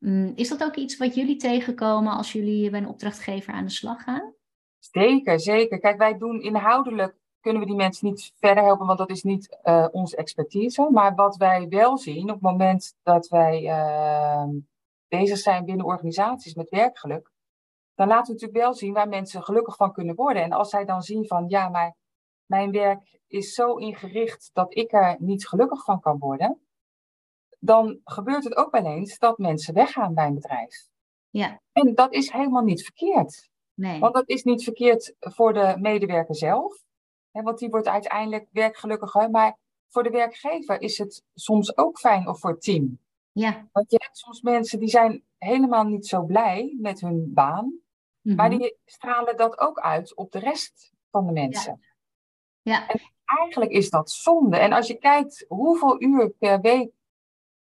Mm, 0.00 0.32
is 0.34 0.48
dat 0.48 0.64
ook 0.64 0.74
iets 0.74 0.96
wat 0.96 1.14
jullie 1.14 1.36
tegenkomen 1.36 2.12
als 2.12 2.32
jullie 2.32 2.70
bij 2.70 2.80
een 2.80 2.88
opdrachtgever 2.88 3.52
aan 3.52 3.64
de 3.64 3.70
slag 3.70 4.02
gaan? 4.02 4.34
Zeker, 4.78 5.40
zeker. 5.40 5.78
Kijk, 5.78 5.98
wij 5.98 6.18
doen 6.18 6.42
inhoudelijk, 6.42 7.16
kunnen 7.40 7.62
we 7.62 7.68
die 7.68 7.76
mensen 7.76 8.06
niet 8.06 8.32
verder 8.38 8.64
helpen, 8.64 8.86
want 8.86 8.98
dat 8.98 9.10
is 9.10 9.22
niet 9.22 9.58
uh, 9.64 9.86
onze 9.90 10.16
expertise. 10.16 10.88
Maar 10.90 11.14
wat 11.14 11.36
wij 11.36 11.68
wel 11.68 11.98
zien 11.98 12.22
op 12.22 12.28
het 12.28 12.40
moment 12.40 12.94
dat 13.02 13.28
wij 13.28 13.62
uh, 13.62 14.48
bezig 15.08 15.38
zijn 15.38 15.64
binnen 15.64 15.86
organisaties 15.86 16.54
met 16.54 16.68
werkgeluk, 16.68 17.30
dan 17.94 18.08
laten 18.08 18.26
we 18.26 18.32
natuurlijk 18.32 18.62
wel 18.62 18.74
zien 18.74 18.92
waar 18.92 19.08
mensen 19.08 19.42
gelukkig 19.42 19.76
van 19.76 19.92
kunnen 19.92 20.14
worden. 20.14 20.42
En 20.42 20.52
als 20.52 20.70
zij 20.70 20.84
dan 20.84 21.02
zien 21.02 21.26
van, 21.26 21.48
ja, 21.48 21.68
maar 21.68 21.96
mijn 22.46 22.70
werk 22.70 23.20
is 23.26 23.54
zo 23.54 23.74
ingericht 23.74 24.50
dat 24.52 24.76
ik 24.76 24.92
er 24.92 25.16
niet 25.18 25.48
gelukkig 25.48 25.84
van 25.84 26.00
kan 26.00 26.18
worden, 26.18 26.60
dan 27.60 28.00
gebeurt 28.04 28.44
het 28.44 28.56
ook 28.56 28.70
wel 28.70 28.84
eens 28.84 29.18
dat 29.18 29.38
mensen 29.38 29.74
weggaan 29.74 30.14
bij 30.14 30.26
een 30.26 30.34
bedrijf. 30.34 30.88
Ja. 31.30 31.60
En 31.72 31.94
dat 31.94 32.12
is 32.12 32.30
helemaal 32.30 32.62
niet 32.62 32.82
verkeerd. 32.82 33.48
Nee. 33.74 34.00
Want 34.00 34.14
dat 34.14 34.28
is 34.28 34.42
niet 34.42 34.64
verkeerd 34.64 35.14
voor 35.18 35.52
de 35.52 35.76
medewerker 35.78 36.34
zelf. 36.34 36.84
Hè, 37.30 37.42
want 37.42 37.58
die 37.58 37.68
wordt 37.68 37.88
uiteindelijk 37.88 38.48
werkgelukkiger. 38.52 39.30
Maar 39.30 39.58
voor 39.88 40.02
de 40.02 40.10
werkgever 40.10 40.80
is 40.80 40.98
het 40.98 41.22
soms 41.34 41.76
ook 41.76 41.98
fijn 41.98 42.28
of 42.28 42.40
voor 42.40 42.50
het 42.50 42.62
team. 42.62 42.98
Ja. 43.32 43.68
Want 43.72 43.90
je 43.90 44.00
hebt 44.02 44.18
soms 44.18 44.40
mensen 44.40 44.78
die 44.78 44.88
zijn 44.88 45.24
helemaal 45.38 45.84
niet 45.84 46.06
zo 46.06 46.22
blij 46.22 46.76
met 46.80 47.00
hun 47.00 47.30
baan. 47.34 47.78
Maar 48.22 48.50
die 48.50 48.76
stralen 48.84 49.36
dat 49.36 49.58
ook 49.58 49.78
uit 49.78 50.14
op 50.14 50.32
de 50.32 50.38
rest 50.38 50.92
van 51.10 51.26
de 51.26 51.32
mensen. 51.32 51.80
Ja. 52.62 52.72
ja. 52.72 52.88
En 52.88 53.00
eigenlijk 53.24 53.70
is 53.70 53.90
dat 53.90 54.10
zonde. 54.10 54.56
En 54.56 54.72
als 54.72 54.86
je 54.86 54.98
kijkt 54.98 55.44
hoeveel 55.48 56.02
uur 56.02 56.30
per 56.30 56.60
week 56.60 56.92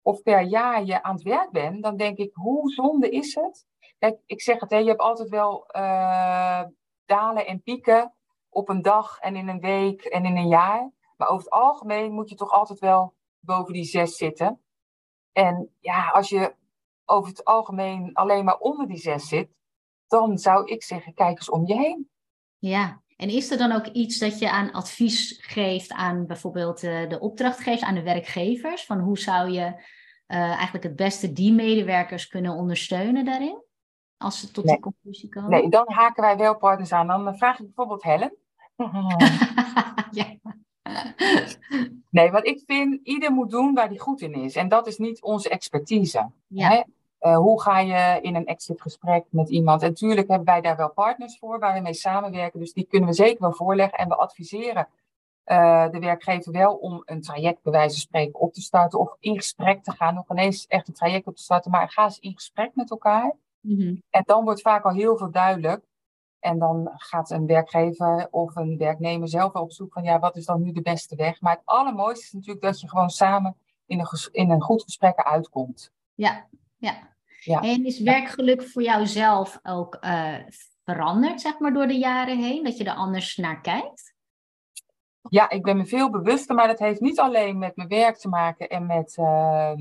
of 0.02 0.22
per 0.22 0.42
jaar 0.42 0.84
je 0.84 1.04
aan 1.04 1.14
het 1.14 1.24
werk 1.24 1.52
bent, 1.52 1.84
dan 1.84 1.98
denk 1.98 2.18
ik, 2.18 2.34
hoe 2.34 2.72
zonde 2.72 3.10
is 3.10 3.36
het? 3.36 3.66
Kijk, 3.98 4.20
ik 4.26 4.42
zeg 4.42 4.60
het, 4.60 4.70
hè, 4.70 4.78
je 4.78 4.88
hebt 4.88 5.02
altijd 5.02 5.30
wel 5.30 5.70
uh, 5.76 6.64
dalen 7.06 7.46
en 7.48 7.62
pieken 7.62 8.14
op 8.50 8.70
een 8.70 8.82
dag 8.82 9.20
en 9.20 9.36
in 9.36 9.48
een 9.48 9.60
week 9.60 10.02
en 10.02 10.26
in 10.26 10.38
een 10.38 10.48
jaar. 10.48 10.92
Maar 11.18 11.28
over 11.28 11.44
het 11.44 11.54
algemeen 11.54 12.12
moet 12.12 12.30
je 12.30 12.36
toch 12.36 12.52
altijd 12.52 12.80
wel 12.80 13.14
boven 13.40 13.74
die 13.74 13.84
zes 13.84 14.16
zitten. 14.16 14.62
En 15.32 15.76
ja, 15.80 16.10
als 16.10 16.30
je 16.30 16.56
over 17.06 17.30
het 17.30 17.46
algemeen 17.46 18.14
alleen 18.14 18.46
maar 18.46 18.58
onder 18.58 18.88
die 18.88 18.98
zes 18.98 19.28
zit, 19.28 19.50
dan 20.08 20.38
zou 20.38 20.66
ik 20.66 20.84
zeggen, 20.84 21.14
kijk 21.14 21.38
eens 21.38 21.50
om 21.50 21.68
je 21.68 21.76
heen. 21.76 22.10
Ja, 22.58 23.02
en 23.22 23.30
is 23.30 23.52
er 23.52 23.58
dan 23.58 23.72
ook 23.72 23.86
iets 23.86 24.18
dat 24.18 24.40
je 24.40 24.52
aan 24.52 24.72
advies 24.72 25.38
geeft 25.42 25.92
aan 25.92 26.26
bijvoorbeeld 26.26 26.84
uh, 26.84 27.10
de 27.10 27.20
opdrachtgevers, 27.20 27.84
aan 27.84 27.96
de 27.96 28.04
werkgevers? 28.04 28.86
Van 28.86 29.00
hoe 29.00 29.20
zou 29.20 29.50
je 29.50 29.62
uh, 29.62 29.76
eigenlijk 30.28 30.84
het 30.84 30.96
beste 30.96 31.34
die 31.34 31.54
medewerkers 31.54 32.28
kunnen 32.28 32.54
ondersteunen 32.54 33.26
daarin? 33.26 33.64
Als 34.18 34.40
ze 34.40 34.52
tot 34.52 34.64
nee. 34.64 34.74
die 34.74 34.84
conclusie 34.84 35.30
komen? 35.30 35.50
Nee, 35.50 35.70
dan 35.70 35.92
haken 35.92 36.24
wij 36.24 36.38
wel 36.38 36.58
partners 36.58 36.92
aan. 36.92 37.08
Dan 37.08 37.38
vraag 37.38 37.60
ik 37.60 37.66
bijvoorbeeld 37.66 38.04
Helen. 38.04 38.36
ja. 40.12 40.26
Nee, 42.10 42.32
want 42.32 42.46
ik 42.46 42.64
vind, 42.66 43.00
ieder 43.04 43.32
moet 43.32 43.52
doen 43.52 43.74
waar 43.74 43.88
hij 43.88 43.98
goed 43.98 44.22
in 44.22 44.34
is. 44.34 44.56
En 44.56 44.68
dat 44.68 44.88
is 44.88 44.98
niet 44.98 45.22
onze 45.22 45.50
expertise. 45.50 46.32
Ja. 46.48 46.86
Uh, 47.22 47.38
hoe 47.38 47.62
ga 47.62 47.80
je 47.80 48.22
in 48.22 48.36
een 48.36 48.46
exitgesprek 48.46 49.26
met 49.30 49.50
iemand? 49.50 49.82
En 49.82 49.88
natuurlijk 49.88 50.28
hebben 50.28 50.48
wij 50.48 50.62
daar 50.62 50.78
wel 50.78 50.92
partners 50.92 51.38
voor 51.38 51.60
waar 51.60 51.74
we 51.74 51.80
mee 51.80 51.94
samenwerken. 51.94 52.60
Dus 52.60 52.74
die 52.74 52.86
kunnen 52.86 53.10
we 53.10 53.16
zeker 53.16 53.42
wel 53.42 53.54
voorleggen. 53.54 53.98
En 53.98 54.08
we 54.08 54.16
adviseren 54.16 54.88
uh, 55.46 55.90
de 55.90 56.00
werkgever 56.00 56.52
wel 56.52 56.76
om 56.76 57.02
een 57.06 57.22
traject 57.22 57.64
bij 57.64 57.72
wijze 57.72 57.90
van 57.90 58.00
spreken 58.00 58.40
op 58.40 58.54
te 58.54 58.62
starten. 58.62 59.00
Of 59.00 59.16
in 59.20 59.36
gesprek 59.36 59.84
te 59.84 59.92
gaan. 59.92 60.14
Nog 60.14 60.30
ineens 60.30 60.68
echt 60.68 60.88
een 60.88 60.94
traject 60.94 61.28
op 61.28 61.36
te 61.36 61.44
starten. 61.44 61.72
Maar 61.72 61.90
ga 61.90 62.04
eens 62.04 62.20
in 62.20 62.34
gesprek 62.34 62.76
met 62.76 62.92
elkaar. 62.92 63.36
Mm-hmm. 63.60 64.04
En 64.10 64.24
dan 64.26 64.44
wordt 64.44 64.62
vaak 64.62 64.84
al 64.84 64.94
heel 64.94 65.18
veel 65.18 65.32
duidelijk. 65.32 65.84
En 66.40 66.60
dan 66.60 66.92
gaat 66.96 67.30
een 67.30 67.46
werkgever 67.46 68.28
of 68.32 68.56
een 68.56 68.78
werknemer 68.78 69.28
zelf 69.28 69.54
op 69.54 69.72
zoek 69.72 69.94
van 69.94 70.04
ja, 70.04 70.20
wat 70.20 70.36
is 70.36 70.46
dan 70.46 70.62
nu 70.62 70.72
de 70.72 70.82
beste 70.82 71.16
weg? 71.16 71.42
Maar 71.42 71.54
het 71.54 71.66
allermooiste 71.66 72.26
is 72.26 72.32
natuurlijk 72.32 72.62
dat 72.62 72.80
je 72.80 72.90
gewoon 72.90 73.10
samen 73.10 73.56
in 73.86 74.00
een, 74.00 74.08
in 74.32 74.50
een 74.52 74.62
goed 74.62 74.84
gesprek 74.84 75.16
uitkomt. 75.16 75.92
Ja, 76.14 76.48
ja. 76.82 77.10
Ja. 77.44 77.62
En 77.62 77.86
is 77.86 78.00
werkgeluk 78.00 78.64
voor 78.64 78.82
jou 78.82 79.08
zelf 79.08 79.60
ook 79.64 79.98
uh, 80.02 80.36
veranderd, 80.84 81.42
zeg 81.42 81.60
maar, 81.60 81.74
door 81.74 81.88
de 81.88 81.98
jaren 81.98 82.38
heen? 82.38 82.64
Dat 82.64 82.78
je 82.78 82.84
er 82.84 82.96
anders 82.96 83.38
naar 83.38 83.62
kijkt? 83.62 84.16
Ja, 85.30 85.50
ik 85.50 85.64
ben 85.64 85.78
me 85.78 85.86
veel 85.86 86.10
bewuster, 86.10 86.56
maar 86.56 86.68
dat 86.68 86.80
heeft 86.80 87.00
niet 87.00 87.20
alleen 87.20 87.58
met 87.58 87.76
mijn 87.76 87.88
werk 87.88 88.18
te 88.18 88.28
maken 88.28 88.70
en 88.70 88.86
met, 88.86 89.18
uh, 89.18 89.74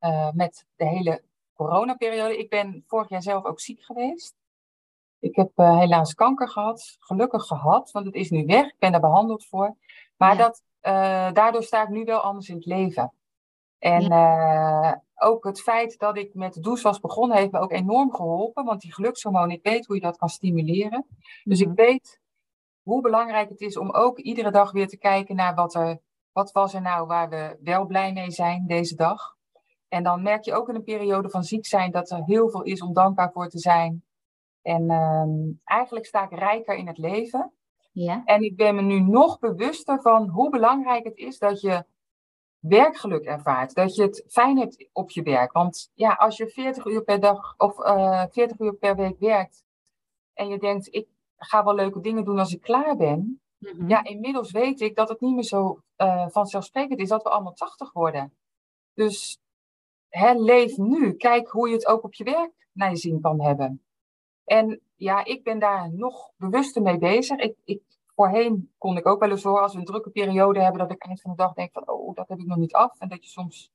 uh, 0.00 0.30
met 0.32 0.66
de 0.76 0.86
hele 0.86 1.22
coronaperiode. 1.54 2.38
Ik 2.38 2.50
ben 2.50 2.84
vorig 2.86 3.08
jaar 3.08 3.22
zelf 3.22 3.44
ook 3.44 3.60
ziek 3.60 3.82
geweest. 3.82 4.34
Ik 5.18 5.36
heb 5.36 5.50
uh, 5.56 5.78
helaas 5.78 6.14
kanker 6.14 6.48
gehad, 6.48 6.96
gelukkig 6.98 7.44
gehad, 7.44 7.90
want 7.90 8.06
het 8.06 8.14
is 8.14 8.30
nu 8.30 8.44
weg. 8.44 8.66
Ik 8.66 8.78
ben 8.78 8.92
daar 8.92 9.00
behandeld 9.00 9.46
voor. 9.46 9.76
Maar 10.16 10.36
dat, 10.36 10.62
daardoor 11.34 11.62
sta 11.62 11.82
ik 11.82 11.88
nu 11.88 12.04
wel 12.04 12.20
anders 12.20 12.48
in 12.48 12.56
het 12.56 12.66
leven. 12.66 13.12
En 13.78 14.02
ja. 14.02 14.90
uh, 14.90 14.96
ook 15.14 15.44
het 15.44 15.60
feit 15.60 15.98
dat 15.98 16.16
ik 16.16 16.34
met 16.34 16.54
de 16.54 16.60
douche 16.60 16.82
was 16.82 17.00
begonnen, 17.00 17.36
heeft 17.36 17.52
me 17.52 17.58
ook 17.58 17.72
enorm 17.72 18.14
geholpen. 18.14 18.64
Want 18.64 18.80
die 18.80 18.94
gelukshormoon, 18.94 19.50
ik 19.50 19.62
weet 19.62 19.86
hoe 19.86 19.96
je 19.96 20.02
dat 20.02 20.16
kan 20.16 20.28
stimuleren. 20.28 21.06
Dus 21.44 21.60
ik 21.60 21.70
weet 21.74 22.20
hoe 22.82 23.00
belangrijk 23.00 23.48
het 23.48 23.60
is 23.60 23.78
om 23.78 23.90
ook 23.90 24.18
iedere 24.18 24.50
dag 24.50 24.72
weer 24.72 24.88
te 24.88 24.98
kijken 24.98 25.36
naar 25.36 25.54
wat 25.54 25.74
er, 25.74 25.98
wat 26.32 26.52
was 26.52 26.74
er 26.74 26.80
nou 26.80 27.06
waar 27.06 27.28
we 27.28 27.56
wel 27.60 27.86
blij 27.86 28.12
mee 28.12 28.30
zijn 28.30 28.66
deze 28.66 28.94
dag. 28.94 29.36
En 29.88 30.02
dan 30.02 30.22
merk 30.22 30.44
je 30.44 30.54
ook 30.54 30.68
in 30.68 30.74
een 30.74 30.82
periode 30.82 31.30
van 31.30 31.42
ziek 31.42 31.66
zijn 31.66 31.90
dat 31.90 32.10
er 32.10 32.22
heel 32.24 32.50
veel 32.50 32.62
is 32.62 32.82
om 32.82 32.92
dankbaar 32.92 33.32
voor 33.32 33.48
te 33.48 33.58
zijn. 33.58 34.04
En 34.62 34.90
um, 34.90 35.60
eigenlijk 35.64 36.06
sta 36.06 36.24
ik 36.24 36.38
rijker 36.38 36.74
in 36.74 36.86
het 36.86 36.98
leven. 36.98 37.52
Ja. 37.92 38.22
En 38.24 38.42
ik 38.42 38.56
ben 38.56 38.74
me 38.74 38.82
nu 38.82 39.00
nog 39.00 39.38
bewuster 39.38 40.00
van 40.00 40.28
hoe 40.28 40.50
belangrijk 40.50 41.04
het 41.04 41.16
is 41.16 41.38
dat 41.38 41.60
je 41.60 41.84
werkgeluk 42.58 43.24
ervaart. 43.24 43.74
Dat 43.74 43.94
je 43.94 44.02
het 44.02 44.24
fijn 44.28 44.58
hebt 44.58 44.88
op 44.92 45.10
je 45.10 45.22
werk. 45.22 45.52
Want 45.52 45.90
ja, 45.94 46.12
als 46.12 46.36
je 46.36 46.48
40 46.48 46.84
uur 46.84 47.02
per 47.02 47.20
dag 47.20 47.54
of 47.56 47.78
uh, 47.78 48.22
eh, 48.22 48.30
40 48.30 48.58
uur 48.58 48.74
per 48.74 48.96
week 48.96 49.18
werkt 49.18 49.64
en 50.34 50.48
je 50.48 50.58
denkt, 50.58 50.94
ik 50.94 51.08
ga 51.36 51.64
wel 51.64 51.74
leuke 51.74 52.00
dingen 52.00 52.24
doen 52.24 52.38
als 52.38 52.52
ik 52.52 52.60
klaar 52.60 52.96
ben. 52.96 53.40
Mm-hmm. 53.58 53.88
Ja, 53.88 54.04
inmiddels 54.04 54.50
weet 54.50 54.80
ik 54.80 54.96
dat 54.96 55.08
het 55.08 55.20
niet 55.20 55.34
meer 55.34 55.44
zo 55.44 55.82
uh, 55.96 56.28
vanzelfsprekend 56.28 57.00
is 57.00 57.08
dat 57.08 57.22
we 57.22 57.28
allemaal 57.28 57.54
80 57.54 57.92
worden. 57.92 58.32
Dus 58.94 59.38
hè, 60.08 60.32
leef 60.32 60.76
nu. 60.76 61.12
Kijk 61.12 61.48
hoe 61.48 61.68
je 61.68 61.74
het 61.74 61.86
ook 61.86 62.02
op 62.02 62.14
je 62.14 62.24
werk 62.24 62.68
naar 62.72 62.90
je 62.90 62.96
zin 62.96 63.20
kan 63.20 63.40
hebben. 63.40 63.82
En 64.44 64.80
ja, 64.96 65.24
ik 65.24 65.42
ben 65.42 65.58
daar 65.58 65.92
nog 65.92 66.30
bewuster 66.36 66.82
mee 66.82 66.98
bezig. 66.98 67.38
Ik, 67.38 67.56
ik, 67.64 67.82
voorheen 68.18 68.72
kon 68.78 68.96
ik 68.96 69.06
ook 69.06 69.20
wel 69.20 69.30
eens 69.30 69.42
horen 69.42 69.62
als 69.62 69.72
we 69.72 69.78
een 69.78 69.84
drukke 69.84 70.10
periode 70.10 70.60
hebben, 70.60 70.80
dat 70.80 70.90
ik 70.90 71.02
eind 71.02 71.20
van 71.20 71.30
de 71.30 71.36
dag 71.36 71.52
denk 71.52 71.72
van, 71.72 71.88
oh, 71.88 72.14
dat 72.14 72.28
heb 72.28 72.38
ik 72.38 72.46
nog 72.46 72.56
niet 72.56 72.74
af. 72.74 72.98
En 72.98 73.08
dat 73.08 73.24
je 73.24 73.30
soms 73.30 73.72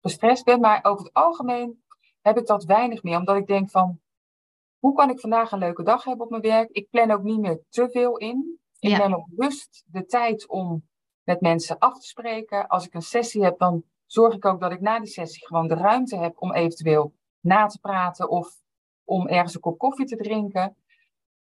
gestrest 0.00 0.44
bent. 0.44 0.60
Maar 0.60 0.84
over 0.84 1.04
het 1.04 1.14
algemeen 1.14 1.82
heb 2.20 2.38
ik 2.38 2.46
dat 2.46 2.64
weinig 2.64 3.02
meer, 3.02 3.18
omdat 3.18 3.36
ik 3.36 3.46
denk 3.46 3.70
van, 3.70 4.00
hoe 4.78 4.94
kan 4.94 5.10
ik 5.10 5.20
vandaag 5.20 5.52
een 5.52 5.58
leuke 5.58 5.82
dag 5.82 6.04
hebben 6.04 6.24
op 6.24 6.30
mijn 6.30 6.42
werk? 6.42 6.70
Ik 6.70 6.90
plan 6.90 7.10
ook 7.10 7.22
niet 7.22 7.40
meer 7.40 7.60
te 7.68 7.88
veel 7.90 8.16
in. 8.16 8.58
Ik 8.78 8.98
neem 8.98 9.14
ook 9.14 9.28
bewust 9.28 9.84
de 9.86 10.04
tijd 10.04 10.48
om 10.48 10.88
met 11.22 11.40
mensen 11.40 11.78
af 11.78 11.98
te 11.98 12.06
spreken. 12.06 12.66
Als 12.66 12.86
ik 12.86 12.94
een 12.94 13.02
sessie 13.02 13.42
heb, 13.42 13.58
dan 13.58 13.84
zorg 14.06 14.34
ik 14.34 14.44
ook 14.44 14.60
dat 14.60 14.72
ik 14.72 14.80
na 14.80 14.98
die 14.98 15.08
sessie 15.08 15.46
gewoon 15.46 15.68
de 15.68 15.74
ruimte 15.74 16.16
heb 16.16 16.42
om 16.42 16.52
eventueel 16.52 17.12
na 17.40 17.66
te 17.66 17.78
praten 17.80 18.28
of 18.28 18.56
om 19.04 19.28
ergens 19.28 19.54
een 19.54 19.60
kop 19.60 19.78
koffie 19.78 20.06
te 20.06 20.16
drinken. 20.16 20.76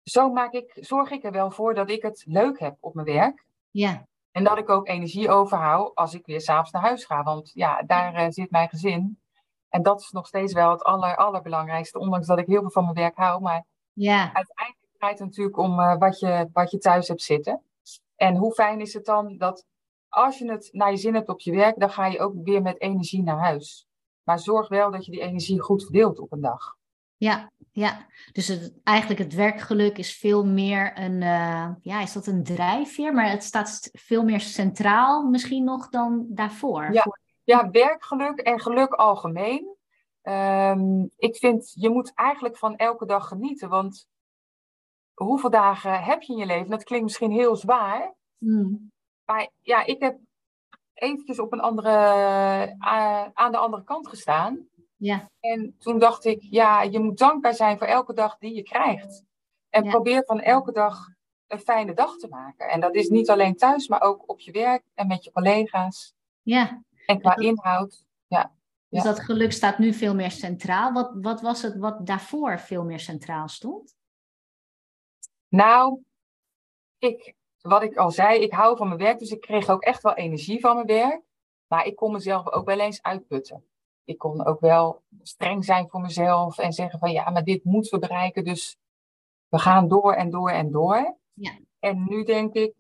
Zo 0.04 0.32
maak 0.32 0.52
ik, 0.52 0.72
zorg 0.76 1.12
ik 1.12 1.24
er 1.24 1.32
wel 1.32 1.52
voor 1.52 1.74
dat 1.74 1.90
ik 1.90 2.02
het 2.02 2.24
leuk 2.28 2.60
heb 2.60 2.78
op 2.80 2.94
mijn 2.94 3.08
werk. 3.08 3.46
Ja. 3.72 4.08
En 4.32 4.44
dat 4.44 4.58
ik 4.58 4.70
ook 4.70 4.88
energie 4.88 5.30
overhoud 5.30 5.96
als 5.96 6.14
ik 6.14 6.26
weer 6.26 6.42
s'avonds 6.42 6.72
naar 6.72 6.82
huis 6.82 7.06
ga. 7.06 7.24
Want 7.24 7.52
ja, 7.54 7.82
daar 7.82 8.14
uh, 8.14 8.26
zit 8.30 8.52
mijn 8.52 8.70
gezin. 8.70 9.20
En 9.70 9.84
dat 9.84 10.02
is 10.02 10.12
nog 10.12 10.28
steeds 10.28 10.54
wel 10.54 10.72
het 10.72 10.84
aller, 10.84 11.16
allerbelangrijkste. 11.16 12.00
Ondanks 12.00 12.28
dat 12.28 12.40
ik 12.40 12.48
heel 12.48 12.62
veel 12.62 12.72
van 12.72 12.84
mijn 12.84 12.96
werk 12.96 13.16
hou. 13.16 13.42
Maar 13.42 13.66
ja. 13.94 14.34
uiteindelijk 14.34 14.88
draait 14.98 15.20
het 15.20 15.28
natuurlijk 15.28 15.58
om 15.58 15.80
uh, 15.80 15.98
wat, 15.98 16.20
je, 16.20 16.50
wat 16.54 16.72
je 16.72 16.78
thuis 16.78 17.08
hebt 17.08 17.22
zitten. 17.22 17.62
En 18.16 18.36
hoe 18.36 18.54
fijn 18.54 18.80
is 18.80 18.94
het 18.94 19.06
dan 19.06 19.38
dat 19.38 19.66
als 20.10 20.38
je 20.38 20.52
het 20.52 20.70
naar 20.72 20.92
je 20.92 20.98
zin 20.98 21.14
hebt 21.14 21.30
op 21.30 21.40
je 21.40 21.52
werk, 21.52 21.80
dan 21.80 21.90
ga 21.90 22.06
je 22.06 22.20
ook 22.20 22.34
weer 22.44 22.62
met 22.62 22.82
energie 22.82 23.24
naar 23.24 23.40
huis. 23.40 23.88
Maar 24.24 24.40
zorg 24.40 24.68
wel 24.68 24.92
dat 24.92 25.06
je 25.06 25.12
die 25.12 25.22
energie 25.22 25.62
goed 25.62 25.84
verdeelt 25.84 26.20
op 26.20 26.32
een 26.32 26.42
dag. 26.42 26.76
Ja, 27.18 27.52
ja. 27.74 28.06
dus 28.32 28.48
het, 28.48 28.74
eigenlijk 28.84 29.20
het 29.20 29.34
werkgeluk 29.34 29.98
is 29.98 30.18
veel 30.18 30.46
meer 30.46 31.00
een, 31.00 31.22
uh, 31.22 31.70
ja, 31.82 32.02
is 32.02 32.14
dat 32.14 32.28
een 32.28 32.44
drijfveer? 32.44 33.14
Maar 33.14 33.30
het 33.30 33.44
staat 33.44 33.90
veel 33.94 34.24
meer 34.24 34.40
centraal 34.40 35.24
misschien 35.24 35.64
nog 35.64 35.90
dan 35.90 36.26
daarvoor. 36.30 36.92
Ja, 36.92 37.06
ja 37.44 37.70
werkgeluk 37.70 38.40
en 38.40 38.60
geluk 38.60 38.94
algemeen. 38.94 39.76
Um, 40.24 41.10
ik 41.18 41.36
vind, 41.36 41.72
je 41.76 41.90
moet 41.90 42.12
eigenlijk 42.14 42.58
van 42.58 42.76
elke 42.76 43.06
dag 43.06 43.28
genieten, 43.28 43.70
want 43.70 44.08
hoeveel 45.14 45.50
dagen 45.50 46.04
heb 46.04 46.22
je 46.22 46.34
in 46.34 46.40
je 46.40 46.46
leven? 46.46 46.70
Dat 46.70 46.84
klinkt 46.84 47.06
misschien 47.06 47.32
heel 47.32 47.56
zwaar, 47.56 48.14
mm. 48.38 48.92
maar 49.26 49.50
ja, 49.62 49.86
ik 49.86 50.02
heb 50.02 50.18
eventjes 50.94 51.40
op 51.40 51.54
een 51.54 51.60
andere, 51.60 51.90
uh, 52.80 53.26
aan 53.34 53.52
de 53.52 53.58
andere 53.58 53.84
kant 53.84 54.08
gestaan. 54.08 54.68
Ja. 55.04 55.30
En 55.40 55.76
toen 55.80 56.00
dacht 56.00 56.26
ik, 56.26 56.42
ja, 56.50 56.82
je 56.82 57.00
moet 57.00 57.18
dankbaar 57.18 57.54
zijn 57.54 57.78
voor 57.78 57.88
elke 57.88 58.14
dag 58.14 58.38
die 58.38 58.54
je 58.54 58.64
krijgt. 58.64 59.24
En 59.70 59.90
probeer 59.90 60.24
van 60.26 60.40
elke 60.42 60.72
dag 60.72 61.08
een 61.48 61.60
fijne 61.60 61.94
dag 61.94 62.18
te 62.18 62.28
maken. 62.28 62.70
En 62.70 62.80
dat 62.80 62.96
is 62.96 63.10
niet 63.10 63.30
alleen 63.30 63.56
thuis, 63.56 63.88
maar 63.88 64.02
ook 64.02 64.30
op 64.30 64.40
je 64.40 64.52
werk 64.52 64.84
en 64.94 65.08
met 65.08 65.24
je 65.24 65.32
collega's. 65.32 66.14
Ja. 66.42 66.84
En 67.06 67.20
qua 67.20 67.36
inhoud. 67.36 68.06
Ja. 68.28 68.56
Dus 68.90 69.04
dat 69.04 69.20
geluk 69.20 69.52
staat 69.52 69.78
nu 69.78 69.94
veel 69.94 70.16
meer 70.16 70.32
centraal. 70.32 70.94
Wat, 70.94 71.12
wat 71.22 71.42
was 71.42 71.62
het 71.62 71.78
wat 71.78 72.06
daarvoor 72.08 72.60
veel 72.60 72.84
meer 72.84 73.00
centraal 73.00 73.48
stond? 73.48 73.96
Nou, 75.48 76.02
ik, 76.98 77.36
wat 77.62 77.84
ik 77.84 77.96
al 77.96 78.12
zei, 78.12 78.40
ik 78.40 78.52
hou 78.52 78.78
van 78.78 78.88
mijn 78.88 79.00
werk, 79.00 79.20
dus 79.20 79.32
ik 79.32 79.42
kreeg 79.42 79.70
ook 79.70 79.84
echt 79.84 80.04
wel 80.04 80.14
energie 80.14 80.60
van 80.60 80.76
mijn 80.76 80.88
werk. 80.88 81.22
Maar 81.68 81.86
ik 81.86 81.96
kon 81.96 82.12
mezelf 82.12 82.52
ook 82.52 82.66
wel 82.66 82.80
eens 82.80 83.02
uitputten 83.02 83.64
ik 84.06 84.18
kon 84.18 84.46
ook 84.46 84.60
wel 84.60 85.04
streng 85.22 85.66
zijn 85.66 85.90
voor 85.90 86.02
mezelf 86.02 86.58
en 86.58 86.74
zeggen 86.74 87.00
van 87.00 87.12
ja, 87.12 87.30
maar 87.30 87.44
dit 87.44 87.64
moeten 87.64 87.92
we 87.92 88.08
bereiken, 88.08 88.44
dus 88.44 88.78
we 89.48 89.60
gaan 89.60 89.88
door 89.88 90.14
en 90.14 90.30
door 90.30 90.50
en 90.50 90.72
door. 90.72 91.18
Ja. 91.34 91.60
En 91.80 92.04
nu 92.08 92.24
denk 92.24 92.54
ik, 92.54 92.74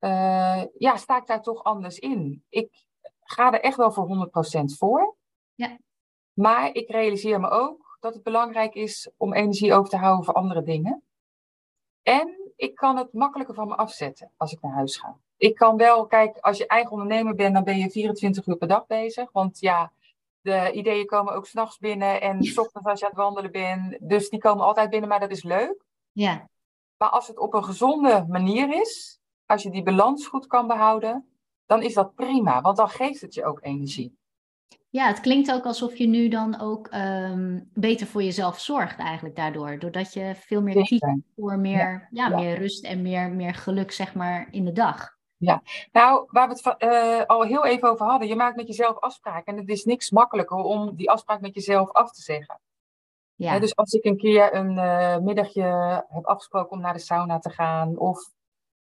uh, 0.00 0.64
ja, 0.78 0.96
sta 0.96 1.16
ik 1.16 1.26
daar 1.26 1.42
toch 1.42 1.64
anders 1.64 1.98
in. 1.98 2.44
Ik 2.48 2.86
ga 3.22 3.52
er 3.52 3.60
echt 3.60 3.76
wel 3.76 3.92
voor 3.92 4.30
100% 4.60 4.76
voor. 4.78 5.16
Ja. 5.54 5.78
Maar 6.32 6.74
ik 6.74 6.90
realiseer 6.90 7.40
me 7.40 7.48
ook 7.48 7.96
dat 8.00 8.14
het 8.14 8.22
belangrijk 8.22 8.74
is 8.74 9.10
om 9.16 9.32
energie 9.32 9.74
over 9.74 9.90
te 9.90 9.96
houden 9.96 10.24
voor 10.24 10.34
andere 10.34 10.62
dingen. 10.62 11.02
En 12.02 12.52
ik 12.56 12.74
kan 12.74 12.96
het 12.96 13.12
makkelijker 13.12 13.54
van 13.54 13.68
me 13.68 13.76
afzetten 13.76 14.32
als 14.36 14.52
ik 14.52 14.60
naar 14.60 14.72
huis 14.72 14.96
ga 14.96 15.18
ik 15.40 15.54
kan 15.54 15.76
wel, 15.76 16.06
kijk, 16.06 16.36
als 16.38 16.58
je 16.58 16.66
eigen 16.66 16.90
ondernemer 16.90 17.34
bent, 17.34 17.54
dan 17.54 17.64
ben 17.64 17.78
je 17.78 17.90
24 17.90 18.46
uur 18.46 18.56
per 18.56 18.68
dag 18.68 18.86
bezig. 18.86 19.32
Want 19.32 19.60
ja, 19.60 19.92
de 20.40 20.72
ideeën 20.72 21.06
komen 21.06 21.34
ook 21.34 21.46
s'nachts 21.46 21.78
binnen 21.78 22.20
en 22.20 22.42
s 22.42 22.58
ochtends 22.58 22.88
als 22.88 22.98
je 22.98 23.04
aan 23.04 23.10
het 23.10 23.20
wandelen 23.20 23.50
bent. 23.50 23.96
Dus 24.00 24.28
die 24.28 24.38
komen 24.38 24.64
altijd 24.64 24.90
binnen, 24.90 25.08
maar 25.08 25.20
dat 25.20 25.30
is 25.30 25.42
leuk. 25.42 25.84
Ja. 26.12 26.48
Maar 26.96 27.08
als 27.08 27.26
het 27.26 27.38
op 27.38 27.54
een 27.54 27.64
gezonde 27.64 28.26
manier 28.28 28.80
is, 28.80 29.20
als 29.46 29.62
je 29.62 29.70
die 29.70 29.82
balans 29.82 30.26
goed 30.26 30.46
kan 30.46 30.66
behouden, 30.66 31.28
dan 31.66 31.82
is 31.82 31.94
dat 31.94 32.14
prima, 32.14 32.60
want 32.60 32.76
dan 32.76 32.88
geeft 32.88 33.20
het 33.20 33.34
je 33.34 33.44
ook 33.44 33.58
energie. 33.62 34.18
Ja, 34.88 35.06
het 35.06 35.20
klinkt 35.20 35.52
ook 35.52 35.64
alsof 35.64 35.96
je 35.96 36.06
nu 36.06 36.28
dan 36.28 36.60
ook 36.60 36.94
um, 36.94 37.70
beter 37.74 38.06
voor 38.06 38.22
jezelf 38.22 38.60
zorgt 38.60 38.98
eigenlijk 38.98 39.36
daardoor. 39.36 39.78
Doordat 39.78 40.12
je 40.12 40.34
veel 40.34 40.62
meer 40.62 40.74
kiest 40.74 41.06
voor 41.36 41.58
meer, 41.58 42.08
ja, 42.10 42.28
ja, 42.28 42.36
meer 42.36 42.58
rust 42.58 42.84
en 42.84 43.02
meer, 43.02 43.30
meer 43.30 43.54
geluk 43.54 43.92
zeg 43.92 44.14
maar 44.14 44.48
in 44.50 44.64
de 44.64 44.72
dag. 44.72 45.18
Ja, 45.40 45.62
nou, 45.92 46.26
waar 46.30 46.48
we 46.48 46.60
het 46.62 46.82
uh, 46.82 47.26
al 47.26 47.42
heel 47.42 47.64
even 47.64 47.90
over 47.90 48.06
hadden, 48.06 48.28
je 48.28 48.36
maakt 48.36 48.56
met 48.56 48.66
jezelf 48.66 48.98
afspraken. 48.98 49.52
En 49.52 49.60
het 49.60 49.68
is 49.68 49.84
niks 49.84 50.10
makkelijker 50.10 50.56
om 50.56 50.96
die 50.96 51.10
afspraak 51.10 51.40
met 51.40 51.54
jezelf 51.54 51.92
af 51.92 52.12
te 52.12 52.20
zeggen. 52.20 52.60
Ja. 53.34 53.58
dus 53.58 53.76
als 53.76 53.92
ik 53.92 54.04
een 54.04 54.16
keer 54.16 54.54
een 54.54 54.76
uh, 54.76 55.18
middagje 55.18 55.62
heb 56.08 56.24
afgesproken 56.24 56.70
om 56.70 56.80
naar 56.80 56.92
de 56.92 56.98
sauna 56.98 57.38
te 57.38 57.50
gaan, 57.50 57.98
of 57.98 58.30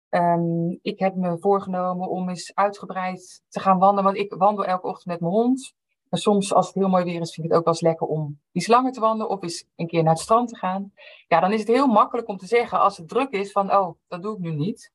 um, 0.10 0.80
ik 0.82 1.00
heb 1.00 1.16
me 1.16 1.38
voorgenomen 1.38 2.10
om 2.10 2.30
eens 2.30 2.56
uitgebreid 2.56 3.42
te 3.50 3.60
gaan 3.60 3.80
wandelen, 3.80 4.04
want 4.04 4.18
ik 4.18 4.34
wandel 4.34 4.66
elke 4.66 4.88
ochtend 4.88 5.06
met 5.06 5.20
mijn 5.20 5.34
hond. 5.34 5.74
Maar 6.10 6.20
soms, 6.20 6.54
als 6.54 6.66
het 6.66 6.76
heel 6.76 6.90
mooi 6.90 7.04
weer 7.04 7.22
is, 7.22 7.34
vind 7.34 7.46
ik 7.46 7.52
het 7.52 7.60
ook 7.60 7.66
wel 7.66 7.74
eens 7.74 7.84
lekker 7.84 8.08
om 8.08 8.40
iets 8.52 8.68
langer 8.68 8.92
te 8.92 9.00
wandelen 9.00 9.30
of 9.32 9.44
eens 9.44 9.66
een 9.76 9.88
keer 9.88 10.04
naar 10.04 10.14
het 10.14 10.22
strand 10.22 10.50
te 10.50 10.58
gaan. 10.58 10.94
Ja, 11.28 11.40
dan 11.40 11.52
is 11.52 11.60
het 11.60 11.68
heel 11.68 11.88
makkelijk 11.88 12.28
om 12.28 12.38
te 12.38 12.46
zeggen 12.46 12.80
als 12.80 12.98
het 12.98 13.08
druk 13.08 13.32
is 13.32 13.52
van, 13.52 13.76
oh, 13.76 13.96
dat 14.08 14.22
doe 14.22 14.34
ik 14.34 14.40
nu 14.40 14.52
niet. 14.52 14.92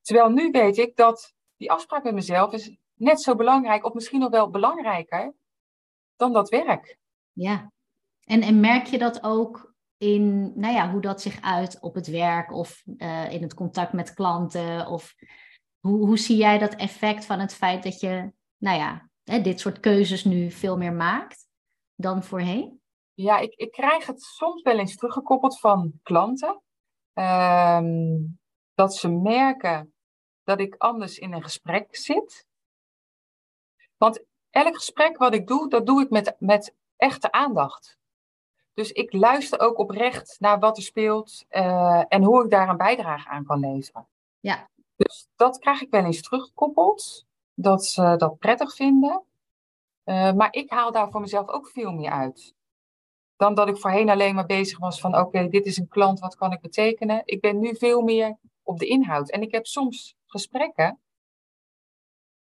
Terwijl 0.00 0.28
nu 0.28 0.50
weet 0.50 0.78
ik 0.78 0.96
dat 0.96 1.34
die 1.56 1.70
afspraak 1.70 2.02
met 2.02 2.14
mezelf 2.14 2.52
is 2.52 2.76
net 2.94 3.22
zo 3.22 3.34
belangrijk, 3.34 3.84
of 3.84 3.94
misschien 3.94 4.20
nog 4.20 4.30
wel 4.30 4.50
belangrijker, 4.50 5.34
dan 6.16 6.32
dat 6.32 6.48
werk. 6.48 6.98
Ja, 7.32 7.72
en, 8.24 8.42
en 8.42 8.60
merk 8.60 8.86
je 8.86 8.98
dat 8.98 9.22
ook 9.22 9.74
in, 9.96 10.52
nou 10.60 10.74
ja, 10.74 10.90
hoe 10.90 11.00
dat 11.00 11.20
zich 11.20 11.40
uit 11.40 11.80
op 11.80 11.94
het 11.94 12.06
werk 12.06 12.52
of 12.52 12.82
uh, 12.96 13.32
in 13.32 13.42
het 13.42 13.54
contact 13.54 13.92
met 13.92 14.14
klanten? 14.14 14.86
Of 14.86 15.14
hoe, 15.78 16.06
hoe 16.06 16.18
zie 16.18 16.36
jij 16.36 16.58
dat 16.58 16.74
effect 16.74 17.24
van 17.24 17.38
het 17.38 17.54
feit 17.54 17.82
dat 17.82 18.00
je, 18.00 18.32
nou 18.56 18.78
ja, 18.78 19.08
hè, 19.24 19.40
dit 19.40 19.60
soort 19.60 19.80
keuzes 19.80 20.24
nu 20.24 20.50
veel 20.50 20.76
meer 20.76 20.92
maakt 20.92 21.46
dan 21.94 22.22
voorheen? 22.22 22.80
Ja, 23.14 23.38
ik, 23.38 23.54
ik 23.54 23.72
krijg 23.72 24.06
het 24.06 24.22
soms 24.22 24.62
wel 24.62 24.78
eens 24.78 24.96
teruggekoppeld 24.96 25.58
van 25.58 25.92
klanten. 26.02 26.62
Um, 27.14 28.39
dat 28.80 28.94
ze 28.94 29.08
merken 29.08 29.94
dat 30.44 30.60
ik 30.60 30.74
anders 30.78 31.18
in 31.18 31.32
een 31.32 31.42
gesprek 31.42 31.96
zit. 31.96 32.46
Want 33.96 34.24
elk 34.50 34.74
gesprek 34.74 35.16
wat 35.16 35.34
ik 35.34 35.46
doe, 35.46 35.68
dat 35.68 35.86
doe 35.86 36.02
ik 36.02 36.10
met, 36.10 36.36
met 36.38 36.74
echte 36.96 37.32
aandacht. 37.32 37.98
Dus 38.74 38.92
ik 38.92 39.12
luister 39.12 39.60
ook 39.60 39.78
oprecht 39.78 40.36
naar 40.38 40.58
wat 40.58 40.76
er 40.76 40.82
speelt 40.82 41.44
eh, 41.48 42.04
en 42.08 42.22
hoe 42.22 42.44
ik 42.44 42.50
daar 42.50 42.68
een 42.68 42.76
bijdrage 42.76 43.28
aan 43.28 43.44
kan 43.44 43.60
leveren. 43.60 44.08
Ja. 44.40 44.68
Dus 44.96 45.28
dat 45.36 45.58
krijg 45.58 45.80
ik 45.80 45.90
wel 45.90 46.04
eens 46.04 46.22
teruggekoppeld, 46.22 47.26
dat 47.54 47.84
ze 47.84 48.14
dat 48.16 48.38
prettig 48.38 48.74
vinden. 48.74 49.22
Uh, 50.04 50.32
maar 50.32 50.52
ik 50.52 50.70
haal 50.70 50.92
daar 50.92 51.10
voor 51.10 51.20
mezelf 51.20 51.48
ook 51.48 51.68
veel 51.68 51.92
meer 51.92 52.10
uit. 52.10 52.54
Dan 53.40 53.54
dat 53.54 53.68
ik 53.68 53.76
voorheen 53.76 54.08
alleen 54.08 54.34
maar 54.34 54.46
bezig 54.46 54.78
was 54.78 55.00
van 55.00 55.18
oké, 55.18 55.48
dit 55.48 55.66
is 55.66 55.76
een 55.76 55.88
klant, 55.88 56.20
wat 56.20 56.34
kan 56.34 56.52
ik 56.52 56.60
betekenen? 56.60 57.22
Ik 57.24 57.40
ben 57.40 57.58
nu 57.58 57.76
veel 57.76 58.00
meer 58.02 58.38
op 58.62 58.78
de 58.78 58.86
inhoud. 58.86 59.30
En 59.30 59.42
ik 59.42 59.52
heb 59.52 59.66
soms 59.66 60.14
gesprekken 60.26 61.00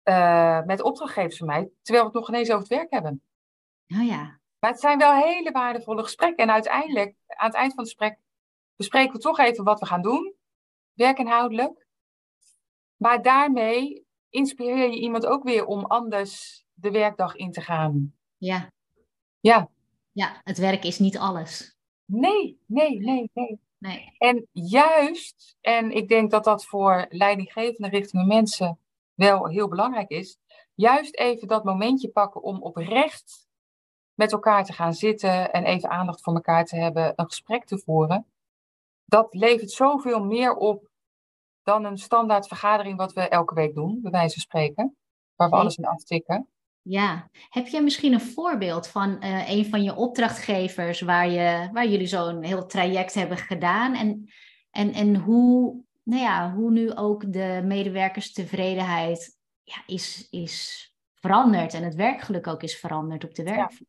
uh, 0.03 0.63
met 0.63 0.81
opdrachtgevers 0.81 1.37
van 1.37 1.47
mij, 1.47 1.69
terwijl 1.81 2.05
we 2.05 2.11
het 2.11 2.19
nog 2.19 2.29
ineens 2.29 2.49
over 2.49 2.59
het 2.59 2.77
werk 2.77 2.91
hebben. 2.91 3.21
Oh 3.87 4.05
ja. 4.05 4.39
Maar 4.59 4.71
het 4.71 4.79
zijn 4.79 4.97
wel 4.97 5.13
hele 5.13 5.51
waardevolle 5.51 6.03
gesprekken. 6.03 6.43
En 6.43 6.51
uiteindelijk, 6.51 7.15
aan 7.27 7.47
het 7.47 7.55
eind 7.55 7.73
van 7.73 7.83
het 7.83 7.93
gesprek, 7.93 8.19
bespreken 8.75 9.13
we 9.13 9.19
toch 9.19 9.39
even 9.39 9.63
wat 9.63 9.79
we 9.79 9.85
gaan 9.85 10.01
doen. 10.01 10.35
Werkinhoudelijk. 10.93 11.87
Maar 12.95 13.21
daarmee 13.21 14.05
inspireer 14.29 14.89
je 14.89 14.99
iemand 14.99 15.25
ook 15.25 15.43
weer 15.43 15.65
om 15.65 15.85
anders 15.85 16.63
de 16.73 16.91
werkdag 16.91 17.35
in 17.35 17.51
te 17.51 17.61
gaan. 17.61 18.13
Ja. 18.37 18.71
Ja. 19.39 19.69
Ja, 20.17 20.41
het 20.43 20.57
werk 20.57 20.83
is 20.83 20.99
niet 20.99 21.17
alles. 21.17 21.77
Nee, 22.05 22.59
nee, 22.65 22.99
nee, 22.99 23.31
nee. 23.33 23.59
Nee. 23.77 24.15
En 24.17 24.47
juist, 24.51 25.57
en 25.61 25.91
ik 25.91 26.07
denk 26.07 26.31
dat 26.31 26.43
dat 26.43 26.65
voor 26.65 27.05
leidinggevende 27.09 27.89
richting 27.89 28.25
mensen 28.25 28.79
wel 29.13 29.47
heel 29.47 29.67
belangrijk 29.67 30.09
is, 30.09 30.37
juist 30.73 31.15
even 31.15 31.47
dat 31.47 31.63
momentje 31.63 32.09
pakken 32.09 32.41
om 32.41 32.61
oprecht 32.61 33.47
met 34.13 34.31
elkaar 34.31 34.65
te 34.65 34.73
gaan 34.73 34.93
zitten 34.93 35.53
en 35.53 35.63
even 35.63 35.89
aandacht 35.89 36.21
voor 36.21 36.33
elkaar 36.33 36.65
te 36.65 36.75
hebben, 36.75 37.13
een 37.15 37.25
gesprek 37.25 37.65
te 37.65 37.77
voeren. 37.77 38.27
Dat 39.05 39.33
levert 39.33 39.71
zoveel 39.71 40.23
meer 40.23 40.55
op 40.55 40.89
dan 41.63 41.85
een 41.85 41.97
standaard 41.97 42.47
vergadering 42.47 42.97
wat 42.97 43.13
we 43.13 43.21
elke 43.21 43.53
week 43.53 43.75
doen, 43.75 44.01
bij 44.01 44.11
wijze 44.11 44.33
van 44.33 44.41
spreken, 44.41 44.97
waar 45.35 45.49
we 45.49 45.55
alles 45.55 45.75
in 45.75 45.85
aftikken. 45.85 46.49
Ja, 46.89 47.29
heb 47.49 47.67
je 47.67 47.81
misschien 47.81 48.13
een 48.13 48.21
voorbeeld 48.21 48.87
van 48.87 49.23
uh, 49.23 49.49
een 49.49 49.65
van 49.65 49.83
je 49.83 49.95
opdrachtgevers 49.95 51.01
waar, 51.01 51.29
je, 51.29 51.69
waar 51.73 51.87
jullie 51.87 52.07
zo'n 52.07 52.43
heel 52.43 52.65
traject 52.65 53.13
hebben 53.13 53.37
gedaan 53.37 53.95
en, 53.95 54.29
en, 54.71 54.93
en 54.93 55.15
hoe, 55.15 55.83
nou 56.03 56.21
ja, 56.21 56.53
hoe 56.53 56.71
nu 56.71 56.95
ook 56.95 57.33
de 57.33 57.61
medewerkerstevredenheid 57.63 59.37
ja, 59.63 59.83
is, 59.85 60.27
is 60.29 60.85
veranderd 61.15 61.73
en 61.73 61.83
het 61.83 61.95
werkgeluk 61.95 62.47
ook 62.47 62.63
is 62.63 62.79
veranderd 62.79 63.23
op 63.23 63.35
de 63.35 63.43
werkvloer? 63.43 63.87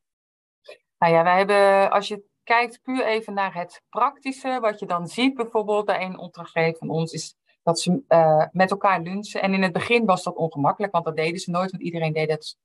Ja. 0.61 0.75
Nou 0.99 1.13
ja, 1.13 1.23
wij 1.23 1.37
hebben, 1.37 1.91
als 1.91 2.09
je 2.09 2.25
kijkt 2.43 2.83
puur 2.83 3.07
even 3.07 3.35
naar 3.35 3.55
het 3.55 3.83
praktische, 3.89 4.59
wat 4.61 4.79
je 4.79 4.87
dan 4.87 5.07
ziet 5.07 5.35
bijvoorbeeld 5.35 5.85
bij 5.85 6.05
een 6.05 6.19
opdrachtgever 6.19 6.79
van 6.79 6.91
ons, 6.91 7.13
is 7.13 7.37
dat 7.63 7.81
ze 7.81 8.03
uh, 8.09 8.45
met 8.53 8.71
elkaar 8.71 9.01
lunchen. 9.01 9.43
En 9.43 9.55
in 9.55 9.63
het 9.63 9.73
begin 9.73 10.05
was 10.05 10.23
dat 10.23 10.37
ongemakkelijk, 10.37 10.93
want 10.93 11.05
dat 11.05 11.17
deden 11.17 11.41
ze 11.41 11.51
nooit, 11.51 11.71
want 11.71 11.83
iedereen 11.83 12.13
deed 12.13 12.31
het 12.31 12.57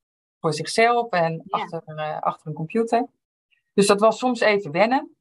voor 0.44 0.54
zichzelf 0.54 1.10
en 1.10 1.44
achter, 1.50 1.84
uh, 1.86 2.20
achter 2.20 2.48
een 2.48 2.54
computer. 2.54 3.08
Dus 3.74 3.88
dat 3.88 4.00
was 4.00 4.18
soms 4.18 4.40
even 4.40 4.72
wennen. 4.72 5.16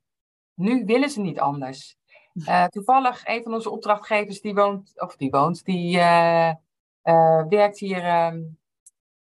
Nu 0.54 0.84
willen 0.84 1.10
ze 1.10 1.20
niet 1.20 1.40
anders. 1.40 1.96
Uh, 2.34 2.64
toevallig, 2.76 3.26
een 3.26 3.42
van 3.42 3.54
onze 3.54 3.70
opdrachtgevers 3.70 4.40
die 4.40 4.54
woont, 4.54 5.00
of 5.00 5.16
die 5.16 5.30
woont, 5.30 5.64
die 5.64 5.96
uh, 5.96 6.52
werkt 7.48 7.78
hier 7.78 8.04
ehm, 8.04 8.42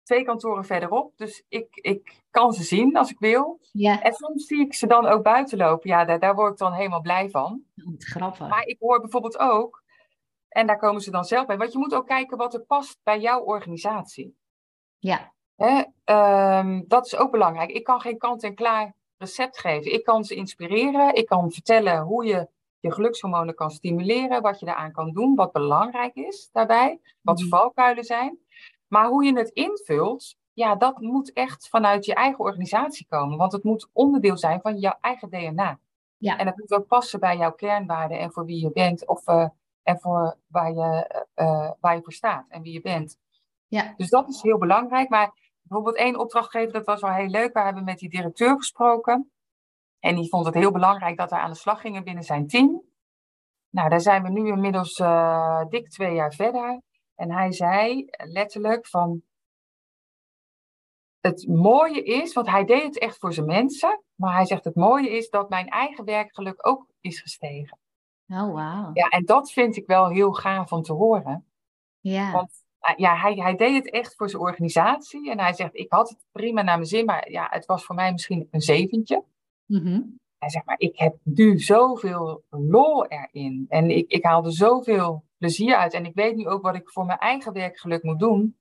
twee 0.02 0.24
kantoren 0.24 0.64
verderop. 0.64 1.12
Dus 1.16 1.44
ik, 1.48 1.68
ik 1.74 2.22
kan 2.30 2.52
ze 2.52 2.62
zien 2.62 2.96
als 2.96 3.10
ik 3.10 3.18
wil. 3.18 3.60
Ja. 3.72 4.02
En 4.02 4.12
soms 4.12 4.46
zie 4.46 4.60
ik 4.60 4.74
ze 4.74 4.86
dan 4.86 5.06
ook 5.06 5.22
buiten 5.22 5.58
lopen. 5.58 5.90
Ja, 5.90 6.04
daar, 6.04 6.18
daar 6.18 6.34
word 6.34 6.52
ik 6.52 6.58
dan 6.58 6.72
helemaal 6.72 7.00
blij 7.00 7.30
van. 7.30 7.62
Grappig. 7.98 8.48
Maar 8.48 8.66
ik 8.66 8.76
hoor 8.80 9.00
bijvoorbeeld 9.00 9.38
ook, 9.38 9.82
en 10.48 10.66
daar 10.66 10.78
komen 10.78 11.00
ze 11.00 11.10
dan 11.10 11.24
zelf 11.24 11.46
bij, 11.46 11.56
want 11.56 11.72
je 11.72 11.78
moet 11.78 11.94
ook 11.94 12.06
kijken 12.06 12.36
wat 12.36 12.54
er 12.54 12.64
past 12.64 12.98
bij 13.02 13.20
jouw 13.20 13.40
organisatie. 13.40 14.36
Ja. 14.98 15.32
Hè? 15.56 15.82
Um, 16.58 16.84
dat 16.88 17.06
is 17.06 17.16
ook 17.16 17.30
belangrijk. 17.30 17.70
Ik 17.70 17.84
kan 17.84 18.00
geen 18.00 18.18
kant-en-klaar 18.18 18.94
recept 19.16 19.58
geven. 19.58 19.92
Ik 19.92 20.04
kan 20.04 20.24
ze 20.24 20.34
inspireren. 20.34 21.14
Ik 21.14 21.26
kan 21.26 21.52
vertellen 21.52 22.00
hoe 22.00 22.24
je 22.24 22.48
je 22.82 22.92
gelukshormonen 22.92 23.54
kan 23.54 23.70
stimuleren, 23.70 24.42
wat 24.42 24.60
je 24.60 24.66
daaraan 24.66 24.92
kan 24.92 25.12
doen, 25.12 25.34
wat 25.34 25.52
belangrijk 25.52 26.14
is 26.14 26.48
daarbij, 26.52 27.00
wat 27.20 27.38
de 27.38 27.48
valkuilen 27.48 28.04
zijn. 28.04 28.38
Maar 28.86 29.06
hoe 29.06 29.24
je 29.24 29.38
het 29.38 29.48
invult, 29.48 30.36
ja, 30.52 30.74
dat 30.74 31.00
moet 31.00 31.32
echt 31.32 31.68
vanuit 31.68 32.04
je 32.04 32.14
eigen 32.14 32.44
organisatie 32.44 33.06
komen. 33.08 33.38
Want 33.38 33.52
het 33.52 33.64
moet 33.64 33.88
onderdeel 33.92 34.36
zijn 34.36 34.60
van 34.60 34.78
jouw 34.78 34.96
eigen 35.00 35.30
DNA. 35.30 35.78
Ja. 36.16 36.38
En 36.38 36.46
het 36.46 36.58
moet 36.58 36.72
ook 36.72 36.86
passen 36.86 37.20
bij 37.20 37.36
jouw 37.36 37.52
kernwaarden 37.52 38.18
en 38.18 38.32
voor 38.32 38.44
wie 38.44 38.60
je 38.60 38.70
bent. 38.72 39.06
Of, 39.06 39.28
uh, 39.28 39.48
en 39.82 40.00
voor 40.00 40.36
waar 40.46 40.72
je, 40.72 41.24
uh, 41.34 41.70
waar 41.80 41.96
je 41.96 42.02
voor 42.02 42.12
staat 42.12 42.46
en 42.48 42.62
wie 42.62 42.72
je 42.72 42.80
bent. 42.80 43.18
Ja. 43.68 43.94
Dus 43.96 44.08
dat 44.08 44.28
is 44.28 44.42
heel 44.42 44.58
belangrijk. 44.58 45.08
Maar 45.08 45.41
bijvoorbeeld 45.72 46.04
één 46.04 46.18
opdrachtgever, 46.18 46.72
dat 46.72 46.86
was 46.86 47.00
wel 47.00 47.12
heel 47.12 47.28
leuk. 47.28 47.52
We 47.52 47.60
hebben 47.60 47.84
met 47.84 47.98
die 47.98 48.08
directeur 48.08 48.56
gesproken. 48.56 49.30
En 49.98 50.14
die 50.16 50.28
vond 50.28 50.46
het 50.46 50.54
heel 50.54 50.70
belangrijk 50.70 51.16
dat 51.16 51.30
we 51.30 51.36
aan 51.36 51.50
de 51.50 51.56
slag 51.56 51.80
gingen 51.80 52.04
binnen 52.04 52.24
zijn 52.24 52.46
team. 52.46 52.82
Nou, 53.70 53.88
daar 53.88 54.00
zijn 54.00 54.22
we 54.22 54.28
nu 54.28 54.48
inmiddels 54.48 54.98
uh, 54.98 55.64
dik 55.68 55.88
twee 55.88 56.14
jaar 56.14 56.34
verder. 56.34 56.80
En 57.14 57.32
hij 57.32 57.52
zei 57.52 58.08
letterlijk 58.10 58.86
van. 58.86 59.22
Het 61.20 61.46
mooie 61.48 62.02
is, 62.02 62.32
want 62.32 62.48
hij 62.48 62.64
deed 62.64 62.82
het 62.82 62.98
echt 62.98 63.18
voor 63.18 63.32
zijn 63.32 63.46
mensen. 63.46 64.02
Maar 64.14 64.34
hij 64.34 64.46
zegt: 64.46 64.64
Het 64.64 64.74
mooie 64.74 65.10
is 65.10 65.28
dat 65.28 65.48
mijn 65.48 65.68
eigen 65.68 66.04
werkgeluk 66.04 66.66
ook 66.66 66.86
is 67.00 67.20
gestegen. 67.20 67.78
Oh, 68.26 68.52
wauw. 68.52 68.90
Ja, 68.92 69.08
en 69.08 69.24
dat 69.24 69.52
vind 69.52 69.76
ik 69.76 69.86
wel 69.86 70.08
heel 70.08 70.32
gaaf 70.32 70.72
om 70.72 70.82
te 70.82 70.92
horen. 70.92 71.46
Ja. 72.00 72.32
Want 72.32 72.62
ja, 72.96 73.16
hij, 73.16 73.34
hij 73.34 73.56
deed 73.56 73.74
het 73.74 73.90
echt 73.90 74.14
voor 74.16 74.30
zijn 74.30 74.42
organisatie. 74.42 75.30
En 75.30 75.40
hij 75.40 75.52
zegt: 75.52 75.76
Ik 75.76 75.92
had 75.92 76.08
het 76.08 76.24
prima 76.32 76.62
naar 76.62 76.76
mijn 76.76 76.88
zin, 76.88 77.04
maar 77.04 77.30
ja, 77.30 77.46
het 77.50 77.66
was 77.66 77.84
voor 77.84 77.94
mij 77.94 78.12
misschien 78.12 78.48
een 78.50 78.60
zeventje. 78.60 79.24
Mm-hmm. 79.66 80.20
Hij 80.38 80.50
zegt 80.50 80.66
maar, 80.66 80.78
ik 80.78 80.98
heb 80.98 81.16
nu 81.22 81.58
zoveel 81.58 82.44
lol 82.50 83.06
erin. 83.06 83.66
En 83.68 83.90
ik, 83.90 84.10
ik 84.10 84.24
haal 84.24 84.44
er 84.44 84.52
zoveel 84.52 85.24
plezier 85.38 85.76
uit. 85.76 85.92
En 85.92 86.04
ik 86.04 86.14
weet 86.14 86.36
nu 86.36 86.48
ook 86.48 86.62
wat 86.62 86.74
ik 86.74 86.90
voor 86.90 87.06
mijn 87.06 87.18
eigen 87.18 87.52
werkgeluk 87.52 88.02
moet 88.02 88.18
doen. 88.18 88.56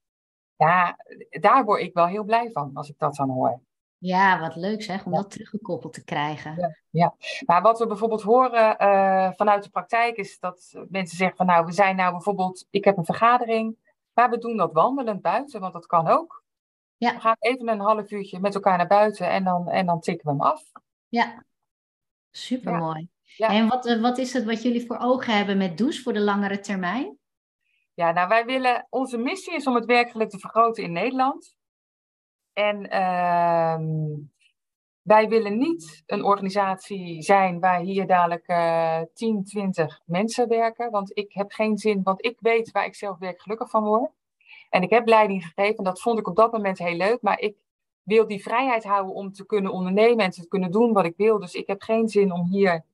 Ja, 0.55 0.97
daar 1.29 1.65
word 1.65 1.81
ik 1.81 1.93
wel 1.93 2.07
heel 2.07 2.23
blij 2.23 2.51
van 2.51 2.71
als 2.73 2.89
ik 2.89 2.97
dat 2.97 3.15
dan 3.15 3.29
hoor. 3.29 3.61
Ja, 3.97 4.39
wat 4.39 4.55
leuk 4.55 4.83
zeg, 4.83 5.05
om 5.05 5.11
ja. 5.11 5.17
dat 5.17 5.31
teruggekoppeld 5.31 5.93
te 5.93 6.03
krijgen. 6.03 6.55
Ja, 6.57 6.75
ja. 6.89 7.15
maar 7.45 7.61
wat 7.61 7.79
we 7.79 7.87
bijvoorbeeld 7.87 8.21
horen 8.21 8.75
uh, 8.81 9.31
vanuit 9.31 9.63
de 9.63 9.69
praktijk 9.69 10.17
is 10.17 10.39
dat 10.39 10.73
mensen 10.89 11.17
zeggen 11.17 11.37
van 11.37 11.45
nou, 11.45 11.65
we 11.65 11.71
zijn 11.71 11.95
nou 11.95 12.11
bijvoorbeeld, 12.11 12.67
ik 12.69 12.83
heb 12.83 12.97
een 12.97 13.05
vergadering, 13.05 13.75
maar 14.13 14.29
we 14.29 14.37
doen 14.37 14.57
dat 14.57 14.73
wandelend 14.73 15.21
buiten, 15.21 15.59
want 15.59 15.73
dat 15.73 15.85
kan 15.85 16.07
ook. 16.07 16.43
Ja. 16.97 17.13
We 17.13 17.19
gaan 17.19 17.35
even 17.39 17.67
een 17.67 17.79
half 17.79 18.11
uurtje 18.11 18.39
met 18.39 18.55
elkaar 18.55 18.77
naar 18.77 18.87
buiten 18.87 19.29
en 19.29 19.43
dan, 19.43 19.69
en 19.69 19.85
dan 19.85 19.99
tikken 19.99 20.25
we 20.25 20.31
hem 20.31 20.41
af. 20.41 20.63
Ja, 21.07 21.45
super 22.31 22.73
mooi. 22.73 23.09
Ja. 23.21 23.47
En 23.47 23.67
wat, 23.67 23.97
wat 23.99 24.17
is 24.17 24.33
het 24.33 24.45
wat 24.45 24.61
jullie 24.61 24.85
voor 24.85 24.97
ogen 24.97 25.35
hebben 25.35 25.57
met 25.57 25.77
douche 25.77 26.01
voor 26.01 26.13
de 26.13 26.19
langere 26.19 26.59
termijn? 26.59 27.17
Ja, 27.93 28.11
nou 28.11 28.27
wij 28.27 28.45
willen, 28.45 28.87
onze 28.89 29.17
missie 29.17 29.55
is 29.55 29.67
om 29.67 29.75
het 29.75 29.85
werkgeluk 29.85 30.29
te 30.29 30.39
vergroten 30.39 30.83
in 30.83 30.91
Nederland. 30.91 31.55
En 32.53 32.93
uh, 32.93 33.79
wij 35.01 35.29
willen 35.29 35.57
niet 35.57 36.03
een 36.05 36.23
organisatie 36.23 37.21
zijn 37.21 37.59
waar 37.59 37.79
hier 37.79 38.07
dadelijk 38.07 38.47
uh, 38.47 39.01
10, 39.13 39.43
20 39.43 40.01
mensen 40.05 40.47
werken. 40.47 40.91
Want 40.91 41.17
ik 41.17 41.33
heb 41.33 41.51
geen 41.51 41.77
zin, 41.77 42.03
want 42.03 42.25
ik 42.25 42.37
weet 42.39 42.71
waar 42.71 42.85
ik 42.85 42.95
zelf 42.95 43.17
werkgelukkig 43.17 43.69
van 43.69 43.83
word. 43.83 44.11
En 44.69 44.81
ik 44.81 44.89
heb 44.89 45.07
leiding 45.07 45.43
gegeven, 45.45 45.83
dat 45.83 46.01
vond 46.01 46.19
ik 46.19 46.27
op 46.27 46.35
dat 46.35 46.51
moment 46.51 46.77
heel 46.77 46.95
leuk. 46.95 47.21
Maar 47.21 47.39
ik 47.39 47.55
wil 48.03 48.27
die 48.27 48.41
vrijheid 48.41 48.83
houden 48.83 49.13
om 49.13 49.31
te 49.31 49.45
kunnen 49.45 49.71
ondernemen 49.71 50.25
en 50.25 50.31
te 50.31 50.47
kunnen 50.47 50.71
doen 50.71 50.93
wat 50.93 51.05
ik 51.05 51.13
wil. 51.17 51.39
Dus 51.39 51.53
ik 51.53 51.67
heb 51.67 51.81
geen 51.81 52.07
zin 52.07 52.31
om 52.31 52.45
hier 52.45 52.85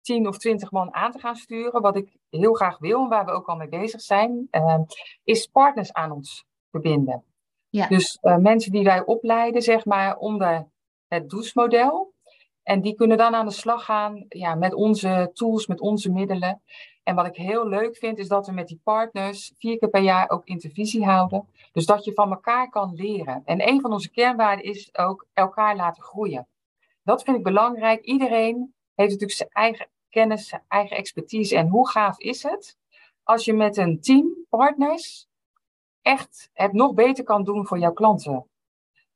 10 0.00 0.28
of 0.28 0.38
20 0.38 0.70
man 0.70 0.94
aan 0.94 1.12
te 1.12 1.18
gaan 1.18 1.36
sturen. 1.36 1.80
Wat 1.80 1.96
ik 1.96 2.16
heel 2.30 2.54
graag 2.54 2.78
wil 2.78 3.02
en 3.02 3.08
waar 3.08 3.24
we 3.24 3.30
ook 3.30 3.46
al 3.46 3.56
mee 3.56 3.68
bezig 3.68 4.00
zijn, 4.00 4.48
uh, 4.50 4.78
is 5.24 5.46
partners 5.46 5.92
aan 5.92 6.10
ons 6.10 6.44
verbinden. 6.70 7.24
Ja. 7.68 7.86
Dus 7.86 8.18
uh, 8.22 8.36
mensen 8.36 8.72
die 8.72 8.84
wij 8.84 9.04
opleiden, 9.04 9.62
zeg 9.62 9.84
maar, 9.84 10.16
onder 10.16 10.69
het 11.10 11.30
DOES-model. 11.30 12.12
En 12.62 12.80
die 12.80 12.94
kunnen 12.94 13.16
dan 13.16 13.34
aan 13.34 13.46
de 13.46 13.52
slag 13.52 13.84
gaan 13.84 14.24
ja, 14.28 14.54
met 14.54 14.74
onze 14.74 15.30
tools, 15.34 15.66
met 15.66 15.80
onze 15.80 16.10
middelen. 16.10 16.62
En 17.02 17.14
wat 17.14 17.26
ik 17.26 17.36
heel 17.36 17.68
leuk 17.68 17.96
vind, 17.96 18.18
is 18.18 18.28
dat 18.28 18.46
we 18.46 18.52
met 18.52 18.68
die 18.68 18.80
partners 18.84 19.52
vier 19.58 19.78
keer 19.78 19.88
per 19.88 20.02
jaar 20.02 20.30
ook 20.30 20.44
intervisie 20.44 21.04
houden. 21.04 21.48
Dus 21.72 21.86
dat 21.86 22.04
je 22.04 22.12
van 22.12 22.30
elkaar 22.30 22.68
kan 22.70 22.94
leren. 22.94 23.42
En 23.44 23.68
een 23.68 23.80
van 23.80 23.92
onze 23.92 24.10
kernwaarden 24.10 24.64
is 24.64 24.96
ook 24.96 25.26
elkaar 25.32 25.76
laten 25.76 26.02
groeien. 26.02 26.46
Dat 27.02 27.22
vind 27.22 27.36
ik 27.36 27.42
belangrijk. 27.42 28.04
Iedereen 28.04 28.74
heeft 28.94 29.10
natuurlijk 29.10 29.38
zijn 29.38 29.50
eigen 29.52 29.88
kennis, 30.10 30.48
zijn 30.48 30.64
eigen 30.68 30.96
expertise. 30.96 31.56
En 31.56 31.68
hoe 31.68 31.88
gaaf 31.88 32.18
is 32.18 32.42
het 32.42 32.78
als 33.22 33.44
je 33.44 33.52
met 33.52 33.76
een 33.76 34.00
team, 34.00 34.46
partners, 34.48 35.26
echt 36.02 36.50
het 36.52 36.72
nog 36.72 36.94
beter 36.94 37.24
kan 37.24 37.44
doen 37.44 37.66
voor 37.66 37.78
jouw 37.78 37.92
klanten. 37.92 38.46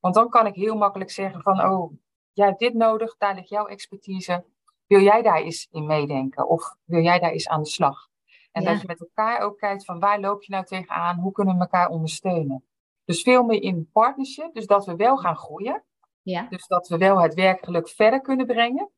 Want 0.04 0.16
dan 0.16 0.28
kan 0.28 0.46
ik 0.46 0.54
heel 0.54 0.76
makkelijk 0.76 1.10
zeggen 1.10 1.42
van, 1.42 1.60
oh, 1.60 1.92
jij 2.32 2.46
hebt 2.46 2.58
dit 2.58 2.74
nodig, 2.74 3.16
daar 3.16 3.34
ligt 3.34 3.48
jouw 3.48 3.66
expertise. 3.66 4.44
Wil 4.86 5.00
jij 5.00 5.22
daar 5.22 5.40
eens 5.40 5.68
in 5.70 5.86
meedenken? 5.86 6.48
Of 6.48 6.76
wil 6.84 7.02
jij 7.02 7.18
daar 7.18 7.30
eens 7.30 7.48
aan 7.48 7.62
de 7.62 7.68
slag? 7.68 8.08
En 8.52 8.64
dat 8.64 8.80
je 8.80 8.86
met 8.86 9.00
elkaar 9.00 9.40
ook 9.40 9.58
kijkt 9.58 9.84
van 9.84 10.00
waar 10.00 10.20
loop 10.20 10.42
je 10.42 10.52
nou 10.52 10.64
tegenaan? 10.64 11.18
Hoe 11.18 11.32
kunnen 11.32 11.54
we 11.54 11.60
elkaar 11.60 11.88
ondersteunen? 11.88 12.64
Dus 13.04 13.22
veel 13.22 13.42
meer 13.42 13.62
in 13.62 13.90
partnership, 13.92 14.54
dus 14.54 14.66
dat 14.66 14.86
we 14.86 14.96
wel 14.96 15.16
gaan 15.16 15.36
groeien. 15.36 15.84
Ja. 16.22 16.46
Dus 16.48 16.66
dat 16.66 16.88
we 16.88 16.98
wel 16.98 17.20
het 17.20 17.34
werkgeluk 17.34 17.88
verder 17.88 18.20
kunnen 18.20 18.46
brengen. 18.46 18.90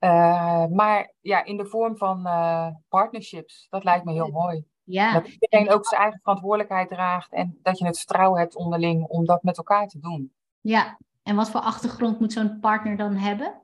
Uh, 0.00 0.66
maar 0.66 1.14
ja, 1.20 1.44
in 1.44 1.56
de 1.56 1.66
vorm 1.66 1.96
van 1.96 2.26
uh, 2.26 2.68
partnerships, 2.88 3.66
dat 3.68 3.84
lijkt 3.84 4.04
me 4.04 4.12
heel 4.12 4.30
mooi. 4.30 4.64
Ja. 4.84 5.12
Dat 5.12 5.28
iedereen 5.28 5.70
ook 5.70 5.86
zijn 5.86 6.00
eigen 6.00 6.20
verantwoordelijkheid 6.20 6.88
draagt 6.88 7.32
en 7.32 7.58
dat 7.62 7.78
je 7.78 7.86
het 7.86 7.98
vertrouwen 7.98 8.40
hebt 8.40 8.56
onderling 8.56 9.04
om 9.04 9.24
dat 9.24 9.42
met 9.42 9.56
elkaar 9.56 9.86
te 9.86 9.98
doen. 9.98 10.32
Ja, 10.60 10.98
en 11.22 11.36
wat 11.36 11.50
voor 11.50 11.60
achtergrond 11.60 12.20
moet 12.20 12.32
zo'n 12.32 12.60
partner 12.60 12.96
dan 12.96 13.14
hebben? 13.14 13.60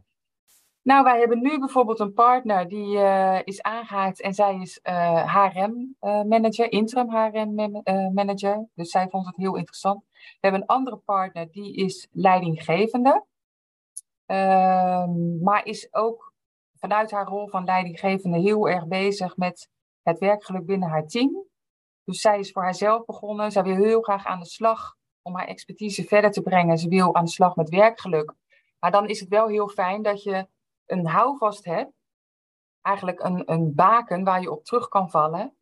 Nou, 0.83 1.05
wij 1.05 1.19
hebben 1.19 1.43
nu 1.43 1.59
bijvoorbeeld 1.59 2.01
een 2.01 2.13
partner 2.13 2.69
die 2.69 2.97
uh, 2.97 3.39
is 3.45 3.63
aangehaakt 3.63 4.21
en 4.21 4.35
zij 4.35 4.59
is 4.61 4.81
HRM-manager, 5.25 6.73
uh, 6.73 6.79
interim 6.79 7.11
HRM-manager. 7.11 8.67
Dus 8.75 8.91
zij 8.91 9.09
vond 9.09 9.27
het 9.27 9.37
heel 9.37 9.57
interessant. 9.57 10.05
We 10.11 10.39
hebben 10.41 10.61
een 10.61 10.67
andere 10.67 10.97
partner 10.97 11.51
die 11.51 11.75
is 11.75 12.09
leidinggevende. 12.13 13.25
Ehm, 14.27 15.43
maar 15.43 15.65
is 15.65 15.89
ook 15.95 16.33
vanuit 16.79 17.11
haar 17.11 17.27
rol 17.27 17.49
van 17.49 17.65
leidinggevende 17.65 18.39
heel 18.39 18.69
erg 18.69 18.87
bezig 18.87 19.37
met 19.37 19.69
het 20.07 20.19
werkgeluk 20.19 20.67
binnen 20.67 20.89
haar 20.89 21.07
team. 21.07 21.45
Dus 22.05 22.21
zij 22.21 22.39
is 22.39 22.53
voor 22.53 22.63
haarzelf 22.63 23.05
begonnen. 23.05 23.53
Zij 23.53 23.63
wil 23.63 23.77
heel 23.77 24.01
graag 24.01 24.27
aan 24.27 24.41
de 24.41 24.47
slag 24.47 24.97
om 25.23 25.35
haar 25.35 25.47
expertise 25.47 26.05
verder 26.05 26.31
te 26.31 26.43
brengen. 26.43 26.79
Ze 26.79 26.89
wil 26.89 27.15
aan 27.15 27.25
de 27.25 27.31
slag 27.31 27.57
met 27.57 27.69
werkgeluk. 27.69 28.35
Maar 28.79 28.91
dan 28.91 29.09
is 29.09 29.21
het 29.21 29.29
wel 29.29 29.49
heel 29.49 29.69
fijn 29.69 30.03
dat 30.03 30.23
je 30.23 30.47
een 30.87 31.07
houvast 31.07 31.65
hebt. 31.65 31.93
Eigenlijk 32.81 33.23
een, 33.23 33.53
een 33.53 33.75
baken 33.75 34.25
waar 34.25 34.41
je 34.41 34.51
op 34.51 34.65
terug 34.65 34.89
kan 34.89 35.11
vallen. 35.11 35.57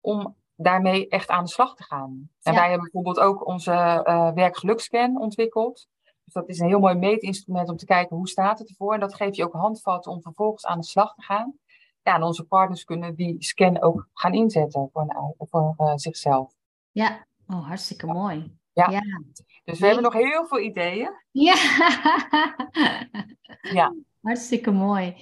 Om 0.00 0.36
daarmee 0.54 1.08
echt 1.08 1.28
aan 1.28 1.44
de 1.44 1.50
slag 1.50 1.74
te 1.74 1.82
gaan. 1.82 2.30
En 2.42 2.54
wij 2.54 2.68
hebben 2.68 2.90
bijvoorbeeld 2.90 3.20
ook 3.20 3.46
onze 3.46 3.72
uh, 3.72 4.32
werkgelukscan 4.32 5.20
ontwikkeld. 5.20 5.88
Dus 6.24 6.32
dat 6.32 6.48
is 6.48 6.58
een 6.58 6.68
heel 6.68 6.78
mooi 6.78 6.94
meetinstrument 6.94 7.68
om 7.68 7.76
te 7.76 7.84
kijken 7.84 8.16
hoe 8.16 8.28
staat 8.28 8.58
het 8.58 8.68
ervoor. 8.68 8.94
En 8.94 9.00
dat 9.00 9.14
geeft 9.14 9.36
je 9.36 9.44
ook 9.44 9.52
handvatten 9.52 10.12
om 10.12 10.22
vervolgens 10.22 10.66
aan 10.66 10.78
de 10.78 10.86
slag 10.86 11.14
te 11.14 11.22
gaan. 11.22 11.58
Ja, 12.02 12.14
en 12.14 12.22
onze 12.22 12.44
partners 12.44 12.84
kunnen 12.84 13.14
die 13.14 13.36
scan 13.38 13.82
ook 13.82 14.08
gaan 14.12 14.32
inzetten 14.32 14.90
voor, 14.92 15.34
voor 15.38 15.74
uh, 15.78 15.92
zichzelf. 15.94 16.54
Ja, 16.90 17.26
oh, 17.46 17.66
hartstikke 17.66 18.06
mooi. 18.06 18.56
Ja. 18.72 18.90
ja. 18.90 19.02
Dus 19.64 19.78
we 19.78 19.86
hebben 19.86 20.04
nog 20.04 20.12
heel 20.12 20.46
veel 20.46 20.60
ideeën. 20.60 21.10
Ja. 21.30 21.54
ja. 23.78 23.94
Hartstikke 24.20 24.70
mooi. 24.70 25.16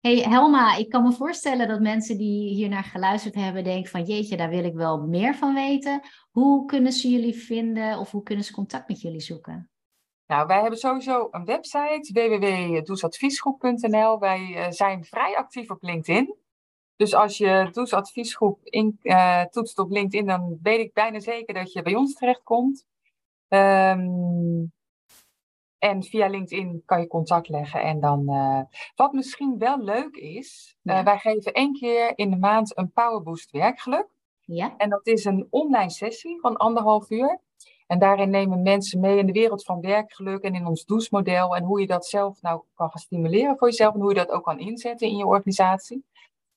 Hey 0.00 0.18
Helma, 0.18 0.76
ik 0.76 0.88
kan 0.88 1.02
me 1.02 1.12
voorstellen 1.12 1.68
dat 1.68 1.80
mensen 1.80 2.18
die 2.18 2.54
hier 2.54 2.68
naar 2.68 2.84
geluisterd 2.84 3.34
hebben 3.34 3.64
denken 3.64 3.90
van 3.90 4.04
jeetje, 4.04 4.36
daar 4.36 4.48
wil 4.48 4.64
ik 4.64 4.74
wel 4.74 5.06
meer 5.06 5.34
van 5.34 5.54
weten. 5.54 6.00
Hoe 6.30 6.64
kunnen 6.64 6.92
ze 6.92 7.10
jullie 7.10 7.34
vinden 7.34 7.98
of 7.98 8.10
hoe 8.10 8.22
kunnen 8.22 8.44
ze 8.44 8.52
contact 8.52 8.88
met 8.88 9.00
jullie 9.00 9.20
zoeken? 9.20 9.70
Nou, 10.26 10.46
wij 10.46 10.60
hebben 10.60 10.78
sowieso 10.78 11.28
een 11.30 11.44
website, 11.44 12.10
www.doesadviesgroep.nl. 12.12 14.18
Wij 14.18 14.40
uh, 14.40 14.70
zijn 14.70 15.04
vrij 15.04 15.36
actief 15.36 15.70
op 15.70 15.82
LinkedIn. 15.82 16.36
Dus 16.96 17.14
als 17.14 17.38
je 17.38 17.68
Does 17.72 17.92
Adviesgroep 17.92 18.58
in, 18.62 18.98
uh, 19.02 19.42
toetst 19.42 19.78
op 19.78 19.90
LinkedIn, 19.90 20.26
dan 20.26 20.58
weet 20.62 20.80
ik 20.80 20.92
bijna 20.92 21.20
zeker 21.20 21.54
dat 21.54 21.72
je 21.72 21.82
bij 21.82 21.94
ons 21.94 22.14
terechtkomt. 22.14 22.86
Um, 23.48 24.72
en 25.78 26.02
via 26.02 26.28
LinkedIn 26.28 26.82
kan 26.84 27.00
je 27.00 27.06
contact 27.06 27.48
leggen. 27.48 27.82
En 27.82 28.00
dan, 28.00 28.22
uh, 28.26 28.60
wat 28.94 29.12
misschien 29.12 29.58
wel 29.58 29.78
leuk 29.78 30.16
is, 30.16 30.76
ja. 30.82 31.02
wij 31.02 31.18
geven 31.18 31.52
één 31.52 31.72
keer 31.72 32.18
in 32.18 32.30
de 32.30 32.36
maand 32.36 32.78
een 32.78 32.92
Powerboost 32.92 33.50
werkgeluk. 33.50 34.08
Ja. 34.40 34.76
En 34.76 34.90
dat 34.90 35.06
is 35.06 35.24
een 35.24 35.46
online 35.50 35.90
sessie 35.90 36.40
van 36.40 36.56
anderhalf 36.56 37.10
uur. 37.10 37.40
En 37.86 37.98
daarin 37.98 38.30
nemen 38.30 38.62
mensen 38.62 39.00
mee 39.00 39.18
in 39.18 39.26
de 39.26 39.32
wereld 39.32 39.64
van 39.64 39.80
werkgeluk 39.80 40.42
en 40.42 40.54
in 40.54 40.66
ons 40.66 40.84
DOES-model. 40.84 41.56
En 41.56 41.64
hoe 41.64 41.80
je 41.80 41.86
dat 41.86 42.06
zelf 42.06 42.42
nou 42.42 42.62
kan 42.74 42.90
gaan 42.90 43.00
stimuleren 43.00 43.58
voor 43.58 43.68
jezelf. 43.68 43.94
En 43.94 44.00
hoe 44.00 44.08
je 44.08 44.18
dat 44.18 44.30
ook 44.30 44.44
kan 44.44 44.58
inzetten 44.58 45.08
in 45.08 45.16
je 45.16 45.26
organisatie. 45.26 46.04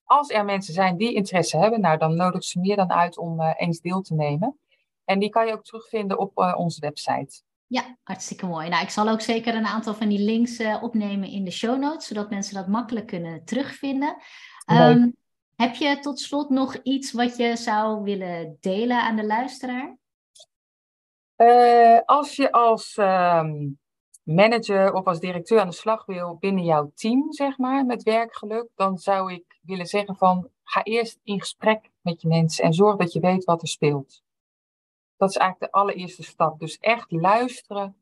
Als 0.04 0.30
er 0.30 0.46
mensen 0.46 0.74
zijn 0.74 0.98
die 0.98 1.14
interesse 1.14 1.58
hebben, 1.58 1.82
nou, 1.82 1.98
dan 1.98 2.16
nodig 2.16 2.44
ze 2.44 2.60
meer 2.60 2.76
dan 2.76 2.92
uit 2.92 3.18
om 3.18 3.40
uh, 3.40 3.54
eens 3.58 3.82
deel 3.82 4.02
te 4.02 4.14
nemen. 4.14 4.60
En 5.06 5.20
die 5.20 5.30
kan 5.30 5.48
je 5.48 5.54
ook 5.54 5.64
terugvinden 5.64 6.20
op 6.20 6.38
uh, 6.38 6.54
onze 6.58 6.80
website. 6.80 7.42
Ja, 7.68 7.98
hartstikke 8.04 8.46
mooi. 8.46 8.70
Nou, 8.70 8.84
ik 8.84 8.90
zal 8.90 9.10
ook 9.10 9.22
zeker 9.22 9.56
een 9.56 9.66
aantal 9.66 9.94
van 9.94 10.10
die 10.10 10.20
links 10.20 10.60
uh, 10.60 10.84
opnemen 10.84 11.30
in 11.30 11.44
de 11.44 11.52
show 11.52 11.80
notes, 11.80 12.08
zodat 12.08 12.30
mensen 12.30 12.56
dat 12.56 12.68
makkelijk 12.68 13.08
kunnen 13.08 13.46
terugvinden. 13.46 14.16
Um, 14.72 15.16
heb 15.56 15.76
je 15.76 16.00
tot 16.00 16.20
slot 16.20 16.50
nog 16.50 16.76
iets 16.84 17.12
wat 17.12 17.38
je 17.38 17.56
zou 17.56 18.04
willen 18.04 18.58
delen 18.60 19.02
aan 19.02 19.16
de 19.16 19.26
luisteraar? 19.26 19.98
Uh, 21.42 22.00
als 22.06 22.36
je 22.36 22.52
als 22.52 22.98
um, 22.98 23.80
manager 24.24 24.94
of 24.94 25.06
als 25.06 25.20
directeur 25.20 25.60
aan 25.60 25.70
de 25.70 25.74
slag 25.74 26.06
wil 26.06 26.38
binnen 26.40 26.64
jouw 26.64 26.92
team, 26.96 27.34
zeg 27.34 27.58
maar, 27.58 27.86
met 27.86 28.04
werkgeluk, 28.04 28.68
dan 28.76 28.98
zou 28.98 29.34
ik 29.34 29.60
willen 29.62 29.86
zeggen 29.86 30.16
van 30.16 30.50
ga 30.64 30.84
eerst 30.84 31.20
in 31.24 31.40
gesprek 31.40 31.90
met 32.02 32.22
je 32.22 32.28
mensen 32.28 32.64
en 32.64 32.74
zorg 32.74 32.96
dat 32.96 33.14
je 33.14 33.20
weet 33.20 33.44
wat 33.44 33.62
er 33.62 33.68
speelt. 33.68 34.22
Dat 35.18 35.30
is 35.30 35.38
eigenlijk 35.38 35.72
de 35.72 35.80
allereerste 35.80 36.24
stap. 36.24 36.60
Dus 36.60 36.78
echt 36.78 37.12
luisteren 37.12 37.96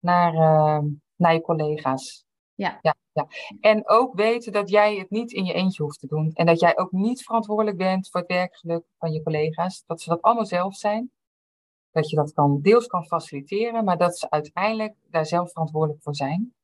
naar, 0.00 0.34
uh, 0.34 0.90
naar 1.16 1.32
je 1.32 1.40
collega's. 1.40 2.24
Ja. 2.54 2.78
Ja, 2.82 2.94
ja. 3.12 3.26
En 3.60 3.88
ook 3.88 4.14
weten 4.14 4.52
dat 4.52 4.70
jij 4.70 4.96
het 4.96 5.10
niet 5.10 5.32
in 5.32 5.44
je 5.44 5.52
eentje 5.52 5.82
hoeft 5.82 6.00
te 6.00 6.06
doen. 6.06 6.30
En 6.34 6.46
dat 6.46 6.60
jij 6.60 6.78
ook 6.78 6.92
niet 6.92 7.22
verantwoordelijk 7.22 7.76
bent 7.76 8.08
voor 8.10 8.20
het 8.20 8.30
werkgeluk 8.30 8.84
van 8.98 9.12
je 9.12 9.22
collega's. 9.22 9.82
Dat 9.86 10.00
ze 10.00 10.08
dat 10.08 10.22
allemaal 10.22 10.46
zelf 10.46 10.74
zijn. 10.74 11.10
Dat 11.96 12.10
je 12.10 12.16
dat 12.16 12.32
kan, 12.32 12.60
deels 12.62 12.86
kan 12.86 13.06
faciliteren, 13.06 13.84
maar 13.84 13.98
dat 13.98 14.18
ze 14.18 14.30
uiteindelijk 14.30 14.94
daar 15.10 15.26
zelf 15.26 15.50
verantwoordelijk 15.50 16.02
voor 16.02 16.14
zijn. 16.14 16.54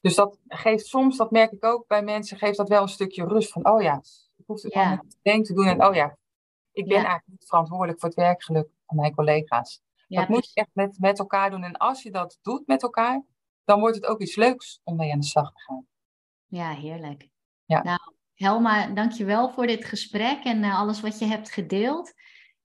Dus 0.00 0.14
dat 0.14 0.38
geeft 0.46 0.86
soms, 0.86 1.16
dat 1.16 1.30
merk 1.30 1.52
ik 1.52 1.64
ook 1.64 1.86
bij 1.86 2.02
mensen, 2.02 2.38
geeft 2.38 2.56
dat 2.56 2.68
wel 2.68 2.82
een 2.82 2.88
stukje 2.88 3.24
rust 3.24 3.52
van, 3.52 3.68
oh 3.68 3.82
ja, 3.82 4.02
ik 4.36 4.44
hoef 4.46 4.62
het 4.62 4.72
ja. 4.72 4.90
niet 4.90 5.18
denk 5.22 5.44
te 5.44 5.54
doen. 5.54 5.66
En 5.66 5.84
oh 5.84 5.94
ja, 5.94 6.16
ik 6.72 6.84
ben 6.84 6.96
eigenlijk 6.96 7.26
niet 7.26 7.46
verantwoordelijk 7.46 8.00
voor 8.00 8.08
het 8.08 8.18
werkgeluk 8.18 8.68
van 8.86 8.96
mijn 8.96 9.14
collega's. 9.14 9.80
Ja, 10.06 10.20
dat 10.20 10.28
moet 10.28 10.52
je 10.52 10.60
echt 10.60 10.70
met, 10.72 10.98
met 10.98 11.18
elkaar 11.18 11.50
doen. 11.50 11.62
En 11.62 11.76
als 11.76 12.02
je 12.02 12.10
dat 12.10 12.38
doet 12.42 12.66
met 12.66 12.82
elkaar, 12.82 13.24
dan 13.64 13.80
wordt 13.80 13.96
het 13.96 14.06
ook 14.06 14.20
iets 14.20 14.36
leuks 14.36 14.80
om 14.84 14.96
mee 14.96 15.12
aan 15.12 15.20
de 15.20 15.26
slag 15.26 15.52
te 15.52 15.60
gaan. 15.60 15.86
Ja, 16.46 16.70
heerlijk. 16.70 17.28
Ja. 17.64 17.82
Nou, 17.82 17.98
Helma, 18.34 18.86
dankjewel 18.86 19.50
voor 19.50 19.66
dit 19.66 19.84
gesprek 19.84 20.44
en 20.44 20.62
uh, 20.62 20.78
alles 20.78 21.00
wat 21.00 21.18
je 21.18 21.24
hebt 21.24 21.50
gedeeld. 21.50 22.12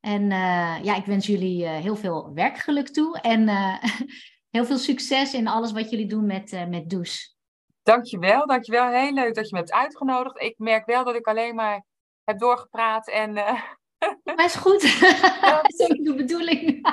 En 0.02 0.22
uh, 0.22 0.84
ja, 0.84 0.96
ik 0.96 1.06
wens 1.06 1.26
jullie 1.26 1.64
uh, 1.64 1.76
heel 1.76 1.96
veel 1.96 2.34
werkgeluk 2.34 2.90
toe 2.90 3.20
en 3.20 3.50
heel 4.56 4.66
veel 4.66 4.78
succes 4.78 5.34
in 5.34 5.48
alles 5.48 5.72
wat 5.72 5.90
jullie 5.90 6.08
doen 6.08 6.26
met, 6.26 6.68
met 6.70 6.90
Does. 6.90 7.38
Dankjewel, 7.84 8.48
dankjewel. 8.48 8.88
Heel 8.88 9.14
leuk 9.14 9.36
dat 9.36 9.46
je 9.46 9.54
me 9.54 9.60
hebt 9.60 9.74
uitgenodigd. 9.74 10.42
Ik 10.42 10.54
merk 10.58 10.86
wel 10.86 11.04
dat 11.04 11.16
ik 11.16 11.28
alleen 11.28 11.56
maar 11.56 11.86
heb 12.24 12.40
doorgepraat 12.40 13.10
en 13.10 13.34
Maar 14.24 14.46
is 14.46 14.56
goed. 14.56 14.82
dat 15.42 15.74
is 15.74 15.90
ook 15.90 16.04
de 16.04 16.14
bedoeling. 16.16 16.84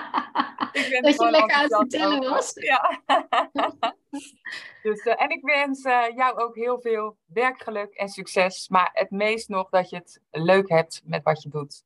dat 1.00 1.14
je 1.14 1.28
lekker 1.30 1.56
aan 1.56 1.62
het 1.62 1.76
vertellen 1.76 2.30
was. 2.30 2.52
Ja. 2.54 3.00
dus, 4.82 5.04
uh, 5.04 5.22
en 5.22 5.30
ik 5.30 5.44
wens 5.44 5.84
uh, 5.84 6.04
jou 6.14 6.38
ook 6.38 6.54
heel 6.54 6.80
veel 6.80 7.16
werkgeluk 7.26 7.94
en 7.94 8.09
succes. 8.09 8.68
Maar 8.68 8.90
het 8.92 9.11
meest 9.11 9.48
nog 9.48 9.68
dat 9.68 9.90
je 9.90 9.96
het 9.96 10.20
leuk 10.30 10.68
hebt 10.68 11.00
met 11.04 11.22
wat 11.22 11.42
je 11.42 11.48
doet. 11.48 11.82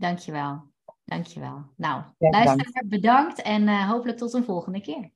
Dankjewel. 0.00 0.72
Dankjewel. 1.04 1.64
Nou, 1.76 2.02
ja, 2.18 2.30
luisteraar, 2.30 2.84
bedankt 2.86 3.42
en 3.42 3.62
uh, 3.62 3.90
hopelijk 3.90 4.18
tot 4.18 4.32
een 4.32 4.44
volgende 4.44 4.80
keer. 4.80 5.10